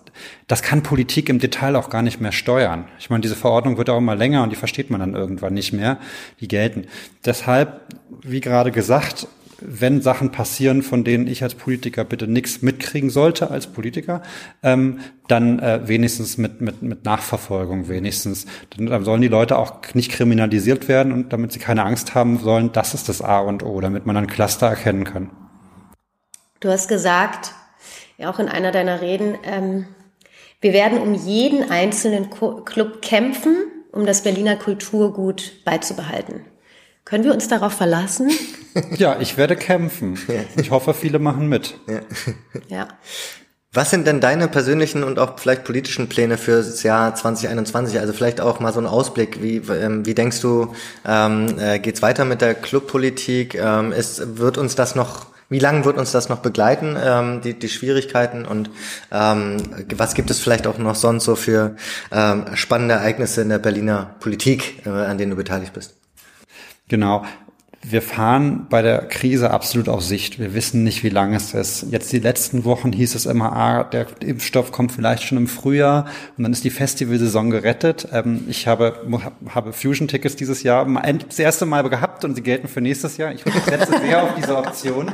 Das 0.46 0.62
kann 0.62 0.82
Politik 0.82 1.28
im 1.28 1.40
Detail 1.40 1.74
auch 1.74 1.90
gar 1.90 2.02
nicht 2.02 2.20
mehr 2.20 2.32
steuern. 2.32 2.84
Ich 2.98 3.10
meine, 3.10 3.20
diese 3.20 3.36
Verordnung 3.36 3.78
wird 3.78 3.90
auch 3.90 3.98
immer 3.98 4.14
länger 4.14 4.44
und 4.44 4.50
die 4.50 4.56
versteht 4.56 4.90
man 4.90 5.00
dann 5.00 5.14
irgendwann 5.14 5.54
nicht 5.54 5.72
mehr. 5.72 5.98
Die 6.40 6.48
gelten. 6.48 6.86
Deshalb, 7.24 7.80
wie 8.22 8.40
gerade 8.40 8.70
gesagt, 8.70 9.26
wenn 9.60 10.02
Sachen 10.02 10.32
passieren, 10.32 10.82
von 10.82 11.04
denen 11.04 11.26
ich 11.26 11.42
als 11.42 11.54
Politiker 11.54 12.04
bitte 12.04 12.26
nichts 12.26 12.62
mitkriegen 12.62 13.10
sollte 13.10 13.50
als 13.50 13.66
Politiker, 13.66 14.22
ähm, 14.62 15.00
dann 15.28 15.58
äh, 15.58 15.86
wenigstens 15.86 16.38
mit, 16.38 16.60
mit, 16.60 16.82
mit 16.82 17.04
Nachverfolgung 17.04 17.88
wenigstens. 17.88 18.46
Dann, 18.76 18.86
dann 18.86 19.04
sollen 19.04 19.22
die 19.22 19.28
Leute 19.28 19.58
auch 19.58 19.94
nicht 19.94 20.10
kriminalisiert 20.10 20.88
werden 20.88 21.12
und 21.12 21.32
damit 21.32 21.52
sie 21.52 21.58
keine 21.58 21.84
Angst 21.84 22.14
haben 22.14 22.38
sollen, 22.38 22.72
das 22.72 22.94
ist 22.94 23.08
das 23.08 23.22
A 23.22 23.40
und 23.40 23.62
O, 23.62 23.80
damit 23.80 24.06
man 24.06 24.14
dann 24.14 24.26
Cluster 24.26 24.66
erkennen 24.66 25.04
kann. 25.04 25.30
Du 26.60 26.68
hast 26.68 26.88
gesagt, 26.88 27.52
ja 28.18 28.30
auch 28.30 28.38
in 28.38 28.48
einer 28.48 28.72
deiner 28.72 29.00
Reden, 29.00 29.38
ähm, 29.44 29.86
wir 30.60 30.74
werden 30.74 30.98
um 30.98 31.14
jeden 31.14 31.70
einzelnen 31.70 32.28
Club 32.30 33.00
kämpfen, 33.00 33.56
um 33.92 34.04
das 34.04 34.22
Berliner 34.22 34.56
Kulturgut 34.56 35.64
beizubehalten. 35.64 36.44
Können 37.04 37.24
wir 37.24 37.32
uns 37.32 37.48
darauf 37.48 37.72
verlassen? 37.72 38.30
Ja, 38.96 39.18
ich 39.20 39.36
werde 39.36 39.56
kämpfen. 39.56 40.18
Ich 40.56 40.70
hoffe, 40.70 40.94
viele 40.94 41.18
machen 41.18 41.48
mit. 41.48 41.78
Ja. 41.88 42.00
ja. 42.68 42.88
Was 43.72 43.90
sind 43.90 44.04
denn 44.08 44.20
deine 44.20 44.48
persönlichen 44.48 45.04
und 45.04 45.20
auch 45.20 45.38
vielleicht 45.38 45.62
politischen 45.62 46.08
Pläne 46.08 46.38
für 46.38 46.56
das 46.56 46.82
Jahr 46.82 47.14
2021? 47.14 48.00
Also 48.00 48.12
vielleicht 48.12 48.40
auch 48.40 48.58
mal 48.58 48.72
so 48.72 48.80
ein 48.80 48.86
Ausblick. 48.86 49.40
Wie, 49.42 49.58
ähm, 49.58 50.04
wie 50.04 50.14
denkst 50.14 50.40
du, 50.40 50.74
ähm, 51.06 51.56
äh, 51.56 51.78
geht's 51.78 52.02
weiter 52.02 52.24
mit 52.24 52.40
der 52.40 52.54
Clubpolitik? 52.54 53.54
Ähm, 53.54 53.92
ist, 53.92 54.38
wird 54.38 54.58
uns 54.58 54.74
das 54.74 54.96
noch, 54.96 55.26
wie 55.50 55.60
lange 55.60 55.84
wird 55.84 55.98
uns 55.98 56.10
das 56.10 56.28
noch 56.28 56.40
begleiten, 56.40 56.96
ähm, 57.00 57.42
die, 57.42 57.56
die 57.56 57.68
Schwierigkeiten? 57.68 58.44
Und 58.44 58.70
ähm, 59.12 59.58
was 59.94 60.14
gibt 60.14 60.30
es 60.32 60.40
vielleicht 60.40 60.66
auch 60.66 60.78
noch 60.78 60.96
sonst 60.96 61.24
so 61.24 61.36
für 61.36 61.76
ähm, 62.10 62.46
spannende 62.54 62.94
Ereignisse 62.94 63.42
in 63.42 63.50
der 63.50 63.60
Berliner 63.60 64.16
Politik, 64.18 64.84
äh, 64.84 64.88
an 64.88 65.16
denen 65.16 65.30
du 65.30 65.36
beteiligt 65.36 65.74
bist? 65.74 65.94
Genau. 66.88 67.24
Wir 67.82 68.02
fahren 68.02 68.66
bei 68.68 68.82
der 68.82 69.06
Krise 69.06 69.50
absolut 69.52 69.88
auf 69.88 70.02
Sicht. 70.02 70.38
Wir 70.38 70.52
wissen 70.52 70.84
nicht, 70.84 71.02
wie 71.02 71.08
lange 71.08 71.38
es 71.38 71.54
ist. 71.54 71.86
Jetzt 71.90 72.12
die 72.12 72.18
letzten 72.18 72.66
Wochen 72.66 72.92
hieß 72.92 73.14
es 73.14 73.24
immer, 73.24 73.56
ah, 73.56 73.84
der 73.84 74.06
Impfstoff 74.20 74.70
kommt 74.70 74.92
vielleicht 74.92 75.22
schon 75.22 75.38
im 75.38 75.46
Frühjahr 75.46 76.04
und 76.36 76.42
dann 76.42 76.52
ist 76.52 76.62
die 76.62 76.70
Festivalsaison 76.70 77.48
gerettet. 77.48 78.06
Ähm, 78.12 78.44
ich 78.48 78.66
habe, 78.66 78.96
habe 79.48 79.72
Fusion-Tickets 79.72 80.36
dieses 80.36 80.62
Jahr 80.62 80.86
das 81.26 81.38
erste 81.38 81.64
Mal 81.64 81.88
gehabt 81.88 82.22
und 82.26 82.34
sie 82.34 82.42
gelten 82.42 82.68
für 82.68 82.82
nächstes 82.82 83.16
Jahr. 83.16 83.32
Ich 83.32 83.44
setze 83.44 83.98
sehr 83.98 84.24
auf 84.24 84.34
diese 84.36 84.58
Option. 84.58 85.10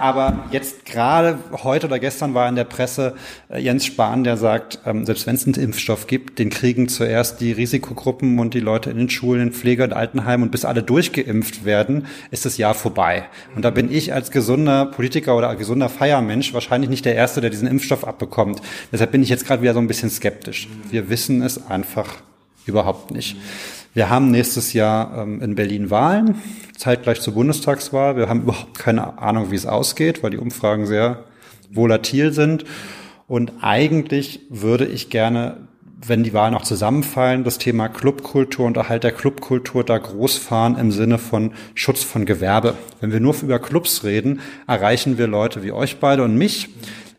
Aber 0.00 0.46
jetzt 0.50 0.86
gerade 0.86 1.38
heute 1.62 1.86
oder 1.86 2.00
gestern 2.00 2.34
war 2.34 2.48
in 2.48 2.56
der 2.56 2.64
Presse 2.64 3.14
äh, 3.48 3.60
Jens 3.60 3.86
Spahn, 3.86 4.24
der 4.24 4.36
sagt, 4.36 4.80
ähm, 4.84 5.06
selbst 5.06 5.28
wenn 5.28 5.36
es 5.36 5.46
einen 5.46 5.54
Impfstoff 5.54 6.08
gibt, 6.08 6.40
den 6.40 6.50
kriegen 6.50 6.88
zuerst 6.88 7.40
die 7.40 7.52
Risikogruppen 7.52 8.40
und 8.40 8.54
die 8.54 8.60
Leute 8.60 8.90
in 8.90 8.98
den 8.98 9.10
Schulen, 9.10 9.52
Pfleger 9.52 9.84
und 9.84 9.92
Altenheimen 9.92 10.42
und 10.42 10.50
bis 10.50 10.64
alle 10.64 10.82
durchgeimpft 10.82 11.64
werden 11.64 11.83
werden, 11.84 12.06
ist 12.30 12.44
das 12.44 12.56
Jahr 12.56 12.74
vorbei. 12.74 13.24
Und 13.54 13.64
da 13.64 13.70
bin 13.70 13.90
ich 13.92 14.12
als 14.12 14.30
gesunder 14.30 14.86
Politiker 14.86 15.36
oder 15.36 15.54
gesunder 15.56 15.88
Feiermensch 15.88 16.54
wahrscheinlich 16.54 16.90
nicht 16.90 17.04
der 17.04 17.14
Erste, 17.14 17.40
der 17.40 17.50
diesen 17.50 17.68
Impfstoff 17.68 18.06
abbekommt. 18.06 18.60
Deshalb 18.92 19.12
bin 19.12 19.22
ich 19.22 19.28
jetzt 19.28 19.46
gerade 19.46 19.62
wieder 19.62 19.74
so 19.74 19.80
ein 19.80 19.86
bisschen 19.86 20.10
skeptisch. 20.10 20.68
Wir 20.90 21.08
wissen 21.10 21.42
es 21.42 21.66
einfach 21.66 22.16
überhaupt 22.66 23.10
nicht. 23.10 23.36
Wir 23.92 24.10
haben 24.10 24.30
nächstes 24.30 24.72
Jahr 24.72 25.18
ähm, 25.18 25.40
in 25.40 25.54
Berlin 25.54 25.90
Wahlen, 25.90 26.42
zeitgleich 26.76 27.20
zur 27.20 27.34
Bundestagswahl. 27.34 28.16
Wir 28.16 28.28
haben 28.28 28.42
überhaupt 28.42 28.78
keine 28.78 29.18
Ahnung, 29.18 29.50
wie 29.50 29.56
es 29.56 29.66
ausgeht, 29.66 30.22
weil 30.22 30.30
die 30.30 30.38
Umfragen 30.38 30.86
sehr 30.86 31.24
volatil 31.70 32.32
sind. 32.32 32.64
Und 33.28 33.52
eigentlich 33.60 34.40
würde 34.50 34.86
ich 34.86 35.10
gerne 35.10 35.68
wenn 36.06 36.22
die 36.22 36.34
Wahlen 36.34 36.54
auch 36.54 36.62
zusammenfallen, 36.62 37.44
das 37.44 37.58
Thema 37.58 37.88
Clubkultur 37.88 38.66
und 38.66 38.76
Erhalt 38.76 39.04
der 39.04 39.12
Clubkultur 39.12 39.84
da 39.84 39.98
groß 39.98 40.36
fahren 40.36 40.76
im 40.78 40.90
Sinne 40.90 41.18
von 41.18 41.52
Schutz 41.74 42.02
von 42.02 42.26
Gewerbe. 42.26 42.74
Wenn 43.00 43.12
wir 43.12 43.20
nur 43.20 43.34
über 43.42 43.58
Clubs 43.58 44.04
reden, 44.04 44.40
erreichen 44.66 45.18
wir 45.18 45.26
Leute 45.26 45.62
wie 45.62 45.72
euch 45.72 46.00
beide 46.00 46.24
und 46.24 46.36
mich, 46.36 46.68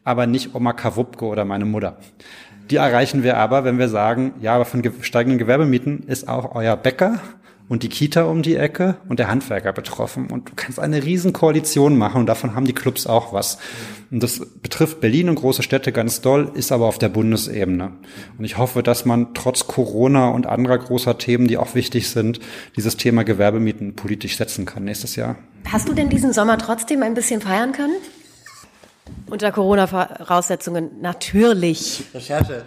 aber 0.03 0.27
nicht 0.27 0.55
Oma 0.55 0.73
Kawupke 0.73 1.25
oder 1.25 1.45
meine 1.45 1.65
Mutter. 1.65 1.97
Die 2.69 2.77
erreichen 2.77 3.23
wir 3.23 3.37
aber, 3.37 3.63
wenn 3.63 3.77
wir 3.77 3.89
sagen, 3.89 4.33
ja, 4.41 4.55
aber 4.55 4.65
von 4.65 4.83
steigenden 5.01 5.37
Gewerbemieten 5.37 6.03
ist 6.07 6.27
auch 6.27 6.55
euer 6.55 6.75
Bäcker 6.75 7.19
und 7.67 7.83
die 7.83 7.89
Kita 7.89 8.23
um 8.23 8.43
die 8.43 8.55
Ecke 8.55 8.97
und 9.09 9.19
der 9.19 9.27
Handwerker 9.27 9.73
betroffen. 9.73 10.27
Und 10.27 10.49
du 10.49 10.53
kannst 10.55 10.79
eine 10.79 11.03
riesen 11.03 11.33
Koalition 11.33 11.97
machen 11.97 12.21
und 12.21 12.27
davon 12.27 12.55
haben 12.55 12.65
die 12.65 12.73
Clubs 12.73 13.07
auch 13.07 13.33
was. 13.33 13.57
Und 14.11 14.21
das 14.21 14.39
betrifft 14.61 15.01
Berlin 15.01 15.29
und 15.29 15.35
große 15.35 15.63
Städte 15.63 15.91
ganz 15.91 16.21
doll, 16.21 16.51
ist 16.53 16.71
aber 16.71 16.85
auf 16.85 16.99
der 16.99 17.09
Bundesebene. 17.09 17.91
Und 18.37 18.45
ich 18.45 18.57
hoffe, 18.57 18.83
dass 18.83 19.05
man 19.05 19.33
trotz 19.33 19.65
Corona 19.67 20.29
und 20.29 20.45
anderer 20.45 20.77
großer 20.77 21.17
Themen, 21.17 21.47
die 21.47 21.57
auch 21.57 21.73
wichtig 21.73 22.09
sind, 22.09 22.39
dieses 22.75 22.97
Thema 22.97 23.23
Gewerbemieten 23.23 23.95
politisch 23.95 24.37
setzen 24.37 24.65
kann 24.65 24.83
nächstes 24.83 25.15
Jahr. 25.15 25.35
Hast 25.71 25.89
du 25.89 25.93
denn 25.93 26.09
diesen 26.09 26.33
Sommer 26.33 26.59
trotzdem 26.59 27.01
ein 27.01 27.15
bisschen 27.15 27.41
feiern 27.41 27.71
können? 27.71 27.95
Unter 29.27 29.51
Corona-Voraussetzungen 29.51 31.01
natürlich. 31.01 32.03
Recherche, 32.13 32.63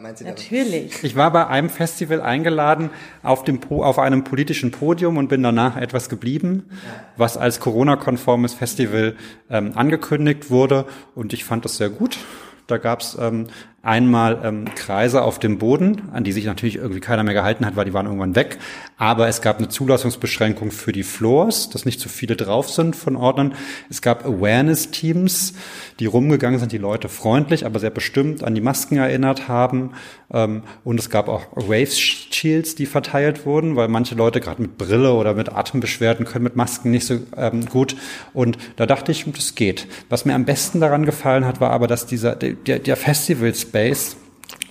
meint 0.00 0.18
sie 0.18 0.24
Natürlich. 0.24 1.04
Ich 1.04 1.14
war 1.14 1.32
bei 1.32 1.46
einem 1.46 1.70
Festival 1.70 2.20
eingeladen 2.20 2.90
auf, 3.22 3.44
dem 3.44 3.60
po 3.60 3.84
auf 3.84 4.00
einem 4.00 4.24
politischen 4.24 4.72
Podium 4.72 5.16
und 5.16 5.28
bin 5.28 5.42
danach 5.42 5.76
etwas 5.76 6.08
geblieben, 6.08 6.68
was 7.16 7.36
als 7.36 7.60
Corona-konformes 7.60 8.54
Festival 8.54 9.14
ähm, 9.50 9.72
angekündigt 9.76 10.50
wurde. 10.50 10.86
Und 11.14 11.32
ich 11.32 11.44
fand 11.44 11.64
das 11.64 11.76
sehr 11.76 11.90
gut. 11.90 12.18
Da 12.66 12.78
gab 12.78 13.00
es 13.00 13.16
ähm, 13.20 13.46
einmal 13.84 14.40
ähm, 14.42 14.64
Kreise 14.74 15.22
auf 15.22 15.38
dem 15.38 15.58
Boden, 15.58 16.08
an 16.12 16.24
die 16.24 16.32
sich 16.32 16.46
natürlich 16.46 16.76
irgendwie 16.76 17.00
keiner 17.00 17.22
mehr 17.22 17.34
gehalten 17.34 17.66
hat, 17.66 17.76
weil 17.76 17.84
die 17.84 17.92
waren 17.92 18.06
irgendwann 18.06 18.34
weg. 18.34 18.58
Aber 18.96 19.28
es 19.28 19.42
gab 19.42 19.58
eine 19.58 19.68
Zulassungsbeschränkung 19.68 20.70
für 20.70 20.92
die 20.92 21.02
Floors, 21.02 21.68
dass 21.68 21.84
nicht 21.84 22.00
zu 22.00 22.08
viele 22.08 22.36
drauf 22.36 22.70
sind 22.70 22.96
von 22.96 23.16
Ordnern. 23.16 23.54
Es 23.90 24.02
gab 24.02 24.24
Awareness-Teams, 24.24 25.54
die 26.00 26.06
rumgegangen 26.06 26.58
sind, 26.58 26.72
die 26.72 26.78
Leute 26.78 27.08
freundlich, 27.08 27.66
aber 27.66 27.78
sehr 27.78 27.90
bestimmt 27.90 28.42
an 28.42 28.54
die 28.54 28.60
Masken 28.60 28.96
erinnert 28.96 29.48
haben. 29.48 29.92
Ähm, 30.32 30.62
und 30.82 30.98
es 30.98 31.10
gab 31.10 31.28
auch 31.28 31.42
Wave-Shields, 31.54 32.74
die 32.76 32.86
verteilt 32.86 33.44
wurden, 33.44 33.76
weil 33.76 33.88
manche 33.88 34.14
Leute 34.14 34.40
gerade 34.40 34.62
mit 34.62 34.78
Brille 34.78 35.12
oder 35.12 35.34
mit 35.34 35.52
Atembeschwerden 35.52 36.24
können 36.24 36.44
mit 36.44 36.56
Masken 36.56 36.90
nicht 36.90 37.06
so 37.06 37.18
ähm, 37.36 37.66
gut. 37.66 37.96
Und 38.32 38.56
da 38.76 38.86
dachte 38.86 39.12
ich, 39.12 39.24
das 39.30 39.54
geht. 39.54 39.86
Was 40.08 40.24
mir 40.24 40.34
am 40.34 40.44
besten 40.44 40.80
daran 40.80 41.04
gefallen 41.04 41.44
hat, 41.44 41.60
war 41.60 41.70
aber, 41.70 41.86
dass 41.86 42.06
dieser 42.06 42.34
der, 42.36 42.78
der 42.78 42.96
Festivals 42.96 43.73
Space 43.74 44.16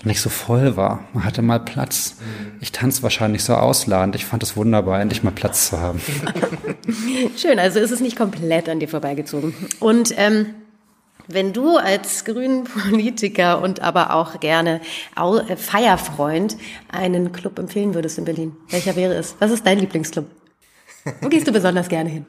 nicht 0.05 0.21
so 0.21 0.29
voll 0.29 0.77
war. 0.77 1.03
Man 1.13 1.25
hatte 1.25 1.41
mal 1.41 1.59
Platz. 1.59 2.15
Ich 2.61 2.71
tanze 2.71 3.03
wahrscheinlich 3.03 3.43
so 3.43 3.53
ausladend. 3.53 4.15
Ich 4.15 4.25
fand 4.25 4.43
es 4.43 4.55
wunderbar, 4.55 5.01
endlich 5.01 5.23
mal 5.23 5.31
Platz 5.31 5.69
zu 5.69 5.79
haben. 5.79 6.01
Schön, 7.37 7.59
also 7.59 7.79
ist 7.79 7.91
es 7.91 7.99
nicht 7.99 8.17
komplett 8.17 8.69
an 8.69 8.79
dir 8.79 8.87
vorbeigezogen. 8.87 9.53
Und 9.79 10.13
ähm, 10.17 10.47
wenn 11.27 11.53
du 11.53 11.77
als 11.77 12.25
grünen 12.25 12.63
Politiker 12.65 13.61
und 13.61 13.81
aber 13.81 14.13
auch 14.13 14.39
gerne 14.39 14.81
äh, 15.15 15.55
Feierfreund 15.55 16.57
einen 16.89 17.31
Club 17.31 17.59
empfehlen 17.59 17.93
würdest 17.93 18.17
in 18.17 18.25
Berlin, 18.25 18.55
welcher 18.69 18.95
wäre 18.95 19.13
es? 19.15 19.35
Was 19.39 19.51
ist 19.51 19.65
dein 19.65 19.79
Lieblingsclub? 19.79 20.25
Wo 21.21 21.29
gehst 21.29 21.47
du 21.47 21.51
besonders 21.51 21.87
gerne 21.87 22.09
hin? 22.09 22.25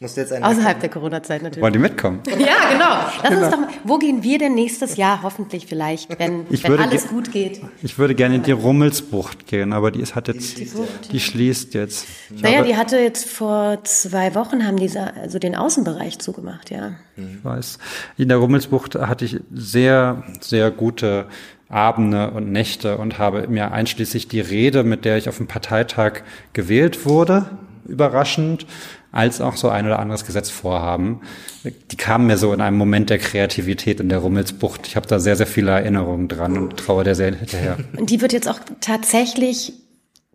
Musst 0.00 0.16
du 0.16 0.22
jetzt 0.22 0.32
einen 0.32 0.44
Außerhalb 0.44 0.80
der 0.80 0.88
Corona-Zeit 0.88 1.42
natürlich. 1.42 1.62
Wollen 1.62 1.72
die 1.72 1.78
mitkommen? 1.78 2.22
Ja, 2.26 2.70
genau. 2.72 2.96
Lass 3.22 3.42
uns 3.42 3.50
doch 3.50 3.60
mal, 3.60 3.68
wo 3.84 3.98
gehen 3.98 4.22
wir 4.22 4.38
denn 4.38 4.54
nächstes 4.54 4.96
Jahr 4.96 5.22
hoffentlich 5.22 5.66
vielleicht, 5.66 6.18
wenn, 6.18 6.46
Ich 6.50 6.64
wenn 6.64 6.70
würde 6.70 6.84
alles 6.84 7.08
gut 7.08 7.30
geht? 7.30 7.60
Ich 7.82 7.98
würde 7.98 8.14
gerne 8.14 8.36
in 8.36 8.42
die 8.42 8.52
Rummelsbucht 8.52 9.46
gehen, 9.46 9.72
aber 9.72 9.90
die 9.90 10.00
ist, 10.00 10.14
hat 10.14 10.28
jetzt, 10.28 10.58
Die 10.58 10.70
die 11.12 11.20
schließt 11.20 11.50
schließt, 11.50 11.74
ja. 11.74 11.80
jetzt. 11.82 12.06
Ich 12.34 12.42
Naja, 12.42 12.56
glaube, 12.56 12.68
die 12.68 12.76
hatte 12.76 12.98
jetzt 12.98 13.28
vor 13.28 13.78
zwei 13.84 14.34
Wochen 14.34 14.66
haben 14.66 14.78
diese, 14.78 15.14
also 15.14 15.38
den 15.38 15.54
Außenbereich 15.54 16.18
zugemacht, 16.18 16.70
ja. 16.70 16.92
Ich 17.16 17.44
weiß. 17.44 17.78
In 18.16 18.28
der 18.28 18.38
Rummelsbucht 18.38 18.94
hatte 18.94 19.24
ich 19.24 19.40
sehr, 19.52 20.22
sehr 20.40 20.70
gute 20.70 21.26
Abende 21.68 22.30
und 22.30 22.50
Nächte 22.50 22.98
und 22.98 23.18
habe 23.18 23.46
mir 23.48 23.72
einschließlich 23.72 24.28
die 24.28 24.40
Rede, 24.40 24.82
mit 24.82 25.04
der 25.04 25.18
ich 25.18 25.28
auf 25.28 25.36
dem 25.36 25.46
Parteitag 25.46 26.22
gewählt 26.52 27.04
wurde, 27.06 27.46
überraschend, 27.90 28.66
als 29.12 29.40
auch 29.40 29.56
so 29.56 29.68
ein 29.68 29.86
oder 29.86 29.98
anderes 29.98 30.24
Gesetzvorhaben. 30.24 31.20
Die 31.64 31.96
kamen 31.96 32.26
mir 32.26 32.38
so 32.38 32.52
in 32.52 32.60
einem 32.60 32.78
Moment 32.78 33.10
der 33.10 33.18
Kreativität 33.18 34.00
in 34.00 34.08
der 34.08 34.18
Rummelsbucht. 34.18 34.86
Ich 34.86 34.96
habe 34.96 35.06
da 35.06 35.18
sehr, 35.18 35.36
sehr 35.36 35.46
viele 35.46 35.72
Erinnerungen 35.72 36.28
dran 36.28 36.56
und 36.56 36.76
traue 36.76 37.04
der 37.04 37.14
sehr 37.14 37.34
hinterher. 37.34 37.76
Und 37.96 38.10
die 38.10 38.20
wird 38.20 38.32
jetzt 38.32 38.48
auch 38.48 38.60
tatsächlich 38.80 39.72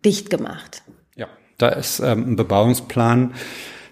dicht 0.03 0.29
gemacht. 0.29 0.83
Ja, 1.15 1.27
da 1.57 1.69
ist 1.69 1.99
ähm, 1.99 2.31
ein 2.31 2.35
Bebauungsplan, 2.35 3.33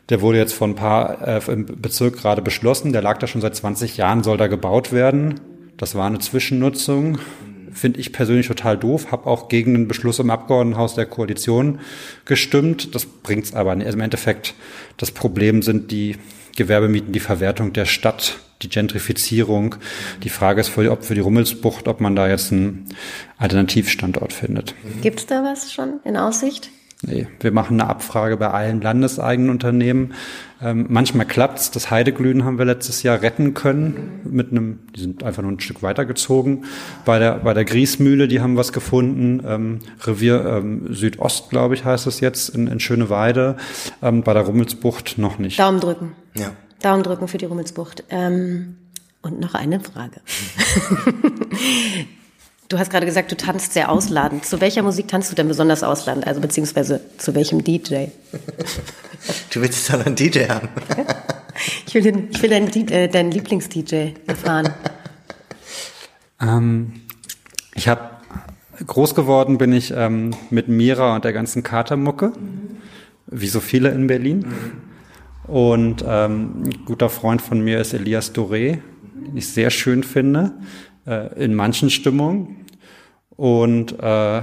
der 0.10 0.22
wurde 0.22 0.38
jetzt 0.38 0.54
von 0.54 0.72
ein 0.72 0.76
paar 0.76 1.28
äh, 1.28 1.42
im 1.52 1.66
Bezirk 1.66 2.18
gerade 2.18 2.42
beschlossen. 2.42 2.92
Der 2.92 3.02
lag 3.02 3.20
da 3.20 3.28
schon 3.28 3.42
seit 3.42 3.56
20 3.56 3.98
Jahren, 3.98 4.24
soll 4.24 4.38
da 4.38 4.48
gebaut 4.48 4.92
werden. 4.92 5.40
Das 5.78 5.96
war 5.96 6.08
eine 6.08 6.20
Zwischennutzung. 6.20 7.20
Finde 7.74 8.00
ich 8.00 8.14
persönlich 8.14 8.48
total 8.48 8.78
doof. 8.78 9.12
Habe 9.12 9.28
auch 9.28 9.48
gegen 9.50 9.74
den 9.74 9.88
Beschluss 9.88 10.20
im 10.20 10.30
Abgeordnetenhaus 10.30 10.96
der 10.96 11.06
Koalition 11.06 11.80
gestimmt. 12.26 12.96
Das 12.96 13.06
bringt's 13.06 13.54
aber 13.54 13.76
nicht. 13.76 13.86
Also 13.86 13.98
im 13.98 14.04
Endeffekt, 14.04 14.54
das 14.98 15.12
Problem 15.12 15.62
sind 15.62 15.92
die 15.92 16.18
Gewerbemieten, 16.56 17.14
die 17.14 17.20
Verwertung 17.20 17.74
der 17.74 17.86
Stadt, 17.86 18.40
die 18.62 18.70
Gentrifizierung. 18.70 19.76
Die 20.24 20.30
Frage 20.30 20.62
ist, 20.62 20.78
ob 20.78 21.04
für 21.04 21.16
die 21.16 21.22
Rummelsbucht, 21.22 21.88
ob 21.88 22.00
man 22.00 22.16
da 22.16 22.28
jetzt 22.28 22.52
einen 22.52 22.86
Alternativstandort 23.38 24.34
findet. 24.34 24.76
Gibt's 25.02 25.26
da 25.26 25.44
was 25.44 25.74
schon 25.74 26.00
in 26.04 26.16
Aussicht? 26.16 26.70
Nee, 27.06 27.28
wir 27.42 27.52
machen 27.52 27.82
eine 27.82 27.90
Abfrage 27.90 28.38
bei 28.38 28.50
allen 28.50 28.82
landeseigenen 28.82 29.50
Unternehmen. 29.52 30.14
Ähm, 30.62 30.86
manchmal 30.88 31.26
klappt's. 31.26 31.70
Das 31.70 31.92
Heideglühen 31.92 32.46
haben 32.46 32.58
wir 32.58 32.64
letztes 32.64 33.04
Jahr 33.04 33.22
retten 33.22 33.54
können 33.54 34.22
mit 34.24 34.52
einem, 34.52 34.80
die 34.96 35.02
sind 35.02 35.22
einfach 35.22 35.42
nur 35.42 35.52
ein 35.52 35.60
Stück 35.60 35.84
weitergezogen. 35.84 36.64
Bei 37.04 37.20
der, 37.20 37.40
bei 37.40 37.54
der 37.54 37.66
Griesmühle, 37.66 38.30
die 38.30 38.40
haben 38.40 38.56
was 38.56 38.72
gefunden. 38.72 39.44
Ähm, 39.46 39.80
Revier 40.06 40.46
ähm, 40.46 40.94
Südost, 40.94 41.50
glaube 41.50 41.74
ich, 41.74 41.84
heißt 41.84 42.08
es 42.08 42.22
jetzt, 42.22 42.50
in, 42.50 42.68
in 42.68 42.80
Schöneweide. 42.80 43.58
Ähm, 44.02 44.24
bei 44.24 44.34
der 44.34 44.44
Rummelsbucht 44.44 45.18
noch 45.18 45.40
nicht. 45.40 45.60
Daumen 45.60 45.82
drücken. 45.82 46.14
Ja. 46.36 46.52
Daumen 46.82 47.04
drücken 47.04 47.28
für 47.28 47.38
die 47.38 47.46
Rummelsbucht. 47.46 48.06
Ähm, 48.10 48.78
und 49.22 49.42
noch 49.42 49.56
eine 49.56 49.82
Frage. 49.82 50.22
du 52.74 52.80
hast 52.80 52.90
gerade 52.90 53.06
gesagt, 53.06 53.32
du 53.32 53.38
tanzt 53.38 53.74
sehr 53.74 53.90
ausladend. 53.90 54.46
Zu 54.46 54.60
welcher 54.60 54.82
Musik 54.82 55.08
tanzt 55.08 55.32
du 55.32 55.36
denn 55.36 55.48
besonders 55.48 55.84
ausladend? 55.84 56.26
Also 56.28 56.42
beziehungsweise 56.42 57.02
zu 57.18 57.34
welchem 57.36 57.64
DJ? 57.64 58.08
Du 59.54 59.62
willst 59.62 59.78
jetzt 59.78 59.94
aber 59.94 60.06
einen 60.06 60.16
DJ 60.16 60.48
haben. 60.50 60.68
Ich 61.86 61.94
will, 61.94 62.02
den, 62.02 62.30
ich 62.32 62.42
will 62.42 62.50
deinen, 62.50 62.68
äh, 62.90 63.08
deinen 63.08 63.32
Lieblings-DJ 63.32 64.14
erfahren. 64.26 64.70
Ähm, 66.42 66.94
ich 67.76 67.88
habe 67.88 68.10
groß 68.86 69.14
geworden 69.14 69.60
bin 69.60 69.72
ich 69.72 69.94
ähm, 69.96 70.32
mit 70.50 70.68
Mira 70.68 71.16
und 71.16 71.24
der 71.24 71.32
ganzen 71.32 71.62
Katermucke, 71.62 72.34
wie 73.28 73.48
so 73.48 73.60
viele 73.60 73.90
in 73.90 74.08
Berlin. 74.08 74.52
Und 75.48 76.04
ähm, 76.06 76.64
ein 76.64 76.86
guter 76.86 77.10
Freund 77.10 77.42
von 77.42 77.62
mir 77.62 77.80
ist 77.80 77.94
Elias 77.94 78.34
Doré, 78.34 78.80
den 79.14 79.38
ich 79.38 79.48
sehr 79.48 79.70
schön 79.70 80.04
finde, 80.04 80.54
äh, 81.06 81.44
in 81.44 81.54
manchen 81.54 81.92
Stimmungen. 81.92 82.63
Und 83.36 84.00
äh, 84.00 84.42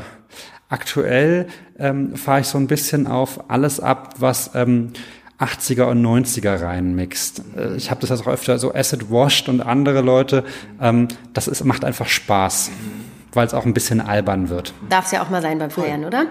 aktuell 0.68 1.46
ähm, 1.78 2.16
fahre 2.16 2.40
ich 2.40 2.46
so 2.46 2.58
ein 2.58 2.66
bisschen 2.66 3.06
auf 3.06 3.48
alles 3.50 3.80
ab, 3.80 4.14
was 4.18 4.50
ähm, 4.54 4.92
80er 5.38 5.84
und 5.84 6.04
90er 6.04 6.60
reinmixt. 6.60 7.42
Äh, 7.56 7.76
Ich 7.76 7.90
habe 7.90 8.00
das 8.00 8.10
also 8.10 8.24
auch 8.24 8.28
öfter 8.28 8.58
so 8.58 8.74
Acid 8.74 9.10
Washed 9.10 9.48
und 9.48 9.60
andere 9.60 10.00
Leute. 10.02 10.44
Ähm, 10.80 11.08
das 11.32 11.48
ist, 11.48 11.64
macht 11.64 11.84
einfach 11.84 12.06
Spaß, 12.08 12.70
weil 13.32 13.46
es 13.46 13.54
auch 13.54 13.64
ein 13.64 13.72
bisschen 13.74 14.00
albern 14.00 14.48
wird. 14.48 14.74
Darf 14.88 15.06
es 15.06 15.12
ja 15.12 15.22
auch 15.22 15.30
mal 15.30 15.40
sein 15.42 15.58
beim 15.58 15.70
Feiern, 15.70 16.04
oder? 16.04 16.26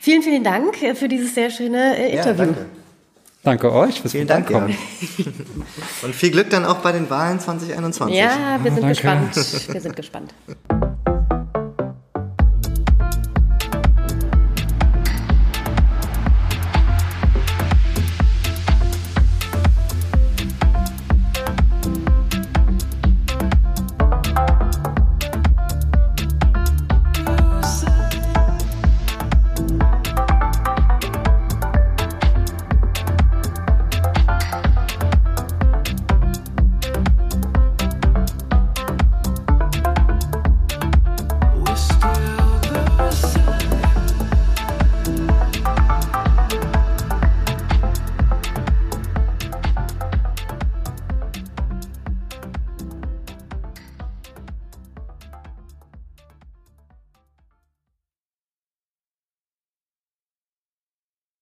Vielen, 0.00 0.22
vielen 0.22 0.44
Dank 0.44 0.82
äh, 0.82 0.94
für 0.94 1.08
dieses 1.08 1.34
sehr 1.34 1.50
schöne 1.50 1.96
äh, 1.96 2.14
Ja, 2.16 2.22
Interview. 2.22 2.44
danke. 2.46 2.66
Danke 3.44 3.72
euch 3.74 4.00
fürs 4.00 4.12
Vielen 4.12 4.26
Dank, 4.26 4.48
ja. 4.48 4.66
Und 6.02 6.14
viel 6.14 6.30
Glück 6.30 6.48
dann 6.48 6.64
auch 6.64 6.78
bei 6.78 6.92
den 6.92 7.10
Wahlen 7.10 7.38
2021. 7.38 8.16
Ja, 8.16 8.58
wir 8.62 8.72
sind 8.72 8.82
danke. 8.82 8.88
gespannt. 8.88 9.34
Wir 9.72 9.80
sind 9.82 9.94
gespannt. 9.96 10.32